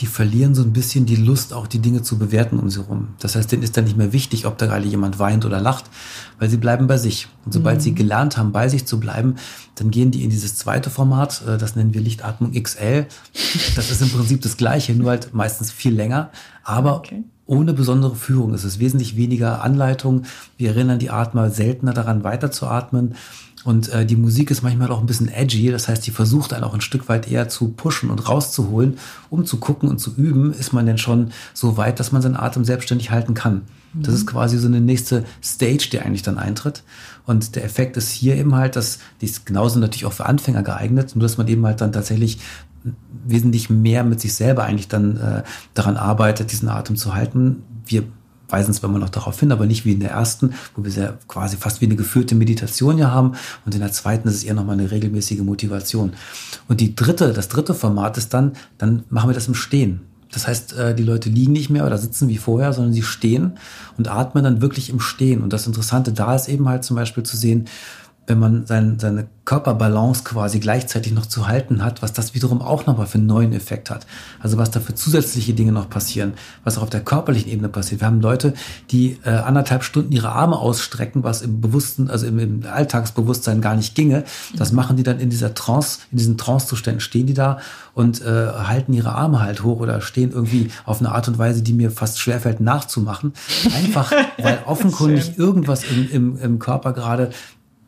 die 0.00 0.06
verlieren 0.06 0.54
so 0.54 0.62
ein 0.62 0.74
bisschen 0.74 1.06
die 1.06 1.16
Lust, 1.16 1.54
auch 1.54 1.66
die 1.66 1.78
Dinge 1.78 2.02
zu 2.02 2.18
bewerten 2.18 2.58
um 2.58 2.68
sie 2.68 2.80
rum. 2.80 3.08
Das 3.18 3.34
heißt, 3.34 3.50
denen 3.50 3.62
ist 3.62 3.78
dann 3.78 3.84
nicht 3.84 3.96
mehr 3.96 4.12
wichtig, 4.12 4.44
ob 4.44 4.58
da 4.58 4.66
gerade 4.66 4.86
jemand 4.86 5.18
weint 5.18 5.46
oder 5.46 5.58
lacht, 5.58 5.86
weil 6.38 6.50
sie 6.50 6.56
bleiben 6.56 6.86
bei 6.86 6.98
sich. 6.98 7.28
Und 7.44 7.52
sobald 7.52 7.78
mhm. 7.78 7.80
sie 7.80 7.94
gelernt 7.94 8.36
haben, 8.36 8.52
bei 8.52 8.68
sich 8.68 8.86
zu 8.86 9.00
bleiben, 9.00 9.36
dann 9.76 9.90
gehen 9.90 10.10
die 10.10 10.24
in 10.24 10.30
dieses 10.30 10.56
zweite 10.56 10.90
Format, 10.90 11.42
äh, 11.46 11.58
das 11.58 11.76
nennen 11.76 11.94
wir 11.94 12.00
Lichtatmung 12.00 12.52
XL. 12.52 13.06
Das 13.74 13.90
ist 13.90 14.02
im 14.02 14.10
Prinzip 14.10 14.42
das 14.42 14.56
gleiche, 14.56 14.94
nur 14.94 15.10
halt 15.10 15.34
meistens 15.34 15.70
viel 15.70 15.94
länger, 15.94 16.30
aber 16.64 16.96
okay. 16.96 17.24
ohne 17.46 17.72
besondere 17.72 18.16
Führung. 18.16 18.54
Es 18.54 18.64
ist 18.64 18.78
wesentlich 18.78 19.16
weniger 19.16 19.62
Anleitung. 19.62 20.22
Wir 20.56 20.70
erinnern 20.70 20.98
die 20.98 21.10
Atmer 21.10 21.50
seltener 21.50 21.92
daran, 21.92 22.24
weiterzuatmen. 22.24 23.14
Und 23.66 23.88
äh, 23.88 24.06
die 24.06 24.16
Musik 24.16 24.50
ist 24.52 24.62
manchmal 24.62 24.90
auch 24.92 25.00
ein 25.00 25.06
bisschen 25.06 25.28
edgy, 25.28 25.70
das 25.70 25.88
heißt, 25.88 26.06
die 26.06 26.12
versucht 26.12 26.52
einen 26.52 26.62
auch 26.62 26.74
ein 26.74 26.80
Stück 26.80 27.08
weit 27.08 27.28
eher 27.30 27.48
zu 27.48 27.68
pushen 27.68 28.10
und 28.10 28.28
rauszuholen, 28.28 28.98
um 29.28 29.44
zu 29.44 29.58
gucken 29.58 29.88
und 29.88 29.98
zu 29.98 30.14
üben, 30.16 30.52
ist 30.52 30.72
man 30.72 30.86
denn 30.86 30.98
schon 30.98 31.32
so 31.52 31.76
weit, 31.76 31.98
dass 31.98 32.12
man 32.12 32.22
seinen 32.22 32.36
Atem 32.36 32.64
selbstständig 32.64 33.10
halten 33.10 33.34
kann. 33.34 33.62
Das 33.92 34.14
ist 34.14 34.26
quasi 34.26 34.58
so 34.58 34.66
eine 34.66 34.80
nächste 34.80 35.24
Stage, 35.42 35.88
die 35.90 36.00
eigentlich 36.00 36.22
dann 36.22 36.38
eintritt. 36.38 36.82
Und 37.24 37.56
der 37.56 37.64
Effekt 37.64 37.96
ist 37.96 38.10
hier 38.10 38.36
eben 38.36 38.54
halt, 38.54 38.76
dass 38.76 38.98
die 39.20 39.24
ist 39.26 39.46
genauso 39.46 39.78
natürlich 39.78 40.04
auch 40.04 40.12
für 40.12 40.26
Anfänger 40.26 40.62
geeignet, 40.62 41.16
nur 41.16 41.22
dass 41.22 41.38
man 41.38 41.48
eben 41.48 41.64
halt 41.64 41.80
dann 41.80 41.92
tatsächlich 41.92 42.38
wesentlich 43.26 43.70
mehr 43.70 44.04
mit 44.04 44.20
sich 44.20 44.34
selber 44.34 44.64
eigentlich 44.64 44.88
dann 44.88 45.16
äh, 45.16 45.42
daran 45.74 45.96
arbeitet, 45.96 46.52
diesen 46.52 46.68
Atem 46.68 46.96
zu 46.96 47.14
halten. 47.14 47.62
Wir 47.86 48.04
weisen 48.48 48.74
zwar 48.74 48.90
immer 48.90 48.98
noch 48.98 49.08
darauf 49.08 49.38
hin, 49.40 49.52
aber 49.52 49.66
nicht 49.66 49.84
wie 49.84 49.92
in 49.92 50.00
der 50.00 50.10
ersten, 50.10 50.54
wo 50.74 50.84
wir 50.84 50.90
sehr 50.90 51.18
quasi 51.28 51.56
fast 51.56 51.80
wie 51.80 51.86
eine 51.86 51.96
geführte 51.96 52.34
Meditation 52.34 52.98
ja 52.98 53.10
haben. 53.10 53.32
Und 53.64 53.74
in 53.74 53.80
der 53.80 53.92
zweiten 53.92 54.28
ist 54.28 54.34
es 54.34 54.44
eher 54.44 54.54
nochmal 54.54 54.78
eine 54.78 54.90
regelmäßige 54.90 55.40
Motivation. 55.40 56.12
Und 56.68 56.80
die 56.80 56.94
dritte, 56.94 57.32
das 57.32 57.48
dritte 57.48 57.74
Format 57.74 58.16
ist 58.18 58.34
dann, 58.34 58.52
dann 58.78 59.04
machen 59.10 59.30
wir 59.30 59.34
das 59.34 59.48
im 59.48 59.54
Stehen. 59.54 60.00
Das 60.32 60.46
heißt, 60.46 60.76
äh, 60.76 60.94
die 60.94 61.04
Leute 61.04 61.30
liegen 61.30 61.52
nicht 61.52 61.70
mehr 61.70 61.86
oder 61.86 61.98
sitzen 61.98 62.28
wie 62.28 62.36
vorher, 62.36 62.72
sondern 62.72 62.92
sie 62.92 63.02
stehen 63.02 63.52
und 63.96 64.08
atmen 64.08 64.44
dann 64.44 64.60
wirklich 64.60 64.90
im 64.90 65.00
Stehen. 65.00 65.42
Und 65.42 65.52
das 65.52 65.66
Interessante 65.66 66.12
da 66.12 66.34
ist 66.34 66.48
eben 66.48 66.68
halt 66.68 66.84
zum 66.84 66.96
Beispiel 66.96 67.22
zu 67.22 67.36
sehen, 67.36 67.66
wenn 68.26 68.38
man 68.38 68.66
sein, 68.66 68.98
seine 68.98 69.28
Körperbalance 69.44 70.24
quasi 70.24 70.58
gleichzeitig 70.58 71.12
noch 71.12 71.26
zu 71.26 71.46
halten 71.46 71.82
hat, 71.84 72.02
was 72.02 72.12
das 72.12 72.34
wiederum 72.34 72.60
auch 72.60 72.84
nochmal 72.86 73.06
für 73.06 73.18
einen 73.18 73.28
neuen 73.28 73.52
Effekt 73.52 73.90
hat. 73.90 74.04
Also 74.40 74.58
was 74.58 74.72
da 74.72 74.80
für 74.80 74.96
zusätzliche 74.96 75.54
Dinge 75.54 75.70
noch 75.70 75.88
passieren, 75.88 76.34
was 76.64 76.76
auch 76.76 76.82
auf 76.82 76.90
der 76.90 77.04
körperlichen 77.04 77.50
Ebene 77.50 77.68
passiert. 77.68 78.00
Wir 78.00 78.08
haben 78.08 78.20
Leute, 78.20 78.54
die 78.90 79.18
äh, 79.24 79.30
anderthalb 79.30 79.84
Stunden 79.84 80.10
ihre 80.10 80.30
Arme 80.30 80.58
ausstrecken, 80.58 81.22
was 81.22 81.42
im 81.42 81.60
bewussten, 81.60 82.10
also 82.10 82.26
im, 82.26 82.40
im 82.40 82.62
Alltagsbewusstsein 82.68 83.60
gar 83.60 83.76
nicht 83.76 83.94
ginge. 83.94 84.24
Das 84.56 84.72
mhm. 84.72 84.76
machen 84.76 84.96
die 84.96 85.04
dann 85.04 85.20
in 85.20 85.30
dieser 85.30 85.54
Trance, 85.54 86.00
in 86.10 86.18
diesen 86.18 86.36
Trance-Zuständen 86.36 87.00
stehen 87.00 87.28
die 87.28 87.34
da 87.34 87.58
und 87.94 88.20
äh, 88.22 88.24
halten 88.26 88.92
ihre 88.92 89.14
Arme 89.14 89.40
halt 89.40 89.62
hoch 89.62 89.78
oder 89.78 90.00
stehen 90.00 90.32
irgendwie 90.32 90.70
auf 90.84 90.98
eine 91.00 91.12
Art 91.12 91.28
und 91.28 91.38
Weise, 91.38 91.62
die 91.62 91.72
mir 91.72 91.92
fast 91.92 92.18
schwerfällt 92.18 92.58
nachzumachen. 92.58 93.32
Einfach, 93.76 94.10
weil 94.42 94.58
offenkundig 94.66 95.38
irgendwas 95.38 95.84
im, 95.84 96.10
im, 96.10 96.38
im 96.38 96.58
Körper 96.58 96.92
gerade 96.92 97.30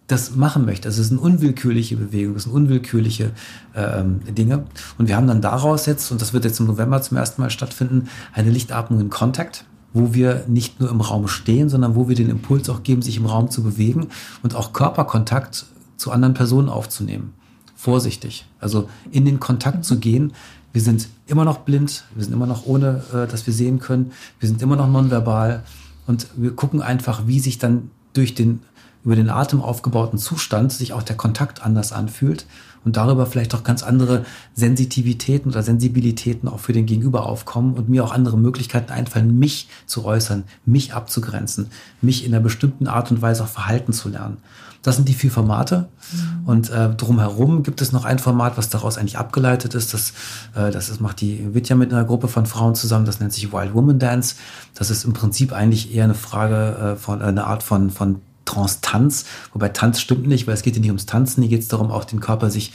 das 0.08 0.34
machen 0.34 0.64
möchte. 0.64 0.88
Also 0.88 1.02
es 1.02 1.08
sind 1.08 1.18
unwillkürliche 1.18 1.96
Bewegungen, 1.96 2.36
es 2.36 2.44
sind 2.44 2.52
unwillkürliche 2.52 3.30
ähm, 3.76 4.20
Dinge. 4.26 4.64
Und 4.96 5.06
wir 5.06 5.16
haben 5.16 5.26
dann 5.26 5.42
daraus 5.42 5.86
jetzt, 5.86 6.10
und 6.10 6.20
das 6.20 6.32
wird 6.32 6.44
jetzt 6.44 6.58
im 6.60 6.66
November 6.66 7.00
zum 7.02 7.18
ersten 7.18 7.42
Mal 7.42 7.50
stattfinden, 7.50 8.08
eine 8.32 8.50
Lichtatmung 8.50 9.00
in 9.00 9.10
Kontakt, 9.10 9.64
wo 9.92 10.14
wir 10.14 10.44
nicht 10.48 10.80
nur 10.80 10.90
im 10.90 11.02
Raum 11.02 11.28
stehen, 11.28 11.68
sondern 11.68 11.94
wo 11.94 12.08
wir 12.08 12.16
den 12.16 12.30
Impuls 12.30 12.68
auch 12.70 12.82
geben, 12.82 13.02
sich 13.02 13.18
im 13.18 13.26
Raum 13.26 13.50
zu 13.50 13.62
bewegen 13.62 14.08
und 14.42 14.54
auch 14.54 14.72
Körperkontakt 14.72 15.66
zu 15.98 16.10
anderen 16.10 16.34
Personen 16.34 16.70
aufzunehmen. 16.70 17.34
Vorsichtig. 17.76 18.46
Also 18.60 18.88
in 19.10 19.26
den 19.26 19.38
Kontakt 19.38 19.84
zu 19.84 19.98
gehen. 19.98 20.32
Wir 20.72 20.80
sind 20.80 21.08
immer 21.26 21.44
noch 21.44 21.58
blind, 21.58 22.04
wir 22.14 22.24
sind 22.24 22.32
immer 22.32 22.46
noch 22.46 22.66
ohne, 22.66 23.02
äh, 23.12 23.26
dass 23.26 23.46
wir 23.46 23.54
sehen 23.54 23.78
können, 23.78 24.12
wir 24.40 24.48
sind 24.48 24.62
immer 24.62 24.76
noch 24.76 24.88
nonverbal 24.88 25.64
und 26.06 26.28
wir 26.36 26.54
gucken 26.54 26.82
einfach, 26.82 27.26
wie 27.26 27.40
sich 27.40 27.58
dann 27.58 27.90
durch 28.12 28.34
den 28.34 28.60
über 29.04 29.16
den 29.16 29.30
Atem 29.30 29.62
aufgebauten 29.62 30.18
Zustand 30.18 30.72
sich 30.72 30.92
auch 30.92 31.02
der 31.02 31.16
Kontakt 31.16 31.62
anders 31.64 31.92
anfühlt 31.92 32.46
und 32.84 32.96
darüber 32.96 33.26
vielleicht 33.26 33.54
auch 33.54 33.64
ganz 33.64 33.82
andere 33.82 34.24
Sensitivitäten 34.54 35.50
oder 35.50 35.62
Sensibilitäten 35.62 36.48
auch 36.48 36.60
für 36.60 36.72
den 36.72 36.86
Gegenüber 36.86 37.26
aufkommen 37.26 37.74
und 37.74 37.88
mir 37.88 38.04
auch 38.04 38.12
andere 38.12 38.38
Möglichkeiten 38.38 38.92
einfallen, 38.92 39.38
mich 39.38 39.68
zu 39.86 40.04
äußern, 40.04 40.44
mich 40.64 40.94
abzugrenzen, 40.94 41.68
mich 42.00 42.24
in 42.24 42.32
einer 42.32 42.42
bestimmten 42.42 42.86
Art 42.86 43.10
und 43.10 43.22
Weise 43.22 43.44
auch 43.44 43.48
verhalten 43.48 43.92
zu 43.92 44.08
lernen. 44.08 44.38
Das 44.82 44.96
sind 44.96 45.08
die 45.08 45.14
vier 45.14 45.30
Formate. 45.30 45.88
Mhm. 46.12 46.48
Und 46.48 46.70
äh, 46.70 46.88
drumherum 46.94 47.62
gibt 47.62 47.82
es 47.82 47.92
noch 47.92 48.04
ein 48.04 48.18
Format, 48.18 48.56
was 48.56 48.68
daraus 48.68 48.96
eigentlich 48.96 49.18
abgeleitet 49.18 49.74
ist. 49.74 49.92
Das, 49.92 50.12
äh, 50.54 50.70
das 50.70 50.88
ist, 50.88 51.00
macht 51.00 51.20
die 51.20 51.52
Vidya 51.52 51.74
mit 51.74 51.92
einer 51.92 52.04
Gruppe 52.04 52.28
von 52.28 52.46
Frauen 52.46 52.74
zusammen. 52.74 53.04
Das 53.04 53.18
nennt 53.18 53.32
sich 53.32 53.52
Wild 53.52 53.74
Woman 53.74 53.98
Dance. 53.98 54.36
Das 54.74 54.90
ist 54.90 55.04
im 55.04 55.12
Prinzip 55.12 55.52
eigentlich 55.52 55.94
eher 55.94 56.04
eine 56.04 56.14
Frage 56.14 56.94
äh, 56.94 56.96
von, 56.96 57.20
äh, 57.20 57.24
eine 57.24 57.44
Art 57.44 57.64
von, 57.64 57.90
von 57.90 58.20
Trance-Tanz, 58.48 59.26
wobei 59.52 59.68
Tanz 59.68 60.00
stimmt 60.00 60.26
nicht, 60.26 60.46
weil 60.46 60.54
es 60.54 60.62
geht 60.62 60.74
ja 60.74 60.80
nicht 60.80 60.90
ums 60.90 61.06
Tanzen, 61.06 61.42
hier 61.42 61.50
geht 61.50 61.60
es 61.60 61.68
darum, 61.68 61.90
auch 61.90 62.04
den 62.04 62.20
Körper 62.20 62.50
sich 62.50 62.72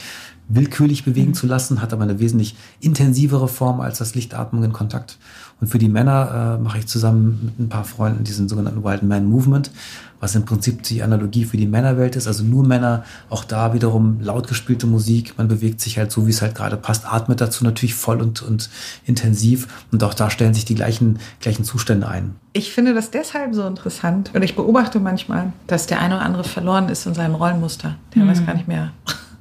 willkürlich 0.48 1.04
bewegen 1.04 1.30
mhm. 1.30 1.34
zu 1.34 1.46
lassen, 1.46 1.80
hat 1.80 1.92
aber 1.92 2.04
eine 2.04 2.20
wesentlich 2.20 2.54
intensivere 2.80 3.48
Form 3.48 3.80
als 3.80 3.98
das 3.98 4.14
Lichtatmung 4.14 4.62
in 4.62 4.72
Kontakt. 4.72 5.18
Und 5.60 5.68
für 5.68 5.78
die 5.78 5.88
Männer 5.88 6.56
äh, 6.58 6.62
mache 6.62 6.78
ich 6.78 6.86
zusammen 6.86 7.40
mit 7.44 7.58
ein 7.58 7.68
paar 7.68 7.84
Freunden 7.84 8.24
diesen 8.24 8.48
sogenannten 8.48 8.84
Wild 8.84 9.02
Man 9.02 9.26
Movement, 9.26 9.70
was 10.24 10.34
im 10.34 10.46
Prinzip 10.46 10.82
die 10.84 11.02
Analogie 11.02 11.44
für 11.44 11.58
die 11.58 11.66
Männerwelt 11.66 12.16
ist. 12.16 12.26
Also 12.26 12.42
nur 12.42 12.64
Männer, 12.64 13.04
auch 13.28 13.44
da 13.44 13.74
wiederum 13.74 14.20
laut 14.20 14.48
gespielte 14.48 14.86
Musik. 14.86 15.34
Man 15.36 15.48
bewegt 15.48 15.82
sich 15.82 15.98
halt 15.98 16.10
so, 16.10 16.26
wie 16.26 16.30
es 16.30 16.40
halt 16.40 16.54
gerade 16.54 16.78
passt, 16.78 17.06
atmet 17.06 17.42
dazu 17.42 17.62
natürlich 17.62 17.94
voll 17.94 18.22
und, 18.22 18.40
und 18.40 18.70
intensiv. 19.04 19.68
Und 19.92 20.02
auch 20.02 20.14
da 20.14 20.30
stellen 20.30 20.54
sich 20.54 20.64
die 20.64 20.74
gleichen, 20.74 21.18
gleichen 21.40 21.64
Zustände 21.64 22.08
ein. 22.08 22.34
Ich 22.54 22.72
finde 22.72 22.94
das 22.94 23.10
deshalb 23.10 23.54
so 23.54 23.66
interessant. 23.66 24.30
Und 24.32 24.42
ich 24.42 24.56
beobachte 24.56 24.98
manchmal, 24.98 25.52
dass 25.66 25.86
der 25.86 26.00
eine 26.00 26.16
oder 26.16 26.24
andere 26.24 26.44
verloren 26.44 26.88
ist 26.88 27.06
in 27.06 27.12
seinem 27.12 27.34
Rollenmuster. 27.34 27.96
Der 28.14 28.24
mhm. 28.24 28.28
weiß 28.28 28.46
gar 28.46 28.54
nicht 28.54 28.66
mehr. 28.66 28.92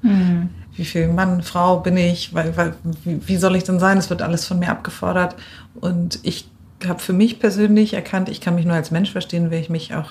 Mhm 0.01 0.49
wie 0.75 0.85
viel 0.85 1.07
Mann, 1.07 1.43
Frau 1.43 1.79
bin 1.79 1.97
ich, 1.97 2.33
weil, 2.33 2.57
weil, 2.57 2.73
wie, 3.03 3.27
wie 3.27 3.37
soll 3.37 3.55
ich 3.55 3.63
denn 3.63 3.79
sein? 3.79 3.97
Es 3.97 4.09
wird 4.09 4.21
alles 4.21 4.45
von 4.45 4.59
mir 4.59 4.69
abgefordert. 4.69 5.35
Und 5.79 6.19
ich 6.23 6.49
habe 6.87 6.99
für 6.99 7.13
mich 7.13 7.39
persönlich 7.39 7.93
erkannt, 7.93 8.29
ich 8.29 8.41
kann 8.41 8.55
mich 8.55 8.65
nur 8.65 8.75
als 8.75 8.91
Mensch 8.91 9.11
verstehen, 9.11 9.51
wenn 9.51 9.61
ich 9.61 9.69
mich 9.69 9.93
auch 9.93 10.09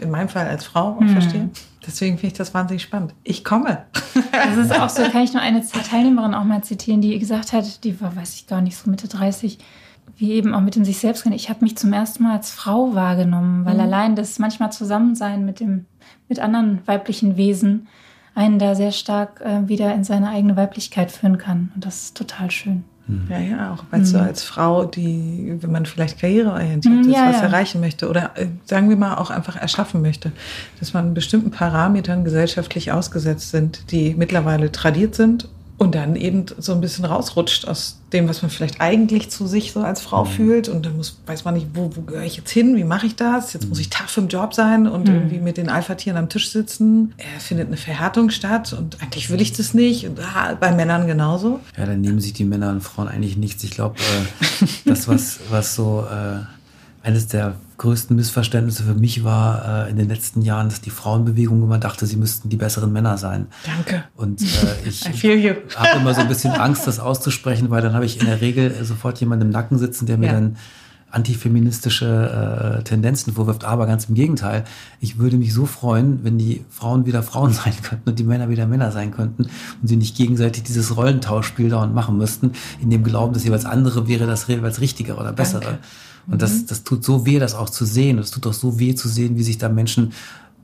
in 0.00 0.10
meinem 0.10 0.28
Fall 0.28 0.46
als 0.46 0.64
Frau 0.64 0.96
auch 0.96 1.00
mhm. 1.00 1.08
verstehe. 1.08 1.50
Deswegen 1.86 2.16
finde 2.16 2.28
ich 2.28 2.38
das 2.38 2.54
wahnsinnig 2.54 2.82
spannend. 2.82 3.14
Ich 3.24 3.44
komme. 3.44 3.84
Das 4.32 4.56
ist 4.56 4.78
auch 4.78 4.88
so, 4.88 5.02
kann 5.04 5.22
ich 5.22 5.32
nur 5.32 5.42
eine 5.42 5.62
Teilnehmerin 5.66 6.34
auch 6.34 6.44
mal 6.44 6.62
zitieren, 6.62 7.00
die 7.00 7.18
gesagt 7.18 7.52
hat, 7.52 7.84
die 7.84 8.00
war, 8.00 8.16
weiß 8.16 8.34
ich 8.34 8.46
gar 8.46 8.60
nicht, 8.60 8.76
so 8.76 8.90
Mitte 8.90 9.08
30, 9.08 9.58
wie 10.16 10.32
eben 10.32 10.54
auch 10.54 10.60
mit 10.60 10.74
dem 10.74 10.84
sich 10.84 10.98
selbst 10.98 11.24
Ich 11.26 11.48
habe 11.48 11.64
mich 11.64 11.76
zum 11.76 11.92
ersten 11.92 12.22
Mal 12.24 12.36
als 12.36 12.50
Frau 12.50 12.94
wahrgenommen, 12.94 13.64
weil 13.64 13.74
mhm. 13.74 13.80
allein 13.80 14.16
das 14.16 14.38
manchmal 14.38 14.72
Zusammensein 14.72 15.44
mit 15.44 15.60
dem, 15.60 15.86
mit 16.28 16.40
anderen 16.40 16.80
weiblichen 16.86 17.36
Wesen 17.36 17.88
einen 18.34 18.58
da 18.58 18.74
sehr 18.74 18.92
stark 18.92 19.40
äh, 19.40 19.68
wieder 19.68 19.94
in 19.94 20.04
seine 20.04 20.30
eigene 20.30 20.56
Weiblichkeit 20.56 21.10
führen 21.10 21.38
kann. 21.38 21.70
Und 21.74 21.84
das 21.84 22.04
ist 22.04 22.16
total 22.16 22.50
schön. 22.50 22.84
Mhm. 23.06 23.26
Ja, 23.28 23.38
ja, 23.38 23.72
auch 23.72 23.84
so 24.04 24.18
mhm. 24.18 24.24
als 24.24 24.44
Frau, 24.44 24.84
die, 24.84 25.56
wenn 25.60 25.72
man 25.72 25.86
vielleicht 25.86 26.20
karriereorientiert 26.20 26.94
mhm, 26.94 27.00
ist, 27.00 27.16
ja, 27.16 27.28
was 27.28 27.36
ja. 27.36 27.42
erreichen 27.42 27.80
möchte 27.80 28.08
oder 28.08 28.30
äh, 28.36 28.46
sagen 28.64 28.88
wir 28.88 28.96
mal 28.96 29.16
auch 29.16 29.30
einfach 29.30 29.56
erschaffen 29.56 30.02
möchte, 30.02 30.32
dass 30.78 30.94
man 30.94 31.14
bestimmten 31.14 31.50
Parametern 31.50 32.24
gesellschaftlich 32.24 32.92
ausgesetzt 32.92 33.50
sind, 33.50 33.90
die 33.90 34.14
mittlerweile 34.14 34.70
tradiert 34.70 35.14
sind 35.14 35.48
und 35.82 35.96
dann 35.96 36.14
eben 36.14 36.46
so 36.58 36.74
ein 36.74 36.80
bisschen 36.80 37.04
rausrutscht 37.04 37.66
aus 37.66 37.98
dem, 38.12 38.28
was 38.28 38.40
man 38.40 38.52
vielleicht 38.52 38.80
eigentlich 38.80 39.30
zu 39.30 39.48
sich 39.48 39.72
so 39.72 39.80
als 39.80 40.00
Frau 40.00 40.24
mhm. 40.24 40.28
fühlt. 40.28 40.68
Und 40.68 40.86
dann 40.86 40.96
muss, 40.96 41.18
weiß 41.26 41.44
man 41.44 41.54
nicht, 41.54 41.66
wo, 41.74 41.90
wo 41.96 42.02
gehöre 42.02 42.22
ich 42.22 42.36
jetzt 42.36 42.50
hin? 42.50 42.76
Wie 42.76 42.84
mache 42.84 43.06
ich 43.06 43.16
das? 43.16 43.52
Jetzt 43.52 43.68
muss 43.68 43.80
ich 43.80 43.90
Tag 43.90 44.16
im 44.16 44.28
Job 44.28 44.54
sein 44.54 44.86
und 44.86 45.08
mhm. 45.08 45.14
irgendwie 45.14 45.40
mit 45.40 45.56
den 45.56 45.68
Alpha-Tieren 45.68 46.16
am 46.16 46.28
Tisch 46.28 46.50
sitzen. 46.50 47.14
Er 47.16 47.40
findet 47.40 47.66
eine 47.66 47.76
Verhärtung 47.76 48.30
statt 48.30 48.72
und 48.72 49.02
eigentlich 49.02 49.28
will 49.28 49.40
ich 49.40 49.54
das 49.54 49.74
nicht. 49.74 50.06
Und 50.06 50.20
ah, 50.20 50.54
bei 50.54 50.70
Männern 50.70 51.08
genauso. 51.08 51.58
Ja, 51.76 51.84
dann 51.84 52.00
nehmen 52.00 52.20
sich 52.20 52.32
die 52.32 52.44
Männer 52.44 52.70
und 52.70 52.82
Frauen 52.82 53.08
eigentlich 53.08 53.36
nichts. 53.36 53.64
Ich 53.64 53.72
glaube, 53.72 53.96
äh, 53.98 54.66
das, 54.84 55.08
was, 55.08 55.40
was 55.50 55.74
so 55.74 56.06
äh, 56.08 56.44
eines 57.02 57.26
der 57.26 57.56
größten 57.78 58.14
Missverständnisse 58.14 58.84
für 58.84 58.94
mich 58.94 59.24
war 59.24 59.86
äh, 59.86 59.90
in 59.90 59.96
den 59.96 60.08
letzten 60.08 60.42
Jahren, 60.42 60.68
dass 60.68 60.80
die 60.80 60.90
Frauenbewegung 60.90 61.62
immer 61.62 61.78
dachte, 61.78 62.06
sie 62.06 62.16
müssten 62.16 62.48
die 62.48 62.56
besseren 62.56 62.92
Männer 62.92 63.18
sein. 63.18 63.48
Danke. 63.66 64.04
Und 64.14 64.40
äh, 64.40 64.46
ich 64.88 65.04
habe 65.04 65.98
immer 65.98 66.14
so 66.14 66.20
ein 66.20 66.28
bisschen 66.28 66.52
Angst, 66.52 66.86
das 66.86 67.00
auszusprechen, 67.00 67.70
weil 67.70 67.82
dann 67.82 67.94
habe 67.94 68.04
ich 68.04 68.20
in 68.20 68.26
der 68.26 68.40
Regel 68.40 68.84
sofort 68.84 69.18
jemanden 69.18 69.46
im 69.46 69.50
Nacken 69.50 69.78
sitzen, 69.78 70.06
der 70.06 70.16
mir 70.16 70.26
ja. 70.26 70.32
dann 70.34 70.56
antifeministische 71.10 72.78
äh, 72.78 72.84
Tendenzen 72.84 73.34
vorwirft, 73.34 73.64
aber 73.64 73.86
ganz 73.86 74.06
im 74.06 74.14
Gegenteil. 74.14 74.64
Ich 75.00 75.18
würde 75.18 75.36
mich 75.36 75.52
so 75.52 75.66
freuen, 75.66 76.24
wenn 76.24 76.38
die 76.38 76.64
Frauen 76.70 77.04
wieder 77.04 77.22
Frauen 77.22 77.52
sein 77.52 77.74
könnten 77.82 78.08
und 78.08 78.18
die 78.18 78.24
Männer 78.24 78.48
wieder 78.48 78.66
Männer 78.66 78.92
sein 78.92 79.10
könnten 79.10 79.44
und 79.44 79.88
sie 79.88 79.96
nicht 79.96 80.16
gegenseitig 80.16 80.62
dieses 80.62 80.96
Rollentauschspiel 80.96 81.68
dauernd 81.68 81.94
machen 81.94 82.16
müssten, 82.16 82.52
in 82.80 82.90
dem 82.90 83.04
Glauben, 83.04 83.34
dass 83.34 83.44
jeweils 83.44 83.64
andere 83.64 84.08
wäre 84.08 84.26
das 84.26 84.46
jeweils 84.46 84.80
richtigere 84.80 85.18
oder 85.18 85.32
bessere. 85.32 85.60
Danke. 85.60 85.78
Und 86.26 86.34
mhm. 86.34 86.38
das, 86.38 86.66
das 86.66 86.84
tut 86.84 87.04
so 87.04 87.26
weh, 87.26 87.38
das 87.38 87.54
auch 87.54 87.70
zu 87.70 87.84
sehen. 87.84 88.18
Es 88.18 88.30
tut 88.30 88.46
auch 88.46 88.52
so 88.52 88.78
weh 88.78 88.94
zu 88.94 89.08
sehen, 89.08 89.36
wie 89.36 89.42
sich 89.42 89.58
da 89.58 89.68
Menschen 89.68 90.12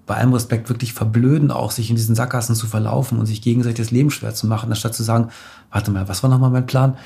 bei 0.08 0.16
allem 0.16 0.32
Respekt 0.32 0.70
wirklich 0.70 0.94
verblöden, 0.94 1.50
auch 1.50 1.70
sich 1.70 1.90
in 1.90 1.96
diesen 1.96 2.14
Sackgassen 2.14 2.56
zu 2.56 2.66
verlaufen 2.66 3.18
und 3.18 3.26
sich 3.26 3.42
gegenseitig 3.42 3.78
das 3.78 3.90
Leben 3.90 4.10
schwer 4.10 4.34
zu 4.34 4.46
machen, 4.46 4.70
anstatt 4.70 4.94
zu 4.94 5.02
sagen, 5.02 5.28
warte 5.70 5.90
mal, 5.90 6.08
was 6.08 6.22
war 6.22 6.30
nochmal 6.30 6.50
mein 6.50 6.64
Plan? 6.64 6.96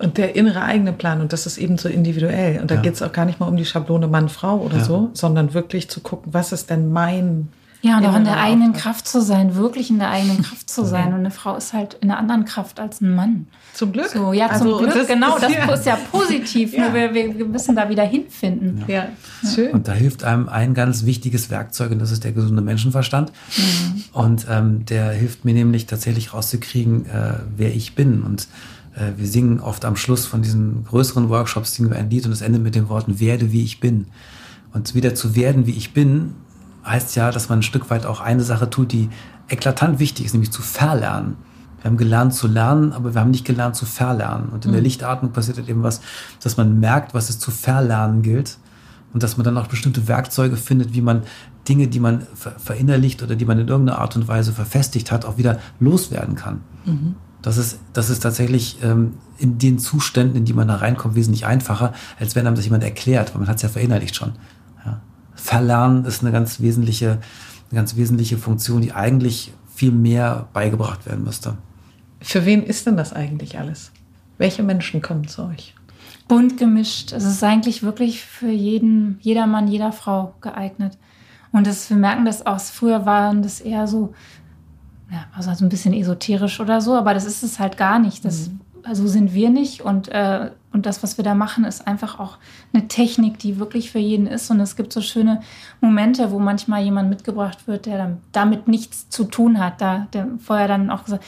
Und 0.00 0.18
der 0.18 0.34
innere 0.34 0.62
eigene 0.62 0.92
Plan, 0.92 1.20
und 1.20 1.32
das 1.32 1.46
ist 1.46 1.56
eben 1.56 1.78
so 1.78 1.88
individuell. 1.88 2.60
Und 2.60 2.70
da 2.70 2.74
ja. 2.74 2.80
geht 2.80 2.94
es 2.94 3.02
auch 3.02 3.12
gar 3.12 3.26
nicht 3.26 3.38
mal 3.38 3.46
um 3.46 3.56
die 3.56 3.64
Schablone 3.64 4.08
Mann-Frau 4.08 4.58
oder 4.58 4.78
ja. 4.78 4.84
so, 4.84 5.10
sondern 5.14 5.54
wirklich 5.54 5.88
zu 5.88 6.00
gucken, 6.00 6.34
was 6.34 6.50
ist 6.50 6.68
denn 6.68 6.90
mein 6.92 7.48
ja, 7.82 7.98
und 7.98 8.06
auch 8.06 8.16
in 8.16 8.24
der 8.24 8.38
eigenen. 8.38 8.72
Kraft 8.72 9.08
zu 9.08 9.20
sein, 9.20 9.56
wirklich 9.56 9.90
in 9.90 9.98
der 9.98 10.10
eigenen 10.10 10.42
Kraft 10.42 10.70
zu 10.70 10.84
sein. 10.84 11.08
Und 11.08 11.20
eine 11.20 11.30
Frau 11.30 11.56
ist 11.56 11.72
halt 11.72 11.94
in 11.94 12.10
einer 12.10 12.18
anderen 12.18 12.44
Kraft 12.44 12.78
als 12.80 13.00
ein 13.00 13.14
Mann. 13.14 13.48
Zum 13.74 13.92
Glück. 13.92 14.08
So, 14.08 14.32
ja, 14.32 14.46
zum 14.56 14.68
also, 14.68 14.78
Glück, 14.78 14.94
das, 14.94 15.06
genau. 15.08 15.38
Das, 15.38 15.52
das 15.52 15.80
ist 15.80 15.86
ja 15.86 15.98
positiv. 16.10 16.72
ja. 16.76 16.88
Nur 16.88 16.94
wir, 16.94 17.14
wir 17.14 17.44
müssen 17.44 17.74
da 17.74 17.88
wieder 17.88 18.04
hinfinden. 18.04 18.84
Ja. 18.86 18.94
ja. 18.94 19.08
schön. 19.54 19.72
Und 19.72 19.88
da 19.88 19.92
hilft 19.92 20.24
einem 20.24 20.48
ein 20.48 20.74
ganz 20.74 21.04
wichtiges 21.04 21.50
Werkzeug, 21.50 21.90
und 21.90 21.98
das 21.98 22.12
ist 22.12 22.24
der 22.24 22.32
gesunde 22.32 22.62
Menschenverstand. 22.62 23.32
Mhm. 23.56 24.04
Und 24.12 24.46
ähm, 24.48 24.84
der 24.86 25.10
hilft 25.10 25.44
mir 25.44 25.54
nämlich 25.54 25.86
tatsächlich 25.86 26.32
rauszukriegen, 26.32 27.06
äh, 27.06 27.34
wer 27.56 27.74
ich 27.74 27.94
bin. 27.96 28.22
Und 28.22 28.46
äh, 28.94 29.12
wir 29.16 29.26
singen 29.26 29.60
oft 29.60 29.84
am 29.84 29.96
Schluss 29.96 30.24
von 30.24 30.42
diesen 30.42 30.84
größeren 30.84 31.28
Workshops 31.28 31.74
singen 31.74 31.90
wir 31.90 31.98
ein 31.98 32.10
Lied 32.10 32.26
und 32.26 32.32
es 32.32 32.42
endet 32.42 32.62
mit 32.62 32.74
den 32.74 32.88
Worten, 32.88 33.18
werde 33.18 33.52
wie 33.52 33.64
ich 33.64 33.80
bin. 33.80 34.06
Und 34.72 34.94
wieder 34.94 35.14
zu 35.14 35.34
werden, 35.34 35.66
wie 35.66 35.72
ich 35.72 35.92
bin, 35.92 36.34
heißt 36.84 37.16
ja, 37.16 37.30
dass 37.30 37.48
man 37.48 37.60
ein 37.60 37.62
Stück 37.62 37.90
weit 37.90 38.06
auch 38.06 38.20
eine 38.20 38.42
Sache 38.42 38.68
tut, 38.68 38.92
die 38.92 39.08
eklatant 39.48 39.98
wichtig 39.98 40.26
ist, 40.26 40.32
nämlich 40.32 40.50
zu 40.50 40.62
verlernen. 40.62 41.36
Wir 41.80 41.90
haben 41.90 41.96
gelernt 41.96 42.32
zu 42.34 42.46
lernen, 42.46 42.92
aber 42.92 43.14
wir 43.14 43.20
haben 43.20 43.32
nicht 43.32 43.44
gelernt 43.44 43.74
zu 43.74 43.86
verlernen. 43.86 44.50
Und 44.50 44.64
in 44.64 44.70
mhm. 44.70 44.74
der 44.74 44.82
Lichtatmung 44.82 45.32
passiert 45.32 45.58
halt 45.58 45.68
eben 45.68 45.82
was, 45.82 46.00
dass 46.42 46.56
man 46.56 46.78
merkt, 46.78 47.12
was 47.12 47.28
es 47.28 47.38
zu 47.38 47.50
verlernen 47.50 48.22
gilt. 48.22 48.58
Und 49.12 49.22
dass 49.22 49.36
man 49.36 49.44
dann 49.44 49.58
auch 49.58 49.66
bestimmte 49.66 50.08
Werkzeuge 50.08 50.56
findet, 50.56 50.94
wie 50.94 51.02
man 51.02 51.24
Dinge, 51.68 51.88
die 51.88 52.00
man 52.00 52.26
verinnerlicht 52.34 53.22
oder 53.22 53.36
die 53.36 53.44
man 53.44 53.58
in 53.58 53.68
irgendeiner 53.68 53.98
Art 53.98 54.16
und 54.16 54.26
Weise 54.26 54.52
verfestigt 54.52 55.12
hat, 55.12 55.26
auch 55.26 55.36
wieder 55.36 55.58
loswerden 55.80 56.34
kann. 56.34 56.62
Mhm. 56.86 57.16
Das 57.42 57.56
ist, 57.56 57.80
das 57.92 58.08
ist 58.08 58.20
tatsächlich 58.20 58.78
ähm, 58.82 59.14
in 59.36 59.58
den 59.58 59.78
Zuständen, 59.78 60.36
in 60.36 60.44
die 60.44 60.54
man 60.54 60.68
da 60.68 60.76
reinkommt, 60.76 61.16
wesentlich 61.16 61.44
einfacher, 61.44 61.92
als 62.18 62.36
wenn 62.36 62.46
einem 62.46 62.56
das 62.56 62.64
jemand 62.64 62.84
erklärt, 62.84 63.34
weil 63.34 63.40
man 63.40 63.48
hat 63.48 63.56
es 63.56 63.62
ja 63.62 63.68
verinnerlicht 63.68 64.14
schon. 64.14 64.32
Verlernen 65.42 66.04
ist 66.04 66.22
eine 66.22 66.30
ganz 66.30 66.60
wesentliche, 66.60 67.18
eine 67.70 67.80
ganz 67.80 67.96
wesentliche 67.96 68.38
Funktion, 68.38 68.80
die 68.80 68.92
eigentlich 68.92 69.52
viel 69.74 69.90
mehr 69.90 70.46
beigebracht 70.52 71.04
werden 71.04 71.24
müsste. 71.24 71.58
Für 72.20 72.46
wen 72.46 72.62
ist 72.62 72.86
denn 72.86 72.96
das 72.96 73.12
eigentlich 73.12 73.58
alles? 73.58 73.90
Welche 74.38 74.62
Menschen 74.62 75.02
kommen 75.02 75.26
zu 75.26 75.42
euch? 75.42 75.74
Bunt 76.28 76.58
gemischt. 76.58 77.12
Es 77.12 77.24
ist 77.24 77.42
eigentlich 77.42 77.82
wirklich 77.82 78.22
für 78.22 78.50
jeden, 78.50 79.18
jeder 79.20 79.48
Mann, 79.48 79.66
jeder 79.66 79.90
Frau 79.90 80.34
geeignet. 80.40 80.96
Und 81.50 81.66
das, 81.66 81.90
wir 81.90 81.96
merken 81.96 82.24
das 82.24 82.46
auch, 82.46 82.60
früher 82.60 83.04
waren 83.04 83.42
das 83.42 83.60
eher 83.60 83.88
so, 83.88 84.14
ja, 85.10 85.24
also 85.34 85.50
ein 85.50 85.68
bisschen 85.68 85.92
esoterisch 85.92 86.60
oder 86.60 86.80
so, 86.80 86.94
aber 86.94 87.14
das 87.14 87.24
ist 87.24 87.42
es 87.42 87.58
halt 87.58 87.76
gar 87.76 87.98
nicht. 87.98 88.24
Das 88.24 88.48
mhm 88.48 88.60
so 88.92 89.06
sind 89.06 89.34
wir 89.34 89.50
nicht. 89.50 89.82
Und, 89.82 90.08
äh, 90.08 90.50
und 90.72 90.86
das, 90.86 91.02
was 91.02 91.16
wir 91.16 91.24
da 91.24 91.34
machen, 91.34 91.64
ist 91.64 91.86
einfach 91.86 92.18
auch 92.18 92.38
eine 92.72 92.88
Technik, 92.88 93.38
die 93.38 93.58
wirklich 93.58 93.90
für 93.90 93.98
jeden 93.98 94.26
ist. 94.26 94.50
Und 94.50 94.60
es 94.60 94.76
gibt 94.76 94.92
so 94.92 95.00
schöne 95.00 95.40
Momente, 95.80 96.30
wo 96.30 96.38
manchmal 96.38 96.82
jemand 96.82 97.10
mitgebracht 97.10 97.66
wird, 97.66 97.86
der 97.86 97.98
dann 97.98 98.18
damit 98.32 98.68
nichts 98.68 99.08
zu 99.08 99.24
tun 99.24 99.58
hat. 99.58 99.80
Da, 99.80 100.06
der 100.12 100.28
vorher 100.38 100.68
dann 100.68 100.90
auch 100.90 101.04
gesagt, 101.04 101.24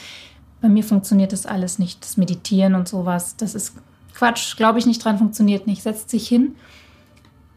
bei 0.61 0.69
mir 0.69 0.83
funktioniert 0.83 1.31
das 1.31 1.45
alles 1.45 1.79
nicht, 1.79 2.03
das 2.03 2.17
Meditieren 2.17 2.75
und 2.75 2.87
sowas. 2.87 3.35
Das 3.37 3.55
ist 3.55 3.75
Quatsch, 4.13 4.55
glaube 4.57 4.79
ich 4.79 4.85
nicht 4.85 5.03
dran, 5.03 5.17
funktioniert 5.17 5.67
nicht. 5.67 5.83
Setzt 5.83 6.09
sich 6.09 6.27
hin 6.27 6.55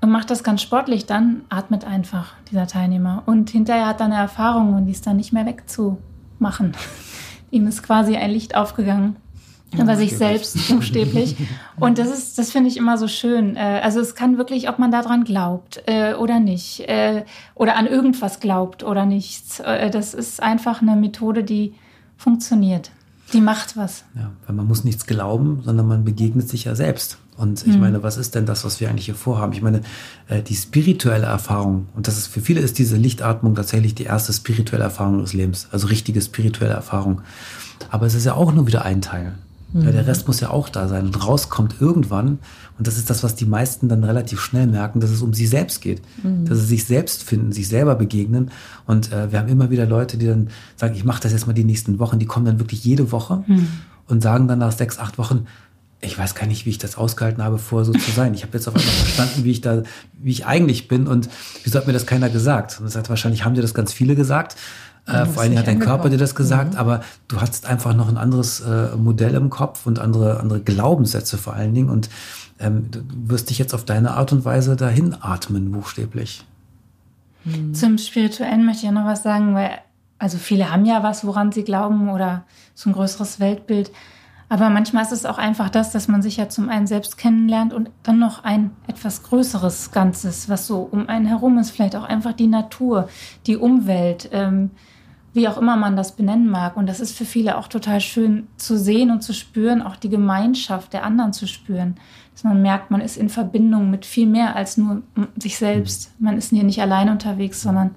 und 0.00 0.10
macht 0.10 0.30
das 0.30 0.44
ganz 0.44 0.62
sportlich, 0.62 1.06
dann 1.06 1.42
atmet 1.48 1.84
einfach 1.84 2.34
dieser 2.50 2.66
Teilnehmer. 2.66 3.22
Und 3.26 3.50
hinterher 3.50 3.86
hat 3.86 4.00
er 4.00 4.06
eine 4.06 4.16
Erfahrung 4.16 4.74
und 4.74 4.86
die 4.86 4.92
ist 4.92 5.06
dann 5.06 5.16
nicht 5.16 5.32
mehr 5.32 5.46
wegzumachen. 5.46 6.72
Ihm 7.50 7.66
ist 7.66 7.82
quasi 7.82 8.16
ein 8.16 8.30
Licht 8.30 8.54
aufgegangen 8.54 9.16
über 9.76 9.96
sich 9.96 10.16
selbst 10.16 10.68
buchstäblich. 10.68 11.36
Und 11.78 11.98
das 11.98 12.08
ist, 12.08 12.38
das 12.38 12.50
finde 12.50 12.68
ich 12.68 12.76
immer 12.76 12.96
so 12.96 13.08
schön. 13.08 13.56
Äh, 13.56 13.80
also 13.82 14.00
es 14.00 14.14
kann 14.14 14.38
wirklich, 14.38 14.68
ob 14.68 14.78
man 14.78 14.90
daran 14.90 15.24
glaubt 15.24 15.82
äh, 15.86 16.14
oder 16.14 16.40
nicht, 16.40 16.80
äh, 16.88 17.24
oder 17.54 17.76
an 17.76 17.86
irgendwas 17.86 18.40
glaubt 18.40 18.82
oder 18.82 19.04
nichts. 19.04 19.58
Das 19.58 20.14
ist 20.14 20.42
einfach 20.42 20.82
eine 20.82 20.96
Methode, 20.96 21.44
die 21.44 21.74
funktioniert. 22.16 22.90
Die 23.32 23.42
macht 23.42 23.76
was. 23.76 24.04
Ja, 24.14 24.30
weil 24.46 24.56
man 24.56 24.66
muss 24.66 24.84
nichts 24.84 25.06
glauben, 25.06 25.60
sondern 25.62 25.86
man 25.86 26.04
begegnet 26.04 26.48
sich 26.48 26.64
ja 26.64 26.74
selbst. 26.74 27.18
Und 27.36 27.64
ich 27.66 27.74
mhm. 27.74 27.80
meine, 27.80 28.02
was 28.02 28.16
ist 28.16 28.34
denn 28.34 28.46
das, 28.46 28.64
was 28.64 28.80
wir 28.80 28.88
eigentlich 28.88 29.04
hier 29.04 29.14
vorhaben? 29.14 29.52
Ich 29.52 29.60
meine, 29.60 29.82
die 30.48 30.56
spirituelle 30.56 31.26
Erfahrung, 31.26 31.88
und 31.94 32.08
das 32.08 32.16
ist 32.16 32.26
für 32.26 32.40
viele 32.40 32.60
ist 32.60 32.78
diese 32.78 32.96
Lichtatmung 32.96 33.54
tatsächlich 33.54 33.94
die 33.94 34.04
erste 34.04 34.32
spirituelle 34.32 34.84
Erfahrung 34.84 35.18
des 35.18 35.34
Lebens, 35.34 35.68
also 35.70 35.88
richtige 35.88 36.20
spirituelle 36.22 36.72
Erfahrung. 36.72 37.20
Aber 37.90 38.06
es 38.06 38.14
ist 38.14 38.24
ja 38.24 38.34
auch 38.34 38.52
nur 38.52 38.66
wieder 38.66 38.84
ein 38.84 39.02
Teil. 39.02 39.34
Mhm. 39.72 39.82
Ja, 39.82 39.92
der 39.92 40.06
Rest 40.06 40.26
muss 40.26 40.40
ja 40.40 40.50
auch 40.50 40.68
da 40.68 40.88
sein. 40.88 41.06
Und 41.06 41.26
rauskommt 41.26 41.76
irgendwann, 41.80 42.38
und 42.78 42.86
das 42.86 42.96
ist 42.96 43.10
das, 43.10 43.22
was 43.22 43.34
die 43.34 43.44
meisten 43.44 43.88
dann 43.88 44.04
relativ 44.04 44.40
schnell 44.40 44.66
merken, 44.66 45.00
dass 45.00 45.10
es 45.10 45.22
um 45.22 45.34
sie 45.34 45.46
selbst 45.46 45.80
geht. 45.80 46.02
Mhm. 46.22 46.46
Dass 46.46 46.58
sie 46.60 46.66
sich 46.66 46.84
selbst 46.84 47.22
finden, 47.22 47.52
sich 47.52 47.68
selber 47.68 47.94
begegnen. 47.94 48.50
Und 48.86 49.12
äh, 49.12 49.30
wir 49.30 49.38
haben 49.38 49.48
immer 49.48 49.70
wieder 49.70 49.86
Leute, 49.86 50.16
die 50.16 50.26
dann 50.26 50.48
sagen, 50.76 50.94
ich 50.94 51.04
mache 51.04 51.22
das 51.22 51.32
jetzt 51.32 51.46
mal 51.46 51.52
die 51.52 51.64
nächsten 51.64 51.98
Wochen. 51.98 52.18
Die 52.18 52.26
kommen 52.26 52.46
dann 52.46 52.58
wirklich 52.58 52.84
jede 52.84 53.12
Woche 53.12 53.44
mhm. 53.46 53.68
und 54.06 54.22
sagen 54.22 54.48
dann 54.48 54.60
nach 54.60 54.72
sechs, 54.72 54.98
acht 54.98 55.18
Wochen, 55.18 55.46
ich 56.00 56.16
weiß 56.16 56.34
gar 56.34 56.46
nicht, 56.46 56.64
wie 56.64 56.70
ich 56.70 56.78
das 56.78 56.96
ausgehalten 56.96 57.42
habe, 57.42 57.58
vor 57.58 57.84
so 57.84 57.92
zu 57.92 58.10
sein. 58.12 58.32
Ich 58.32 58.42
habe 58.42 58.52
jetzt 58.56 58.68
auf 58.68 58.76
einmal 58.76 58.92
verstanden, 58.92 59.44
wie 59.44 59.50
ich 59.50 59.60
da, 59.60 59.82
wie 60.12 60.30
ich 60.30 60.46
eigentlich 60.46 60.86
bin 60.86 61.08
und 61.08 61.28
wieso 61.64 61.78
hat 61.78 61.88
mir 61.88 61.92
das 61.92 62.06
keiner 62.06 62.28
gesagt? 62.30 62.78
Und 62.78 62.86
das 62.86 62.94
hat 62.94 63.08
wahrscheinlich 63.08 63.44
haben 63.44 63.54
dir 63.54 63.62
das 63.62 63.74
ganz 63.74 63.92
viele 63.92 64.14
gesagt. 64.14 64.56
Äh, 65.08 65.26
vor 65.26 65.42
allem 65.42 65.58
hat 65.58 65.66
dein 65.66 65.78
Körper 65.78 66.10
dir 66.10 66.18
das 66.18 66.34
gesagt, 66.34 66.74
mhm. 66.74 66.78
aber 66.78 67.00
du 67.28 67.40
hattest 67.40 67.66
einfach 67.66 67.94
noch 67.94 68.08
ein 68.08 68.16
anderes 68.16 68.60
äh, 68.60 68.96
Modell 68.96 69.34
im 69.34 69.50
Kopf 69.50 69.86
und 69.86 69.98
andere, 69.98 70.40
andere 70.40 70.60
Glaubenssätze 70.60 71.38
vor 71.38 71.54
allen 71.54 71.74
Dingen. 71.74 71.90
Und 71.90 72.10
ähm, 72.60 72.90
du 72.90 73.00
wirst 73.30 73.50
dich 73.50 73.58
jetzt 73.58 73.74
auf 73.74 73.84
deine 73.84 74.12
Art 74.12 74.32
und 74.32 74.44
Weise 74.44 74.76
dahin 74.76 75.16
atmen, 75.20 75.72
buchstäblich. 75.72 76.44
Mhm. 77.44 77.74
Zum 77.74 77.98
Spirituellen 77.98 78.64
möchte 78.64 78.80
ich 78.80 78.84
ja 78.84 78.92
noch 78.92 79.06
was 79.06 79.22
sagen, 79.22 79.54
weil 79.54 79.70
Also 80.20 80.38
viele 80.38 80.72
haben 80.72 80.84
ja 80.84 81.02
was, 81.02 81.24
woran 81.24 81.52
sie 81.52 81.62
glauben 81.62 82.10
oder 82.10 82.44
so 82.74 82.90
ein 82.90 82.92
größeres 82.92 83.38
Weltbild. 83.38 83.92
Aber 84.50 84.70
manchmal 84.70 85.04
ist 85.04 85.12
es 85.12 85.26
auch 85.26 85.38
einfach 85.38 85.68
das, 85.70 85.92
dass 85.92 86.08
man 86.08 86.22
sich 86.22 86.38
ja 86.38 86.48
zum 86.48 86.68
einen 86.70 86.86
selbst 86.86 87.18
kennenlernt 87.18 87.72
und 87.72 87.90
dann 88.02 88.18
noch 88.18 88.44
ein 88.44 88.70
etwas 88.86 89.22
größeres 89.22 89.92
Ganzes, 89.92 90.48
was 90.48 90.66
so 90.66 90.88
um 90.90 91.08
einen 91.08 91.26
herum 91.26 91.58
ist. 91.58 91.70
Vielleicht 91.70 91.94
auch 91.94 92.04
einfach 92.04 92.32
die 92.32 92.46
Natur, 92.48 93.08
die 93.46 93.56
Umwelt, 93.56 94.30
ähm, 94.32 94.70
wie 95.38 95.48
auch 95.48 95.56
immer 95.56 95.76
man 95.76 95.96
das 95.96 96.12
benennen 96.12 96.50
mag. 96.50 96.76
Und 96.76 96.86
das 96.86 97.00
ist 97.00 97.16
für 97.16 97.24
viele 97.24 97.56
auch 97.56 97.68
total 97.68 98.00
schön 98.00 98.46
zu 98.58 98.76
sehen 98.76 99.10
und 99.10 99.22
zu 99.22 99.32
spüren, 99.32 99.80
auch 99.80 99.96
die 99.96 100.10
Gemeinschaft 100.10 100.92
der 100.92 101.04
anderen 101.04 101.32
zu 101.32 101.46
spüren. 101.46 101.94
Dass 102.34 102.44
man 102.44 102.60
merkt, 102.60 102.90
man 102.90 103.00
ist 103.00 103.16
in 103.16 103.28
Verbindung 103.30 103.90
mit 103.90 104.04
viel 104.04 104.26
mehr 104.26 104.54
als 104.54 104.76
nur 104.76 105.02
sich 105.40 105.56
selbst. 105.56 106.12
Man 106.18 106.36
ist 106.36 106.50
hier 106.50 106.64
nicht 106.64 106.80
allein 106.82 107.08
unterwegs, 107.08 107.62
sondern 107.62 107.92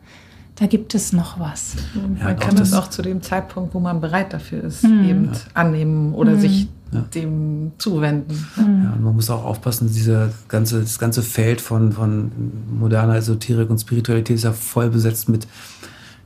da 0.55 0.67
gibt 0.67 0.93
es 0.95 1.11
noch 1.11 1.39
was. 1.39 1.75
Ja, 1.95 2.25
man 2.25 2.39
kann 2.39 2.55
das 2.55 2.73
auch 2.73 2.87
zu 2.87 3.01
dem 3.01 3.21
Zeitpunkt, 3.21 3.73
wo 3.73 3.79
man 3.79 3.99
bereit 3.99 4.31
dafür 4.31 4.63
ist, 4.63 4.83
mhm. 4.83 5.03
eben 5.09 5.25
ja. 5.25 5.39
annehmen 5.55 6.13
oder 6.13 6.33
mhm. 6.33 6.39
sich 6.39 6.67
ja. 6.91 7.01
dem 7.01 7.71
zuwenden. 7.79 8.47
Ja, 8.57 8.63
man 9.01 9.15
muss 9.15 9.29
auch 9.29 9.43
aufpassen, 9.43 9.87
diese 9.91 10.31
ganze, 10.47 10.81
das 10.81 10.99
ganze 10.99 11.23
Feld 11.23 11.61
von, 11.61 11.91
von 11.93 12.31
moderner 12.79 13.15
Esoterik 13.15 13.69
und 13.69 13.79
Spiritualität 13.79 14.35
ist 14.35 14.43
ja 14.43 14.53
voll 14.53 14.89
besetzt 14.89 15.29
mit 15.29 15.47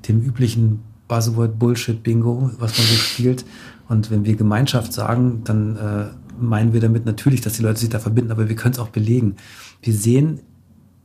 dem 0.07 0.21
üblichen 0.21 0.81
Buzzword 1.07 1.59
Bullshit 1.59 2.01
Bingo, 2.01 2.51
was 2.57 2.77
man 2.77 2.87
so 2.87 2.95
spielt. 2.95 3.45
Und 3.87 4.09
wenn 4.11 4.25
wir 4.25 4.35
Gemeinschaft 4.35 4.93
sagen, 4.93 5.41
dann 5.43 5.77
äh, 5.77 6.05
meinen 6.39 6.73
wir 6.73 6.81
damit 6.81 7.05
natürlich, 7.05 7.41
dass 7.41 7.53
die 7.53 7.63
Leute 7.63 7.79
sich 7.79 7.89
da 7.89 7.99
verbinden, 7.99 8.31
aber 8.31 8.49
wir 8.49 8.55
können 8.55 8.73
es 8.73 8.79
auch 8.79 8.89
belegen. 8.89 9.35
Wir 9.81 9.93
sehen 9.93 10.39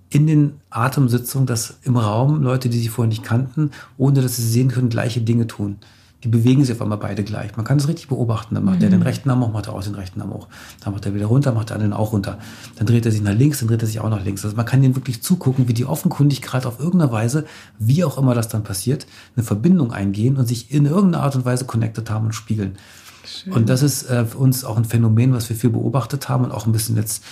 in 0.08 0.26
den 0.26 0.54
Atemsitzungen, 0.70 1.46
dass 1.46 1.78
im 1.84 1.96
Raum 1.96 2.42
Leute, 2.42 2.68
die 2.68 2.78
sie 2.78 2.88
vorher 2.88 3.08
nicht 3.08 3.22
kannten, 3.22 3.70
ohne 3.96 4.22
dass 4.22 4.36
sie 4.36 4.42
sehen 4.42 4.68
können, 4.68 4.88
gleiche 4.88 5.20
Dinge 5.20 5.46
tun. 5.46 5.78
Die 6.22 6.28
bewegen 6.28 6.64
sich 6.64 6.74
auf 6.76 6.82
einmal 6.82 6.98
beide 6.98 7.24
gleich. 7.24 7.56
Man 7.56 7.64
kann 7.64 7.78
es 7.78 7.88
richtig 7.88 8.08
beobachten. 8.08 8.54
Dann 8.54 8.64
macht 8.64 8.78
mhm. 8.78 8.84
er 8.84 8.90
den 8.90 9.02
rechten 9.02 9.30
Arm 9.30 9.40
hoch, 9.40 9.52
macht 9.52 9.68
er 9.68 9.74
auch 9.74 9.82
den 9.82 9.94
rechten 9.94 10.20
Arm 10.20 10.32
hoch. 10.32 10.48
Dann 10.80 10.92
macht 10.92 11.06
er 11.06 11.14
wieder 11.14 11.26
runter, 11.26 11.52
macht 11.52 11.70
er 11.70 11.78
den 11.78 11.92
auch 11.92 12.12
runter. 12.12 12.38
Dann 12.76 12.86
dreht 12.86 13.06
er 13.06 13.12
sich 13.12 13.22
nach 13.22 13.34
links, 13.34 13.60
dann 13.60 13.68
dreht 13.68 13.82
er 13.82 13.86
sich 13.86 14.00
auch 14.00 14.10
nach 14.10 14.22
links. 14.22 14.44
Also 14.44 14.56
man 14.56 14.66
kann 14.66 14.82
denen 14.82 14.96
wirklich 14.96 15.22
zugucken, 15.22 15.68
wie 15.68 15.74
die 15.74 15.86
offenkundig 15.86 16.42
gerade 16.42 16.68
auf 16.68 16.78
irgendeine 16.78 17.12
Weise, 17.12 17.46
wie 17.78 18.04
auch 18.04 18.18
immer 18.18 18.34
das 18.34 18.48
dann 18.48 18.62
passiert, 18.64 19.06
eine 19.36 19.44
Verbindung 19.44 19.92
eingehen 19.92 20.36
und 20.36 20.46
sich 20.46 20.70
in 20.70 20.84
irgendeiner 20.84 21.24
Art 21.24 21.36
und 21.36 21.44
Weise 21.44 21.64
connected 21.64 22.10
haben 22.10 22.26
und 22.26 22.32
spiegeln. 22.34 22.76
Schön. 23.24 23.52
Und 23.52 23.68
das 23.68 23.82
ist 23.82 24.08
äh, 24.10 24.24
für 24.24 24.38
uns 24.38 24.64
auch 24.64 24.76
ein 24.76 24.84
Phänomen, 24.84 25.32
was 25.32 25.48
wir 25.48 25.56
viel 25.56 25.70
beobachtet 25.70 26.28
haben 26.28 26.44
und 26.44 26.52
auch 26.52 26.66
ein 26.66 26.72
bisschen 26.72 26.96
jetzt 26.96 27.22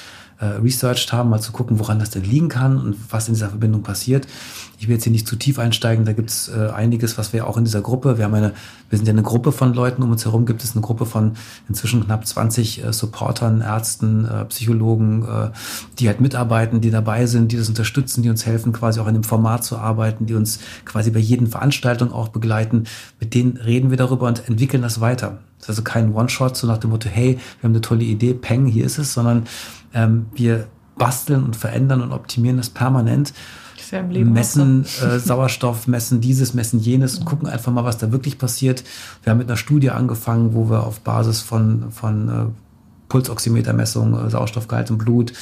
äh, 0.40 0.46
researched 0.46 1.12
haben, 1.12 1.30
mal 1.30 1.40
zu 1.40 1.52
gucken, 1.52 1.78
woran 1.78 1.98
das 1.98 2.10
denn 2.10 2.24
liegen 2.24 2.48
kann 2.48 2.78
und 2.78 2.96
was 3.10 3.28
in 3.28 3.34
dieser 3.34 3.48
Verbindung 3.48 3.82
passiert. 3.82 4.26
Ich 4.78 4.86
will 4.86 4.94
jetzt 4.94 5.04
hier 5.04 5.12
nicht 5.12 5.26
zu 5.26 5.34
tief 5.34 5.58
einsteigen, 5.58 6.04
da 6.04 6.12
gibt 6.12 6.30
es 6.30 6.48
äh, 6.48 6.68
einiges, 6.68 7.18
was 7.18 7.32
wir 7.32 7.48
auch 7.48 7.56
in 7.56 7.64
dieser 7.64 7.80
Gruppe, 7.80 8.16
wir 8.16 8.24
haben 8.24 8.34
eine, 8.34 8.52
wir 8.88 8.98
sind 8.98 9.06
ja 9.06 9.12
eine 9.12 9.22
Gruppe 9.22 9.50
von 9.50 9.74
Leuten, 9.74 10.02
um 10.02 10.12
uns 10.12 10.24
herum 10.24 10.46
gibt 10.46 10.62
es 10.62 10.72
eine 10.72 10.82
Gruppe 10.82 11.06
von 11.06 11.32
inzwischen 11.68 12.04
knapp 12.04 12.26
20 12.26 12.84
äh, 12.84 12.92
Supportern, 12.92 13.60
Ärzten, 13.60 14.24
äh, 14.24 14.44
Psychologen, 14.44 15.24
äh, 15.24 15.50
die 15.98 16.06
halt 16.06 16.20
mitarbeiten, 16.20 16.80
die 16.80 16.90
dabei 16.90 17.26
sind, 17.26 17.50
die 17.50 17.56
das 17.56 17.68
unterstützen, 17.68 18.22
die 18.22 18.30
uns 18.30 18.46
helfen, 18.46 18.72
quasi 18.72 19.00
auch 19.00 19.08
in 19.08 19.14
dem 19.14 19.24
Format 19.24 19.64
zu 19.64 19.76
arbeiten, 19.76 20.26
die 20.26 20.34
uns 20.34 20.60
quasi 20.84 21.10
bei 21.10 21.18
jeden 21.18 21.48
Veranstaltung 21.48 22.12
auch 22.12 22.28
begleiten. 22.28 22.84
Mit 23.18 23.34
denen 23.34 23.56
reden 23.56 23.90
wir 23.90 23.96
darüber 23.96 24.28
und 24.28 24.48
entwickeln 24.48 24.82
das 24.82 25.00
weiter. 25.00 25.38
Das 25.58 25.64
ist 25.64 25.70
also 25.70 25.82
kein 25.82 26.14
One-Shot, 26.14 26.56
so 26.56 26.68
nach 26.68 26.78
dem 26.78 26.90
Motto, 26.90 27.08
hey, 27.08 27.34
wir 27.34 27.68
haben 27.68 27.72
eine 27.72 27.80
tolle 27.80 28.04
Idee, 28.04 28.32
peng, 28.34 28.66
hier 28.66 28.84
ist 28.84 28.98
es, 28.98 29.12
sondern 29.12 29.44
ähm, 29.94 30.26
wir 30.34 30.66
basteln 30.96 31.44
und 31.44 31.56
verändern 31.56 32.02
und 32.02 32.12
optimieren 32.12 32.56
das 32.56 32.70
permanent. 32.70 33.32
Ja 33.90 34.02
messen 34.02 34.84
äh, 35.02 35.18
Sauerstoff, 35.18 35.86
messen 35.86 36.20
dieses, 36.20 36.52
messen 36.52 36.78
jenes 36.78 37.18
und 37.18 37.24
gucken 37.24 37.48
einfach 37.48 37.72
mal, 37.72 37.84
was 37.84 37.96
da 37.96 38.12
wirklich 38.12 38.36
passiert. 38.36 38.84
Wir 39.22 39.30
haben 39.30 39.38
mit 39.38 39.48
einer 39.48 39.56
Studie 39.56 39.90
angefangen, 39.90 40.52
wo 40.52 40.68
wir 40.68 40.84
auf 40.84 41.00
Basis 41.00 41.40
von, 41.40 41.90
von 41.90 42.28
äh, 42.28 42.32
Pulsoximetermessung, 43.08 44.26
äh, 44.26 44.30
Sauerstoffgehalt 44.30 44.90
im 44.90 44.98
Blut 44.98 45.32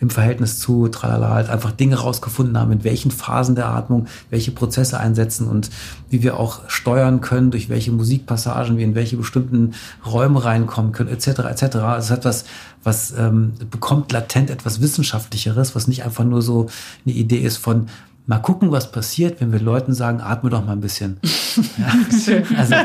im 0.00 0.10
Verhältnis 0.10 0.58
zu 0.58 0.88
tralala 0.88 1.30
halt 1.30 1.48
einfach 1.48 1.72
Dinge 1.72 1.96
rausgefunden 1.96 2.58
haben, 2.58 2.72
in 2.72 2.84
welchen 2.84 3.10
Phasen 3.10 3.54
der 3.54 3.68
Atmung 3.68 4.06
welche 4.30 4.52
Prozesse 4.52 5.00
einsetzen 5.00 5.48
und 5.48 5.70
wie 6.10 6.22
wir 6.22 6.38
auch 6.38 6.60
steuern 6.68 7.20
können, 7.20 7.50
durch 7.50 7.68
welche 7.68 7.92
Musikpassagen 7.92 8.76
wir 8.76 8.84
in 8.84 8.94
welche 8.94 9.16
bestimmten 9.16 9.72
Räume 10.04 10.44
reinkommen 10.44 10.92
können, 10.92 11.10
etc. 11.10 11.40
etc. 11.50 11.76
Es 11.98 12.10
hat 12.10 12.24
was, 12.24 12.44
was 12.86 13.12
ähm, 13.12 13.54
bekommt 13.70 14.12
latent 14.12 14.48
etwas 14.48 14.80
Wissenschaftlicheres, 14.80 15.74
was 15.74 15.88
nicht 15.88 16.04
einfach 16.04 16.24
nur 16.24 16.40
so 16.40 16.68
eine 17.04 17.14
Idee 17.14 17.38
ist 17.38 17.56
von 17.56 17.88
mal 18.26 18.38
gucken, 18.38 18.72
was 18.72 18.90
passiert, 18.90 19.40
wenn 19.40 19.52
wir 19.52 19.60
Leuten 19.60 19.94
sagen, 19.94 20.20
atme 20.20 20.50
doch 20.50 20.64
mal 20.64 20.72
ein 20.72 20.80
bisschen. 20.80 21.20
ja. 21.78 22.36
also, 22.56 22.74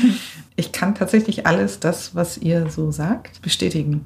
ich 0.56 0.72
kann 0.72 0.94
tatsächlich 0.94 1.46
alles 1.46 1.80
das, 1.80 2.14
was 2.14 2.38
ihr 2.38 2.70
so 2.70 2.90
sagt, 2.90 3.42
bestätigen. 3.42 4.04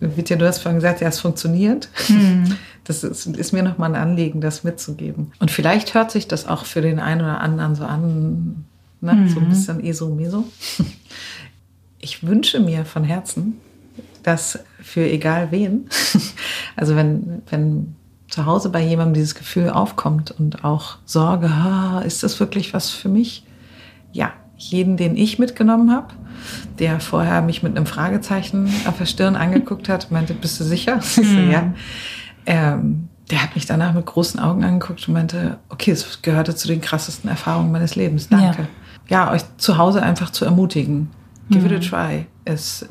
Vitya, 0.00 0.36
du 0.36 0.46
hast 0.46 0.60
vorhin 0.60 0.78
gesagt, 0.78 1.00
ja, 1.00 1.08
es 1.08 1.18
funktioniert. 1.18 1.88
Mhm. 2.08 2.54
Das 2.84 3.02
ist, 3.02 3.26
ist 3.26 3.52
mir 3.52 3.64
nochmal 3.64 3.94
ein 3.94 4.00
Anliegen, 4.00 4.40
das 4.40 4.62
mitzugeben. 4.62 5.32
Und 5.40 5.50
vielleicht 5.50 5.94
hört 5.94 6.12
sich 6.12 6.28
das 6.28 6.46
auch 6.46 6.64
für 6.64 6.80
den 6.80 7.00
einen 7.00 7.22
oder 7.22 7.40
anderen 7.40 7.74
so 7.74 7.84
an, 7.84 8.64
ne? 9.00 9.12
mhm. 9.12 9.28
so 9.28 9.40
ein 9.40 9.48
bisschen 9.48 9.82
eso-meso. 9.84 10.44
Ich 11.98 12.24
wünsche 12.24 12.60
mir 12.60 12.84
von 12.84 13.02
Herzen, 13.02 13.60
dass 14.28 14.58
für 14.82 15.08
egal 15.08 15.50
wen, 15.50 15.88
also 16.76 16.94
wenn, 16.96 17.42
wenn 17.48 17.96
zu 18.28 18.44
Hause 18.44 18.68
bei 18.68 18.82
jemandem 18.82 19.14
dieses 19.14 19.34
Gefühl 19.34 19.70
aufkommt 19.70 20.32
und 20.32 20.64
auch 20.64 20.98
Sorge, 21.06 21.48
ah, 21.48 22.02
ist 22.04 22.22
das 22.22 22.38
wirklich 22.38 22.74
was 22.74 22.90
für 22.90 23.08
mich? 23.08 23.44
Ja, 24.12 24.32
jeden, 24.58 24.98
den 24.98 25.16
ich 25.16 25.38
mitgenommen 25.38 25.90
habe, 25.90 26.08
der 26.78 27.00
vorher 27.00 27.40
mich 27.40 27.62
mit 27.62 27.74
einem 27.74 27.86
Fragezeichen 27.86 28.70
auf 28.86 28.98
der 28.98 29.06
Stirn 29.06 29.34
angeguckt 29.36 29.88
hat, 29.88 30.10
meinte, 30.10 30.34
bist 30.34 30.60
du 30.60 30.64
sicher? 30.64 31.00
Mhm. 31.16 31.50
ja. 31.50 31.72
Ähm, 32.44 33.08
der 33.30 33.42
hat 33.42 33.54
mich 33.54 33.66
danach 33.66 33.92
mit 33.92 34.06
großen 34.06 34.40
Augen 34.40 34.64
angeguckt 34.64 35.06
und 35.08 35.14
meinte, 35.14 35.58
okay, 35.68 35.90
es 35.90 36.22
gehörte 36.22 36.54
zu 36.54 36.68
den 36.68 36.80
krassesten 36.80 37.28
Erfahrungen 37.28 37.72
meines 37.72 37.94
Lebens. 37.94 38.28
Danke. 38.28 38.68
Ja, 39.08 39.26
ja 39.26 39.32
euch 39.32 39.42
zu 39.58 39.76
Hause 39.78 40.02
einfach 40.02 40.30
zu 40.30 40.44
ermutigen. 40.44 41.10
Give 41.50 41.60
mhm. 41.60 41.66
it 41.66 41.72
a 41.72 41.76
mhm. 41.76 41.80
try. 41.80 42.26
Es 42.44 42.86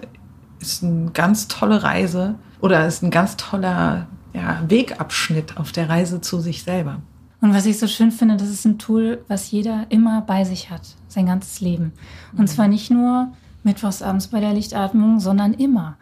ist 0.59 0.83
eine 0.83 1.11
ganz 1.11 1.47
tolle 1.47 1.83
Reise 1.83 2.35
oder 2.59 2.87
ist 2.87 3.03
ein 3.03 3.11
ganz 3.11 3.37
toller 3.37 4.07
ja, 4.33 4.61
Wegabschnitt 4.67 5.57
auf 5.57 5.71
der 5.71 5.89
Reise 5.89 6.21
zu 6.21 6.39
sich 6.39 6.63
selber. 6.63 7.01
Und 7.39 7.53
was 7.53 7.65
ich 7.65 7.77
so 7.77 7.87
schön 7.87 8.11
finde, 8.11 8.37
das 8.37 8.49
ist 8.49 8.65
ein 8.65 8.79
Tool, 8.79 9.23
was 9.27 9.51
jeder 9.51 9.85
immer 9.89 10.21
bei 10.21 10.43
sich 10.43 10.71
hat, 10.71 10.81
sein 11.07 11.27
ganzes 11.27 11.61
Leben. 11.61 11.93
Und 12.33 12.41
mhm. 12.41 12.47
zwar 12.47 12.67
nicht 12.67 12.89
nur 12.89 13.31
mittwochsabends 13.63 14.27
bei 14.27 14.39
der 14.39 14.53
Lichtatmung, 14.53 15.19
sondern 15.19 15.53
immer. 15.53 15.97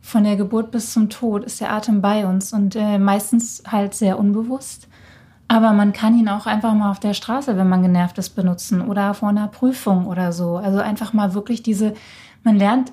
Von 0.00 0.24
der 0.24 0.36
Geburt 0.36 0.70
bis 0.70 0.92
zum 0.92 1.10
Tod 1.10 1.44
ist 1.44 1.60
der 1.60 1.72
Atem 1.72 2.00
bei 2.00 2.26
uns 2.26 2.52
und 2.52 2.74
äh, 2.76 2.98
meistens 2.98 3.62
halt 3.66 3.94
sehr 3.94 4.18
unbewusst. 4.18 4.88
Aber 5.48 5.72
man 5.72 5.92
kann 5.92 6.18
ihn 6.18 6.28
auch 6.28 6.46
einfach 6.46 6.74
mal 6.74 6.90
auf 6.90 7.00
der 7.00 7.14
Straße, 7.14 7.56
wenn 7.56 7.68
man 7.68 7.82
genervt 7.82 8.18
ist, 8.18 8.30
benutzen 8.30 8.82
oder 8.82 9.12
vor 9.14 9.30
einer 9.30 9.48
Prüfung 9.48 10.06
oder 10.06 10.32
so. 10.32 10.56
Also 10.56 10.78
einfach 10.78 11.12
mal 11.12 11.34
wirklich 11.34 11.62
diese, 11.62 11.94
man 12.44 12.56
lernt 12.56 12.92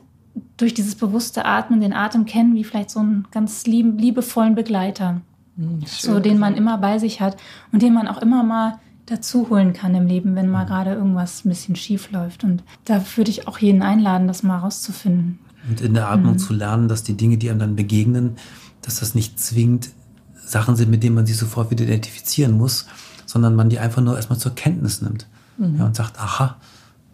durch 0.57 0.73
dieses 0.73 0.95
bewusste 0.95 1.45
Atmen 1.45 1.81
den 1.81 1.93
Atem 1.93 2.25
kennen, 2.25 2.55
wie 2.55 2.63
vielleicht 2.63 2.89
so 2.89 2.99
einen 2.99 3.27
ganz 3.31 3.65
lieb, 3.65 3.99
liebevollen 3.99 4.55
Begleiter. 4.55 5.21
Hm, 5.57 5.81
so 5.86 6.19
den 6.19 6.38
man 6.38 6.55
immer 6.55 6.77
bei 6.77 6.99
sich 6.99 7.21
hat 7.21 7.38
und 7.71 7.81
den 7.81 7.93
man 7.93 8.07
auch 8.07 8.21
immer 8.21 8.43
mal 8.43 8.79
dazu 9.05 9.49
holen 9.49 9.73
kann 9.73 9.93
im 9.95 10.07
Leben, 10.07 10.36
wenn 10.36 10.49
mal 10.49 10.61
hm. 10.61 10.67
gerade 10.67 10.93
irgendwas 10.93 11.45
ein 11.45 11.49
bisschen 11.49 11.75
schief 11.75 12.11
läuft. 12.11 12.43
Und 12.43 12.63
da 12.86 13.01
würde 13.15 13.31
ich 13.31 13.47
auch 13.47 13.59
jeden 13.59 13.81
einladen, 13.81 14.27
das 14.27 14.43
mal 14.43 14.57
rauszufinden. 14.57 15.39
Und 15.69 15.81
in 15.81 15.93
der 15.93 16.09
Atmung 16.09 16.33
mhm. 16.33 16.39
zu 16.39 16.53
lernen, 16.53 16.88
dass 16.88 17.03
die 17.03 17.17
Dinge, 17.17 17.38
die 17.38 17.49
einem 17.49 17.59
dann 17.59 17.75
begegnen, 17.75 18.36
dass 18.83 18.99
das 18.99 19.15
nicht 19.15 19.39
zwingend 19.39 19.89
Sachen 20.36 20.75
sind, 20.75 20.91
mit 20.91 21.01
denen 21.01 21.15
man 21.15 21.25
sich 21.25 21.38
sofort 21.38 21.71
wieder 21.71 21.86
identifizieren 21.86 22.55
muss, 22.55 22.86
sondern 23.25 23.55
man 23.55 23.69
die 23.69 23.79
einfach 23.79 24.01
nur 24.01 24.15
erstmal 24.15 24.38
zur 24.38 24.53
Kenntnis 24.53 25.01
nimmt. 25.01 25.25
Mhm. 25.57 25.77
Ja, 25.79 25.86
und 25.86 25.95
sagt, 25.95 26.19
aha, 26.19 26.57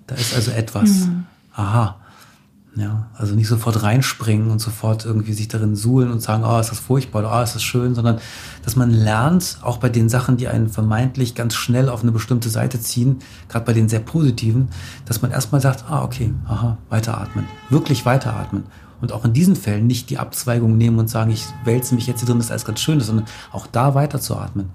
da 0.07 0.15
ist 0.15 0.35
also 0.35 0.51
etwas. 0.51 0.89
Mhm. 0.89 1.25
Aha. 1.53 2.00
Ja, 2.73 3.09
also 3.15 3.35
nicht 3.35 3.49
sofort 3.49 3.83
reinspringen 3.83 4.49
und 4.49 4.59
sofort 4.59 5.03
irgendwie 5.03 5.33
sich 5.33 5.49
darin 5.49 5.75
suhlen 5.75 6.09
und 6.09 6.21
sagen, 6.21 6.45
oh, 6.45 6.57
ist 6.57 6.71
das 6.71 6.79
furchtbar 6.79 7.19
oder 7.19 7.37
oh, 7.37 7.43
ist 7.43 7.53
das 7.53 7.63
schön, 7.63 7.95
sondern 7.95 8.19
dass 8.63 8.77
man 8.77 8.91
lernt, 8.91 9.57
auch 9.61 9.77
bei 9.77 9.89
den 9.89 10.07
Sachen, 10.07 10.37
die 10.37 10.47
einen 10.47 10.69
vermeintlich 10.69 11.35
ganz 11.35 11.53
schnell 11.55 11.89
auf 11.89 12.01
eine 12.01 12.13
bestimmte 12.13 12.49
Seite 12.49 12.79
ziehen, 12.79 13.19
gerade 13.49 13.65
bei 13.65 13.73
den 13.73 13.89
sehr 13.89 13.99
positiven, 13.99 14.69
dass 15.05 15.21
man 15.21 15.31
erstmal 15.31 15.59
sagt, 15.59 15.83
ah, 15.89 16.03
okay, 16.03 16.33
aha, 16.47 16.77
weiteratmen, 16.89 17.45
wirklich 17.69 18.05
weiteratmen. 18.05 18.63
Und 19.01 19.11
auch 19.11 19.25
in 19.25 19.33
diesen 19.33 19.57
Fällen 19.57 19.87
nicht 19.87 20.09
die 20.09 20.19
Abzweigung 20.19 20.77
nehmen 20.77 20.97
und 20.97 21.09
sagen, 21.09 21.31
ich 21.31 21.43
wälze 21.65 21.93
mich 21.93 22.07
jetzt 22.07 22.21
hier 22.21 22.27
drin, 22.27 22.37
das 22.37 22.45
ist 22.45 22.51
alles 22.51 22.65
ganz 22.65 22.79
schön, 22.79 23.01
sondern 23.01 23.25
auch 23.51 23.67
da 23.67 23.95
weiterzuatmen. 23.95 24.69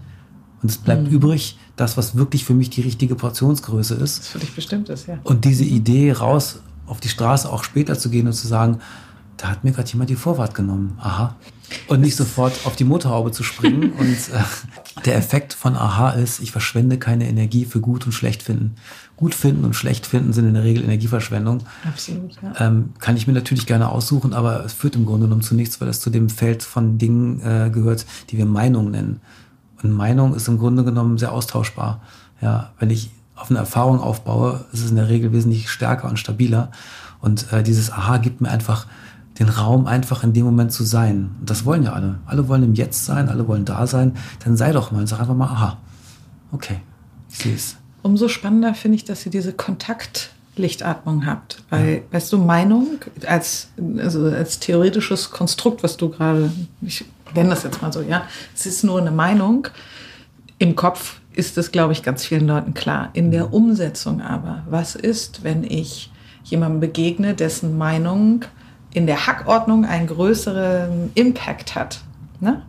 Und 0.63 0.71
es 0.71 0.77
bleibt 0.77 1.05
mhm. 1.05 1.11
übrig, 1.11 1.59
das, 1.77 1.97
was 1.97 2.17
wirklich 2.17 2.45
für 2.45 2.55
mich 2.55 2.69
die 2.69 2.81
richtige 2.81 3.15
Portionsgröße 3.15 3.95
ist. 3.95 4.19
Das 4.19 4.29
für 4.29 4.39
dich 4.39 4.55
bestimmt 4.55 4.89
ist, 4.89 5.07
ja. 5.07 5.19
Und 5.23 5.45
diese 5.45 5.65
Idee 5.65 6.13
raus 6.13 6.61
auf 6.87 7.01
die 7.01 7.09
Straße 7.09 7.51
auch 7.51 7.65
später 7.65 7.99
zu 7.99 8.11
gehen 8.11 8.27
und 8.27 8.33
zu 8.33 8.47
sagen, 8.47 8.81
da 9.37 9.49
hat 9.49 9.65
mir 9.65 9.73
gerade 9.73 9.89
jemand 9.91 10.11
die 10.11 10.17
Vorfahrt 10.17 10.55
genommen. 10.55 10.99
Aha. 10.99 11.37
Und 11.89 12.01
nicht 12.01 12.17
sofort 12.17 12.65
auf 12.65 12.77
die 12.77 12.85
Motorhaube 12.85 13.33
zu 13.33 13.43
springen. 13.43 13.93
und 13.99 14.13
äh, 14.13 14.43
der 15.05 15.17
Effekt 15.17 15.53
von 15.53 15.77
Aha 15.77 16.11
ist, 16.11 16.41
ich 16.41 16.53
verschwende 16.53 16.99
keine 16.99 17.29
Energie 17.29 17.65
für 17.65 17.81
gut 17.81 18.07
und 18.07 18.13
schlecht 18.13 18.43
finden. 18.43 18.77
Gut 19.17 19.35
finden 19.35 19.65
und 19.65 19.75
schlecht 19.75 20.07
finden 20.07 20.33
sind 20.33 20.47
in 20.47 20.55
der 20.55 20.63
Regel 20.63 20.85
Energieverschwendung. 20.85 21.65
Absolut, 21.85 22.33
ja. 22.43 22.67
Ähm, 22.67 22.91
kann 22.99 23.17
ich 23.17 23.27
mir 23.27 23.33
natürlich 23.33 23.67
gerne 23.67 23.89
aussuchen, 23.89 24.33
aber 24.33 24.65
es 24.65 24.73
führt 24.73 24.97
im 24.97 25.07
Grunde 25.07 25.27
genommen 25.27 25.43
zu 25.43 25.55
nichts, 25.55 25.81
weil 25.81 25.89
das 25.89 26.01
zu 26.01 26.11
dem 26.11 26.31
Feld 26.31 26.63
von 26.63 26.99
Dingen 26.99 27.41
äh, 27.41 27.71
gehört, 27.71 28.07
die 28.31 28.39
wir 28.39 28.47
Meinung 28.47 28.91
nennen. 28.91 29.21
Und 29.83 29.93
Meinung 29.93 30.35
ist 30.35 30.49
im 30.49 30.59
Grunde 30.59 30.85
genommen 30.85 31.19
sehr 31.19 31.33
austauschbar. 31.33 32.01
Ja, 32.41 32.73
wenn 32.79 32.91
ich 32.91 33.11
auf 33.37 33.51
eine 33.51 33.59
Erfahrung 33.59 34.01
aufbaue, 34.01 34.65
ist 34.73 34.83
es 34.83 34.91
in 34.91 34.97
der 34.97 35.09
Regel 35.09 35.33
wesentlich 35.33 35.71
stärker 35.71 36.09
und 36.09 36.19
stabiler. 36.19 36.71
Und 37.21 37.53
äh, 37.53 37.63
dieses 37.63 37.93
Aha 37.93 38.19
gibt 38.19 38.41
mir 38.41 38.51
einfach 38.51 38.87
den 39.39 39.49
Raum, 39.49 39.87
einfach 39.87 40.25
in 40.25 40.33
dem 40.33 40.47
Moment 40.47 40.73
zu 40.73 40.85
sein. 40.85 41.37
Und 41.41 41.51
das 41.51 41.65
wollen 41.65 41.83
ja 41.83 41.93
alle. 41.93 42.19
Alle 42.25 42.49
wollen 42.49 42.63
im 42.63 42.75
Jetzt 42.75 43.05
sein, 43.05 43.29
alle 43.29 43.47
wollen 43.47 43.65
da 43.65 43.87
sein. 43.87 44.17
Dann 44.45 44.57
sei 44.57 44.73
doch 44.73 44.91
mal 44.91 45.01
und 45.01 45.07
sag 45.07 45.21
einfach 45.21 45.35
mal, 45.35 45.49
aha, 45.49 45.77
okay, 46.53 46.81
ich 47.31 47.39
sehe 47.39 47.55
es. 47.55 47.77
Umso 48.03 48.29
spannender 48.29 48.75
finde 48.75 48.97
ich, 48.97 49.05
dass 49.05 49.27
ihr 49.27 49.33
diese 49.33 49.53
Kontaktlichtatmung 49.53 51.27
habt. 51.27 51.63
Weil, 51.69 51.95
ja. 51.97 52.01
weißt 52.13 52.33
du, 52.33 52.39
Meinung 52.39 52.99
als, 53.27 53.69
also 53.99 54.25
als 54.25 54.59
theoretisches 54.61 55.31
Konstrukt, 55.31 55.83
was 55.83 55.97
du 55.97 56.09
gerade, 56.09 56.51
ich 56.81 57.05
nenne 57.35 57.51
das 57.51 57.65
jetzt 57.65 57.83
mal 57.83 57.93
so, 57.93 58.01
ja, 58.01 58.23
es 58.55 58.65
ist 58.65 58.85
nur 58.85 59.01
eine 59.01 59.11
Meinung. 59.11 59.69
Im 60.59 60.75
Kopf 60.75 61.21
ist 61.37 61.59
es, 61.59 61.71
glaube 61.71 61.93
ich, 61.93 62.03
ganz 62.03 62.25
vielen 62.25 62.49
Leuten 62.49 62.75
klar. 62.75 63.11
In 63.13 63.31
der 63.31 63.47
mhm. 63.47 63.53
Umsetzung 63.53 64.21
aber, 64.21 64.65
was 64.69 64.97
ist, 64.97 65.45
wenn 65.45 65.63
ich 65.63 66.11
jemandem 66.43 66.81
begegne, 66.81 67.35
dessen 67.35 67.77
Meinung 67.77 68.45
in 68.93 69.07
der 69.07 69.27
Hackordnung 69.27 69.85
einen 69.85 70.07
größeren 70.07 71.11
Impact 71.15 71.75
hat. 71.75 72.01
Ne? 72.41 72.63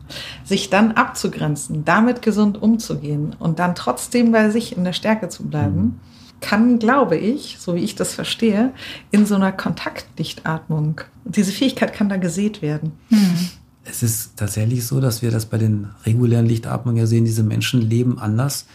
Sich 0.44 0.70
dann 0.70 0.94
abzugrenzen, 0.94 1.86
damit 1.86 2.22
gesund 2.22 2.62
umzugehen 2.62 3.36
und 3.40 3.60
dann 3.60 3.76
trotzdem 3.76 4.32
bei 4.32 4.50
sich 4.50 4.76
in 4.76 4.84
der 4.84 4.94
Stärke 4.94 5.30
zu 5.30 5.44
bleiben, 5.44 5.82
mhm. 5.82 6.00
kann, 6.42 6.80
glaube 6.80 7.18
ich, 7.18 7.58
so 7.60 7.76
wie 7.76 7.84
ich 7.84 7.96
das 7.96 8.14
verstehe, 8.14 8.74
in 9.12 9.26
so 9.26 9.36
einer 9.36 9.52
Kontaktlichtatmung, 9.52 11.02
diese 11.24 11.52
Fähigkeit 11.52 11.94
kann 11.94 12.10
da 12.10 12.18
gesät 12.18 12.62
werden. 12.62 12.94
Mhm. 13.10 13.50
Es 13.90 14.04
ist 14.04 14.38
tatsächlich 14.38 14.86
so, 14.86 15.00
dass 15.00 15.22
wir 15.22 15.32
das 15.32 15.46
bei 15.46 15.58
den 15.58 15.88
regulären 16.06 16.46
Lichtatmungen 16.46 17.00
ja 17.00 17.06
sehen, 17.06 17.26
diese 17.26 17.44
Menschen 17.44 17.82
leben 17.82 18.20
anders. 18.20 18.66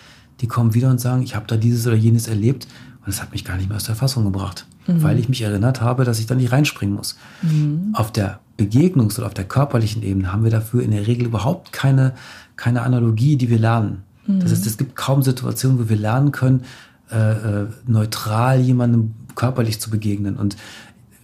Die 0.41 0.49
kommen 0.49 0.75
wieder 0.75 0.91
und 0.91 1.01
sagen, 1.01 1.23
ich 1.23 1.37
habe 1.37 1.47
da 1.47 1.57
dieses 1.57 1.87
oder 1.87 1.97
jenes 1.97 2.29
erlebt 2.29 2.67
und 3.05 3.11
es 3.11 3.21
hat 3.21 3.33
mich 3.33 3.45
gar 3.45 3.57
nicht 3.57 3.69
mehr 3.69 3.77
aus 3.77 3.85
der 3.85 3.95
Fassung 3.95 4.25
gebracht, 4.25 4.67
mhm. 4.87 5.03
weil 5.03 5.19
ich 5.19 5.29
mich 5.29 5.43
erinnert 5.43 5.81
habe, 5.81 6.05
dass 6.05 6.19
ich 6.19 6.27
da 6.27 6.35
nicht 6.35 6.53
reinspringen 6.53 6.95
muss. 6.95 7.17
Mhm. 7.43 7.91
Auf 7.95 8.13
der 8.13 8.41
Begegnungs- 8.59 9.19
oder 9.19 9.27
auf 9.27 9.35
der 9.35 9.45
körperlichen 9.45 10.03
Ebene 10.03 10.33
haben 10.33 10.45
wir 10.45 10.51
dafür 10.51 10.83
in 10.83 10.91
der 10.91 11.07
Regel 11.07 11.27
überhaupt 11.27 11.73
keine, 11.73 12.15
keine 12.57 12.83
Analogie, 12.83 13.37
die 13.37 13.51
wir 13.51 13.59
lernen. 13.59 14.03
Mhm. 14.27 14.41
Das 14.41 14.53
heißt, 14.53 14.67
es 14.67 14.79
gibt 14.79 14.97
kaum 14.97 15.23
Situationen, 15.23 15.79
wo 15.79 15.89
wir 15.89 15.97
lernen 15.97 16.33
können, 16.33 16.63
äh, 17.11 17.63
äh, 17.63 17.67
neutral 17.87 18.61
jemandem 18.61 19.13
körperlich 19.35 19.81
zu 19.81 19.91
begegnen. 19.91 20.37
Und 20.37 20.57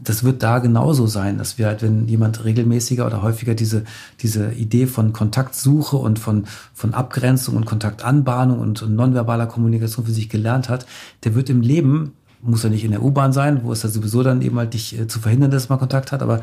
das 0.02 0.24
wird 0.24 0.42
da 0.42 0.58
genauso 0.58 1.06
sein, 1.06 1.38
dass 1.38 1.58
wir 1.58 1.66
halt, 1.66 1.82
wenn 1.82 2.06
jemand 2.08 2.44
regelmäßiger 2.44 3.06
oder 3.06 3.22
häufiger 3.22 3.54
diese, 3.54 3.84
diese 4.20 4.52
Idee 4.52 4.86
von 4.86 5.12
Kontaktsuche 5.12 5.96
und 5.96 6.18
von, 6.18 6.44
von 6.72 6.94
Abgrenzung 6.94 7.56
und 7.56 7.64
Kontaktanbahnung 7.64 8.60
und, 8.60 8.82
und 8.82 8.94
nonverbaler 8.94 9.46
Kommunikation 9.46 10.06
für 10.06 10.12
sich 10.12 10.28
gelernt 10.28 10.68
hat, 10.68 10.86
der 11.24 11.34
wird 11.34 11.50
im 11.50 11.60
Leben, 11.60 12.12
muss 12.42 12.64
er 12.64 12.70
nicht 12.70 12.84
in 12.84 12.92
der 12.92 13.02
U-Bahn 13.02 13.32
sein, 13.32 13.64
wo 13.64 13.72
es 13.72 13.80
da 13.80 13.88
sowieso 13.88 14.22
dann 14.22 14.42
eben 14.42 14.58
halt 14.58 14.72
nicht 14.72 14.98
äh, 14.98 15.08
zu 15.08 15.18
verhindern, 15.18 15.50
dass 15.50 15.68
man 15.68 15.78
Kontakt 15.78 16.12
hat, 16.12 16.22
aber 16.22 16.40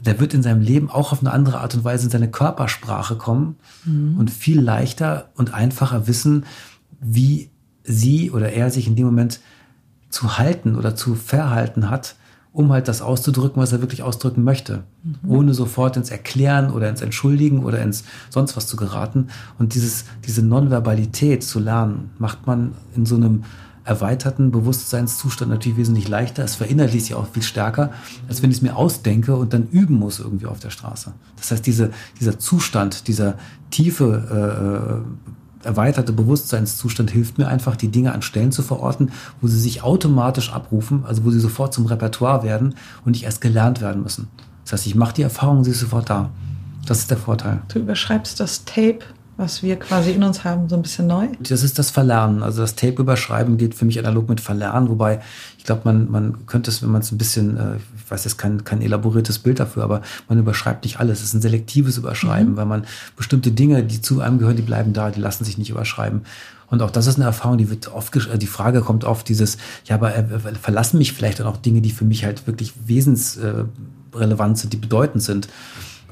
der 0.00 0.20
wird 0.20 0.34
in 0.34 0.42
seinem 0.42 0.60
Leben 0.60 0.90
auch 0.90 1.12
auf 1.12 1.20
eine 1.20 1.32
andere 1.32 1.60
Art 1.60 1.74
und 1.74 1.84
Weise 1.84 2.04
in 2.04 2.10
seine 2.10 2.30
Körpersprache 2.30 3.16
kommen 3.16 3.56
mhm. 3.84 4.18
und 4.18 4.30
viel 4.30 4.60
leichter 4.60 5.30
und 5.34 5.54
einfacher 5.54 6.06
wissen, 6.06 6.44
wie 7.00 7.50
sie 7.84 8.30
oder 8.30 8.52
er 8.52 8.70
sich 8.70 8.86
in 8.86 8.96
dem 8.96 9.06
Moment 9.06 9.40
zu 10.10 10.38
halten 10.38 10.76
oder 10.76 10.94
zu 10.94 11.14
verhalten 11.14 11.90
hat, 11.90 12.16
um 12.54 12.70
halt 12.72 12.86
das 12.86 13.02
auszudrücken, 13.02 13.60
was 13.60 13.72
er 13.72 13.80
wirklich 13.80 14.04
ausdrücken 14.04 14.44
möchte, 14.44 14.84
mhm. 15.02 15.30
ohne 15.30 15.54
sofort 15.54 15.96
ins 15.96 16.10
Erklären 16.10 16.70
oder 16.70 16.88
ins 16.88 17.02
Entschuldigen 17.02 17.64
oder 17.64 17.82
ins 17.82 18.04
sonst 18.30 18.56
was 18.56 18.68
zu 18.68 18.76
geraten. 18.76 19.26
Und 19.58 19.74
dieses, 19.74 20.04
diese 20.24 20.40
Nonverbalität 20.40 21.42
zu 21.42 21.58
lernen, 21.58 22.10
macht 22.16 22.46
man 22.46 22.72
in 22.94 23.06
so 23.06 23.16
einem 23.16 23.42
erweiterten 23.84 24.52
Bewusstseinszustand 24.52 25.50
natürlich 25.50 25.76
wesentlich 25.76 26.08
leichter. 26.08 26.44
Es 26.44 26.54
verinnerlicht 26.54 27.06
sich 27.06 27.14
auch 27.16 27.26
viel 27.26 27.42
stärker, 27.42 27.90
als 28.28 28.40
wenn 28.40 28.50
ich 28.50 28.58
es 28.58 28.62
mir 28.62 28.76
ausdenke 28.76 29.34
und 29.34 29.52
dann 29.52 29.68
üben 29.70 29.96
muss 29.96 30.20
irgendwie 30.20 30.46
auf 30.46 30.60
der 30.60 30.70
Straße. 30.70 31.12
Das 31.36 31.50
heißt, 31.50 31.66
diese, 31.66 31.90
dieser 32.20 32.38
Zustand, 32.38 33.08
dieser 33.08 33.36
tiefe 33.70 35.02
äh, 35.04 35.43
erweiterte 35.64 36.12
Bewusstseinszustand 36.12 37.10
hilft 37.10 37.38
mir 37.38 37.48
einfach, 37.48 37.76
die 37.76 37.88
Dinge 37.88 38.12
an 38.12 38.22
Stellen 38.22 38.52
zu 38.52 38.62
verorten, 38.62 39.12
wo 39.40 39.46
sie 39.46 39.58
sich 39.58 39.82
automatisch 39.82 40.52
abrufen, 40.52 41.04
also 41.06 41.24
wo 41.24 41.30
sie 41.30 41.40
sofort 41.40 41.74
zum 41.74 41.86
Repertoire 41.86 42.42
werden 42.42 42.74
und 43.04 43.12
nicht 43.12 43.24
erst 43.24 43.40
gelernt 43.40 43.80
werden 43.80 44.02
müssen. 44.02 44.28
Das 44.64 44.72
heißt, 44.72 44.86
ich 44.86 44.94
mache 44.94 45.14
die 45.14 45.22
Erfahrung, 45.22 45.64
sie 45.64 45.72
ist 45.72 45.80
sofort 45.80 46.08
da. 46.08 46.30
Das 46.86 46.98
ist 46.98 47.10
der 47.10 47.18
Vorteil. 47.18 47.62
Du 47.68 47.78
überschreibst 47.78 48.40
das 48.40 48.64
Tape 48.64 49.00
was 49.36 49.62
wir 49.62 49.76
quasi 49.76 50.12
in 50.12 50.22
uns 50.22 50.44
haben, 50.44 50.68
so 50.68 50.76
ein 50.76 50.82
bisschen 50.82 51.08
neu? 51.08 51.28
Das 51.40 51.62
ist 51.62 51.78
das 51.78 51.90
Verlernen. 51.90 52.42
Also 52.42 52.62
das 52.62 52.76
Tape 52.76 53.02
überschreiben 53.02 53.56
geht 53.56 53.74
für 53.74 53.84
mich 53.84 53.98
analog 53.98 54.28
mit 54.28 54.40
Verlernen, 54.40 54.88
wobei 54.88 55.20
ich 55.58 55.64
glaube, 55.64 55.82
man, 55.84 56.10
man 56.10 56.46
könnte 56.46 56.70
es, 56.70 56.82
wenn 56.82 56.90
man 56.90 57.00
es 57.00 57.10
ein 57.10 57.18
bisschen, 57.18 57.56
äh, 57.56 57.76
ich 58.04 58.10
weiß 58.10 58.24
jetzt 58.24 58.36
kein, 58.36 58.64
kein 58.64 58.82
elaboriertes 58.82 59.38
Bild 59.38 59.60
dafür, 59.60 59.82
aber 59.82 60.02
man 60.28 60.38
überschreibt 60.38 60.84
nicht 60.84 61.00
alles. 61.00 61.20
Es 61.20 61.28
ist 61.28 61.34
ein 61.34 61.40
selektives 61.40 61.96
Überschreiben, 61.96 62.52
mhm. 62.52 62.56
weil 62.56 62.66
man 62.66 62.84
bestimmte 63.16 63.50
Dinge, 63.50 63.82
die 63.82 64.00
zu 64.00 64.20
einem 64.20 64.38
gehören, 64.38 64.56
die 64.56 64.62
bleiben 64.62 64.92
da, 64.92 65.10
die 65.10 65.20
lassen 65.20 65.44
sich 65.44 65.58
nicht 65.58 65.70
überschreiben. 65.70 66.22
Und 66.68 66.82
auch 66.82 66.90
das 66.90 67.06
ist 67.06 67.16
eine 67.16 67.24
Erfahrung, 67.24 67.58
die 67.58 67.70
wird 67.70 67.92
oft, 67.92 68.14
äh, 68.16 68.38
die 68.38 68.46
Frage 68.46 68.80
kommt 68.80 69.04
oft 69.04 69.28
dieses, 69.28 69.58
ja, 69.84 69.94
aber 69.96 70.14
äh, 70.14 70.24
verlassen 70.60 70.98
mich 70.98 71.12
vielleicht 71.12 71.40
dann 71.40 71.46
auch 71.46 71.56
Dinge, 71.56 71.80
die 71.80 71.90
für 71.90 72.04
mich 72.04 72.24
halt 72.24 72.46
wirklich 72.46 72.72
wesensrelevant 72.86 74.58
sind, 74.58 74.72
die 74.72 74.78
bedeutend 74.78 75.22
sind. 75.22 75.48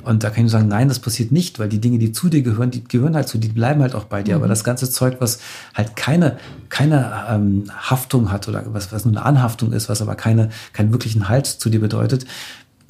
Und 0.04 0.24
da 0.24 0.28
kann 0.28 0.38
ich 0.38 0.42
nur 0.42 0.50
sagen, 0.50 0.68
nein, 0.68 0.88
das 0.88 0.98
passiert 0.98 1.30
nicht, 1.30 1.58
weil 1.58 1.68
die 1.68 1.80
Dinge, 1.80 1.98
die 1.98 2.12
zu 2.12 2.28
dir 2.28 2.42
gehören, 2.42 2.70
die 2.70 2.82
gehören 2.82 3.14
halt 3.14 3.28
zu 3.28 3.38
dir, 3.38 3.48
die 3.48 3.54
bleiben 3.54 3.82
halt 3.82 3.94
auch 3.94 4.04
bei 4.04 4.22
dir. 4.22 4.36
Mhm. 4.36 4.42
Aber 4.42 4.48
das 4.48 4.64
ganze 4.64 4.90
Zeug, 4.90 5.16
was 5.20 5.38
halt 5.74 5.96
keine, 5.96 6.38
keine 6.68 7.24
ähm, 7.28 7.64
Haftung 7.70 8.32
hat 8.32 8.48
oder 8.48 8.64
was, 8.66 8.92
was 8.92 9.04
nur 9.04 9.14
eine 9.14 9.24
Anhaftung 9.24 9.72
ist, 9.72 9.88
was 9.88 10.02
aber 10.02 10.14
keine, 10.14 10.50
keinen 10.72 10.92
wirklichen 10.92 11.28
Halt 11.28 11.46
zu 11.46 11.70
dir 11.70 11.80
bedeutet, 11.80 12.26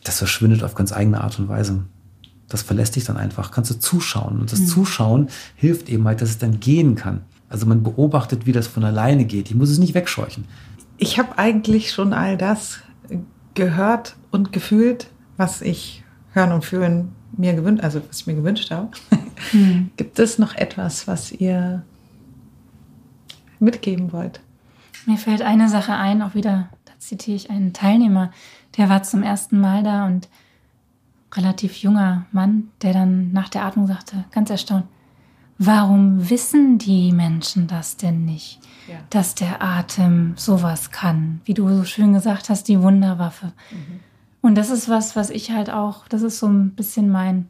das 0.05 0.19
verschwindet 0.19 0.65
auf 0.65 0.75
ganz 0.75 0.93
eigene 0.93 1.21
Art 1.21 1.39
und 1.39 1.49
Weise. 1.49 1.85
Das 2.49 2.63
verlässt 2.63 2.97
dich 2.97 3.05
dann 3.05 3.17
einfach. 3.17 3.51
Kannst 3.51 3.71
du 3.71 3.79
zuschauen. 3.79 4.41
Und 4.41 4.53
das 4.53 4.61
mhm. 4.61 4.67
Zuschauen 4.67 5.29
hilft 5.55 5.89
eben 5.89 6.07
halt, 6.07 6.21
dass 6.21 6.31
es 6.31 6.39
dann 6.39 6.61
gehen 6.61 6.95
kann. 6.95 7.23
Also 7.49 7.67
man 7.67 7.83
beobachtet, 7.83 8.47
wie 8.47 8.53
das 8.53 8.67
von 8.67 8.85
alleine 8.85 9.27
geht. 9.27 9.51
Ich 9.51 9.57
muss 9.57 9.71
es 9.71 9.79
nicht 9.79 9.95
wegscheuchen. 9.95 10.45
Ich 10.97 11.19
habe 11.19 11.39
eigentlich 11.39 11.93
schon 11.93 12.13
all 12.13 12.37
das 12.37 12.79
gehört 13.55 14.17
und 14.31 14.53
gefühlt, 14.53 15.09
was 15.37 15.61
ich 15.61 16.02
Hören 16.33 16.53
und 16.53 16.65
Fühlen 16.65 17.13
mir 17.37 17.55
gewünscht, 17.55 17.85
also 17.85 18.01
was 18.09 18.21
ich 18.21 18.27
mir 18.27 18.35
gewünscht 18.35 18.71
habe. 18.71 18.91
Hm. 19.51 19.91
Gibt 19.97 20.19
es 20.19 20.39
noch 20.39 20.55
etwas, 20.55 21.07
was 21.09 21.33
ihr 21.33 21.83
mitgeben 23.59 24.13
wollt? 24.13 24.41
Mir 25.07 25.19
fällt 25.19 25.43
eine 25.43 25.69
Sache 25.69 25.95
ein, 25.95 26.23
auch 26.23 26.35
wieder, 26.35 26.69
da 26.85 26.93
zitiere 26.99 27.37
ich 27.37 27.51
einen 27.51 27.73
Teilnehmer, 27.73 28.31
der 28.77 28.89
war 28.89 29.03
zum 29.03 29.23
ersten 29.23 29.61
Mal 29.61 29.83
da 29.83 30.07
und 30.07 30.29
relativ 31.35 31.77
junger 31.77 32.27
Mann, 32.33 32.69
der 32.83 32.93
dann 32.93 33.33
nach 33.33 33.49
der 33.49 33.65
Atmung 33.65 33.87
sagte, 33.87 34.25
ganz 34.31 34.51
erstaunt, 34.51 34.85
warum 35.59 36.29
wissen 36.31 36.79
die 36.79 37.13
Menschen 37.13 37.67
das 37.67 37.97
denn 37.97 38.25
nicht, 38.25 38.61
ja. 38.89 38.97
dass 39.11 39.35
der 39.35 39.63
Atem 39.63 40.35
sowas 40.37 40.91
kann, 40.91 41.41
wie 41.45 41.55
du 41.55 41.69
so 41.69 41.85
schön 41.85 42.13
gesagt 42.13 42.49
hast, 42.49 42.69
die 42.69 42.81
Wunderwaffe. 42.81 43.53
Mhm. 43.71 44.01
Und 44.43 44.57
das 44.57 44.71
ist 44.71 44.89
was, 44.89 45.17
was 45.17 45.31
ich 45.31 45.53
halt 45.53 45.71
auch, 45.71 46.07
das 46.09 46.23
ist 46.23 46.39
so 46.39 46.49
ein 46.49 46.71
bisschen 46.71 47.11
mein 47.11 47.49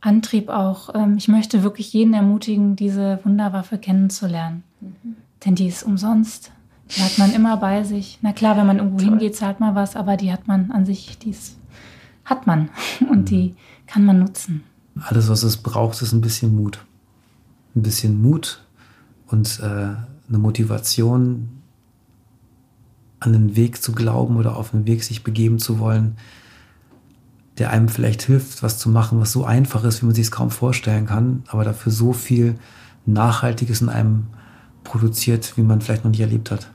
Antrieb 0.00 0.50
auch. 0.50 0.94
Ähm, 0.94 1.16
ich 1.16 1.28
möchte 1.28 1.62
wirklich 1.62 1.92
jeden 1.92 2.14
ermutigen, 2.14 2.76
diese 2.76 3.18
Wunderwaffe 3.24 3.78
kennenzulernen. 3.78 4.62
Mhm. 4.80 5.16
Denn 5.44 5.54
die 5.54 5.66
ist 5.66 5.82
umsonst. 5.82 6.52
Die 6.90 7.02
hat 7.02 7.18
man 7.18 7.32
immer 7.32 7.56
bei 7.56 7.82
sich. 7.82 8.18
Na 8.20 8.32
klar, 8.32 8.56
wenn 8.56 8.66
man 8.66 8.76
irgendwo 8.76 8.98
Toll. 8.98 9.08
hingeht, 9.08 9.34
zahlt 9.34 9.58
man 9.58 9.74
was, 9.74 9.96
aber 9.96 10.16
die 10.16 10.32
hat 10.32 10.46
man 10.46 10.70
an 10.70 10.84
sich, 10.84 11.18
die 11.18 11.30
ist, 11.30 11.56
hat 12.26 12.46
man. 12.46 12.68
Und 13.00 13.20
mhm. 13.20 13.24
die 13.24 13.54
kann 13.86 14.04
man 14.04 14.18
nutzen. 14.18 14.62
Alles, 15.00 15.28
was 15.28 15.42
es 15.42 15.56
braucht, 15.56 16.00
ist 16.02 16.12
ein 16.12 16.20
bisschen 16.20 16.54
Mut. 16.54 16.84
Ein 17.74 17.82
bisschen 17.82 18.22
Mut 18.22 18.60
und 19.26 19.58
äh, 19.60 19.64
eine 19.64 20.38
Motivation, 20.38 21.48
an 23.24 23.32
den 23.32 23.56
Weg 23.56 23.82
zu 23.82 23.92
glauben 23.92 24.36
oder 24.36 24.56
auf 24.56 24.70
den 24.70 24.86
Weg 24.86 25.02
sich 25.02 25.24
begeben 25.24 25.58
zu 25.58 25.78
wollen, 25.78 26.16
der 27.58 27.70
einem 27.70 27.88
vielleicht 27.88 28.22
hilft, 28.22 28.62
was 28.62 28.78
zu 28.78 28.88
machen, 28.88 29.20
was 29.20 29.32
so 29.32 29.44
einfach 29.44 29.84
ist, 29.84 30.02
wie 30.02 30.06
man 30.06 30.14
sich 30.14 30.26
es 30.26 30.30
kaum 30.30 30.50
vorstellen 30.50 31.06
kann, 31.06 31.44
aber 31.48 31.64
dafür 31.64 31.92
so 31.92 32.12
viel 32.12 32.56
Nachhaltiges 33.06 33.80
in 33.80 33.88
einem 33.88 34.26
produziert, 34.82 35.56
wie 35.56 35.62
man 35.62 35.80
vielleicht 35.80 36.04
noch 36.04 36.10
nicht 36.10 36.20
erlebt 36.20 36.50
hat. 36.50 36.70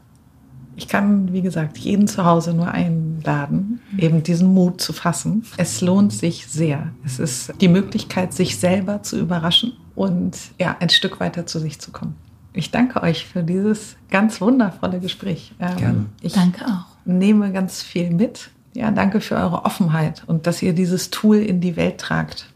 Ich 0.75 0.87
kann, 0.87 1.33
wie 1.33 1.41
gesagt, 1.41 1.77
jeden 1.77 2.07
zu 2.07 2.23
Hause 2.23 2.53
nur 2.53 2.69
einladen, 2.71 3.81
eben 3.97 4.23
diesen 4.23 4.53
Mut 4.53 4.79
zu 4.79 4.93
fassen. 4.93 5.43
Es 5.57 5.81
lohnt 5.81 6.13
sich 6.13 6.47
sehr. 6.47 6.93
Es 7.03 7.19
ist 7.19 7.53
die 7.59 7.67
Möglichkeit, 7.67 8.33
sich 8.33 8.57
selber 8.57 9.03
zu 9.03 9.19
überraschen 9.19 9.73
und 9.95 10.37
ja, 10.57 10.77
ein 10.79 10.89
Stück 10.89 11.19
weiter 11.19 11.45
zu 11.45 11.59
sich 11.59 11.79
zu 11.79 11.91
kommen. 11.91 12.15
Ich 12.53 12.71
danke 12.71 13.03
euch 13.03 13.25
für 13.25 13.43
dieses 13.43 13.95
ganz 14.09 14.41
wundervolle 14.41 14.99
Gespräch. 14.99 15.53
Ähm, 15.59 15.77
Gerne. 15.77 16.05
Ich 16.21 16.33
danke 16.33 16.65
auch. 16.65 16.85
Nehme 17.05 17.51
ganz 17.51 17.81
viel 17.81 18.11
mit. 18.11 18.49
Ja, 18.73 18.91
danke 18.91 19.21
für 19.21 19.35
eure 19.35 19.65
Offenheit 19.65 20.23
und 20.27 20.47
dass 20.47 20.61
ihr 20.61 20.73
dieses 20.73 21.09
Tool 21.09 21.37
in 21.37 21.59
die 21.59 21.75
Welt 21.75 21.99
tragt. 21.99 22.47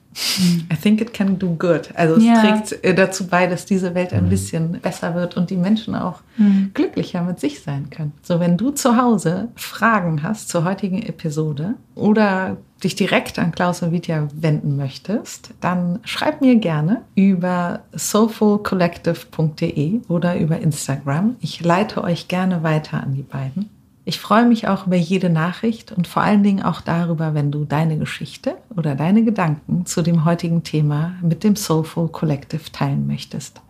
I 0.71 0.75
think 0.75 1.01
it 1.01 1.13
can 1.13 1.39
do 1.39 1.55
good. 1.55 1.89
Also 1.95 2.15
es 2.15 2.23
ja. 2.23 2.41
trägt 2.41 2.83
äh, 2.83 2.93
dazu 2.93 3.27
bei, 3.27 3.47
dass 3.47 3.65
diese 3.65 3.95
Welt 3.95 4.13
ein 4.13 4.25
mhm. 4.25 4.29
bisschen 4.29 4.71
besser 4.79 5.15
wird 5.15 5.37
und 5.37 5.49
die 5.49 5.57
Menschen 5.57 5.95
auch 5.95 6.21
mhm. 6.37 6.71
glücklicher 6.73 7.23
mit 7.23 7.39
sich 7.39 7.61
sein 7.61 7.89
können. 7.89 8.13
So, 8.21 8.39
wenn 8.39 8.57
du 8.57 8.71
zu 8.71 8.97
Hause 8.97 9.49
Fragen 9.55 10.23
hast 10.23 10.49
zur 10.49 10.65
heutigen 10.65 11.01
Episode 11.01 11.75
oder 11.95 12.57
dich 12.83 12.95
direkt 12.95 13.39
an 13.39 13.51
Klaus 13.51 13.81
und 13.81 13.91
Vitya 13.91 14.27
wenden 14.33 14.75
möchtest, 14.75 15.51
dann 15.61 15.99
schreib 16.03 16.41
mir 16.41 16.57
gerne 16.57 17.01
über 17.15 17.81
soulfulcollective.de 17.93 20.01
oder 20.07 20.37
über 20.37 20.59
Instagram. 20.59 21.37
Ich 21.39 21.63
leite 21.63 22.03
euch 22.03 22.27
gerne 22.27 22.63
weiter 22.63 23.01
an 23.01 23.13
die 23.13 23.23
beiden. 23.23 23.69
Ich 24.05 24.19
freue 24.19 24.45
mich 24.45 24.67
auch 24.67 24.85
über 24.87 24.97
jede 24.97 25.29
Nachricht 25.29 25.93
und 25.93 26.07
vor 26.07 26.23
allen 26.23 26.43
Dingen 26.43 26.61
auch 26.61 26.81
darüber, 26.81 27.33
wenn 27.33 27.51
du 27.51 27.63
deine 27.63 27.97
Geschichte 27.97 28.57
oder 28.75 28.95
deine 28.95 29.23
Gedanken 29.23 29.85
zu 29.85 30.01
dem 30.01 30.25
heutigen 30.25 30.63
Thema 30.63 31.13
mit 31.21 31.45
dem 31.45 31.55
Soulful 31.55 32.09
Collective 32.09 32.69
teilen 32.73 33.07
möchtest. 33.07 33.61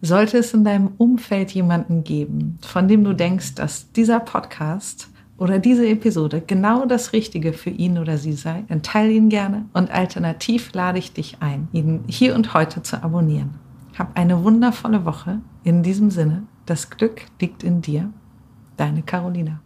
Sollte 0.00 0.38
es 0.38 0.54
in 0.54 0.64
deinem 0.64 0.92
Umfeld 0.96 1.50
jemanden 1.50 2.02
geben, 2.02 2.58
von 2.62 2.88
dem 2.88 3.04
du 3.04 3.12
denkst, 3.12 3.56
dass 3.56 3.92
dieser 3.92 4.20
Podcast 4.20 5.10
oder 5.36 5.58
diese 5.58 5.86
Episode 5.86 6.42
genau 6.46 6.86
das 6.86 7.12
Richtige 7.12 7.52
für 7.52 7.70
ihn 7.70 7.98
oder 7.98 8.16
sie 8.16 8.32
sei, 8.32 8.64
dann 8.68 8.82
teile 8.82 9.12
ihn 9.12 9.28
gerne 9.28 9.66
und 9.74 9.90
alternativ 9.90 10.72
lade 10.72 10.98
ich 10.98 11.12
dich 11.12 11.38
ein, 11.40 11.68
ihn 11.72 12.04
hier 12.06 12.34
und 12.34 12.54
heute 12.54 12.82
zu 12.82 13.02
abonnieren. 13.02 13.50
Hab 13.98 14.16
eine 14.16 14.42
wundervolle 14.42 15.04
Woche. 15.04 15.40
In 15.62 15.82
diesem 15.82 16.10
Sinne, 16.10 16.44
das 16.64 16.88
Glück 16.88 17.26
liegt 17.40 17.62
in 17.62 17.82
dir 17.82 18.10
Deine 18.78 19.02
Carolina. 19.02 19.60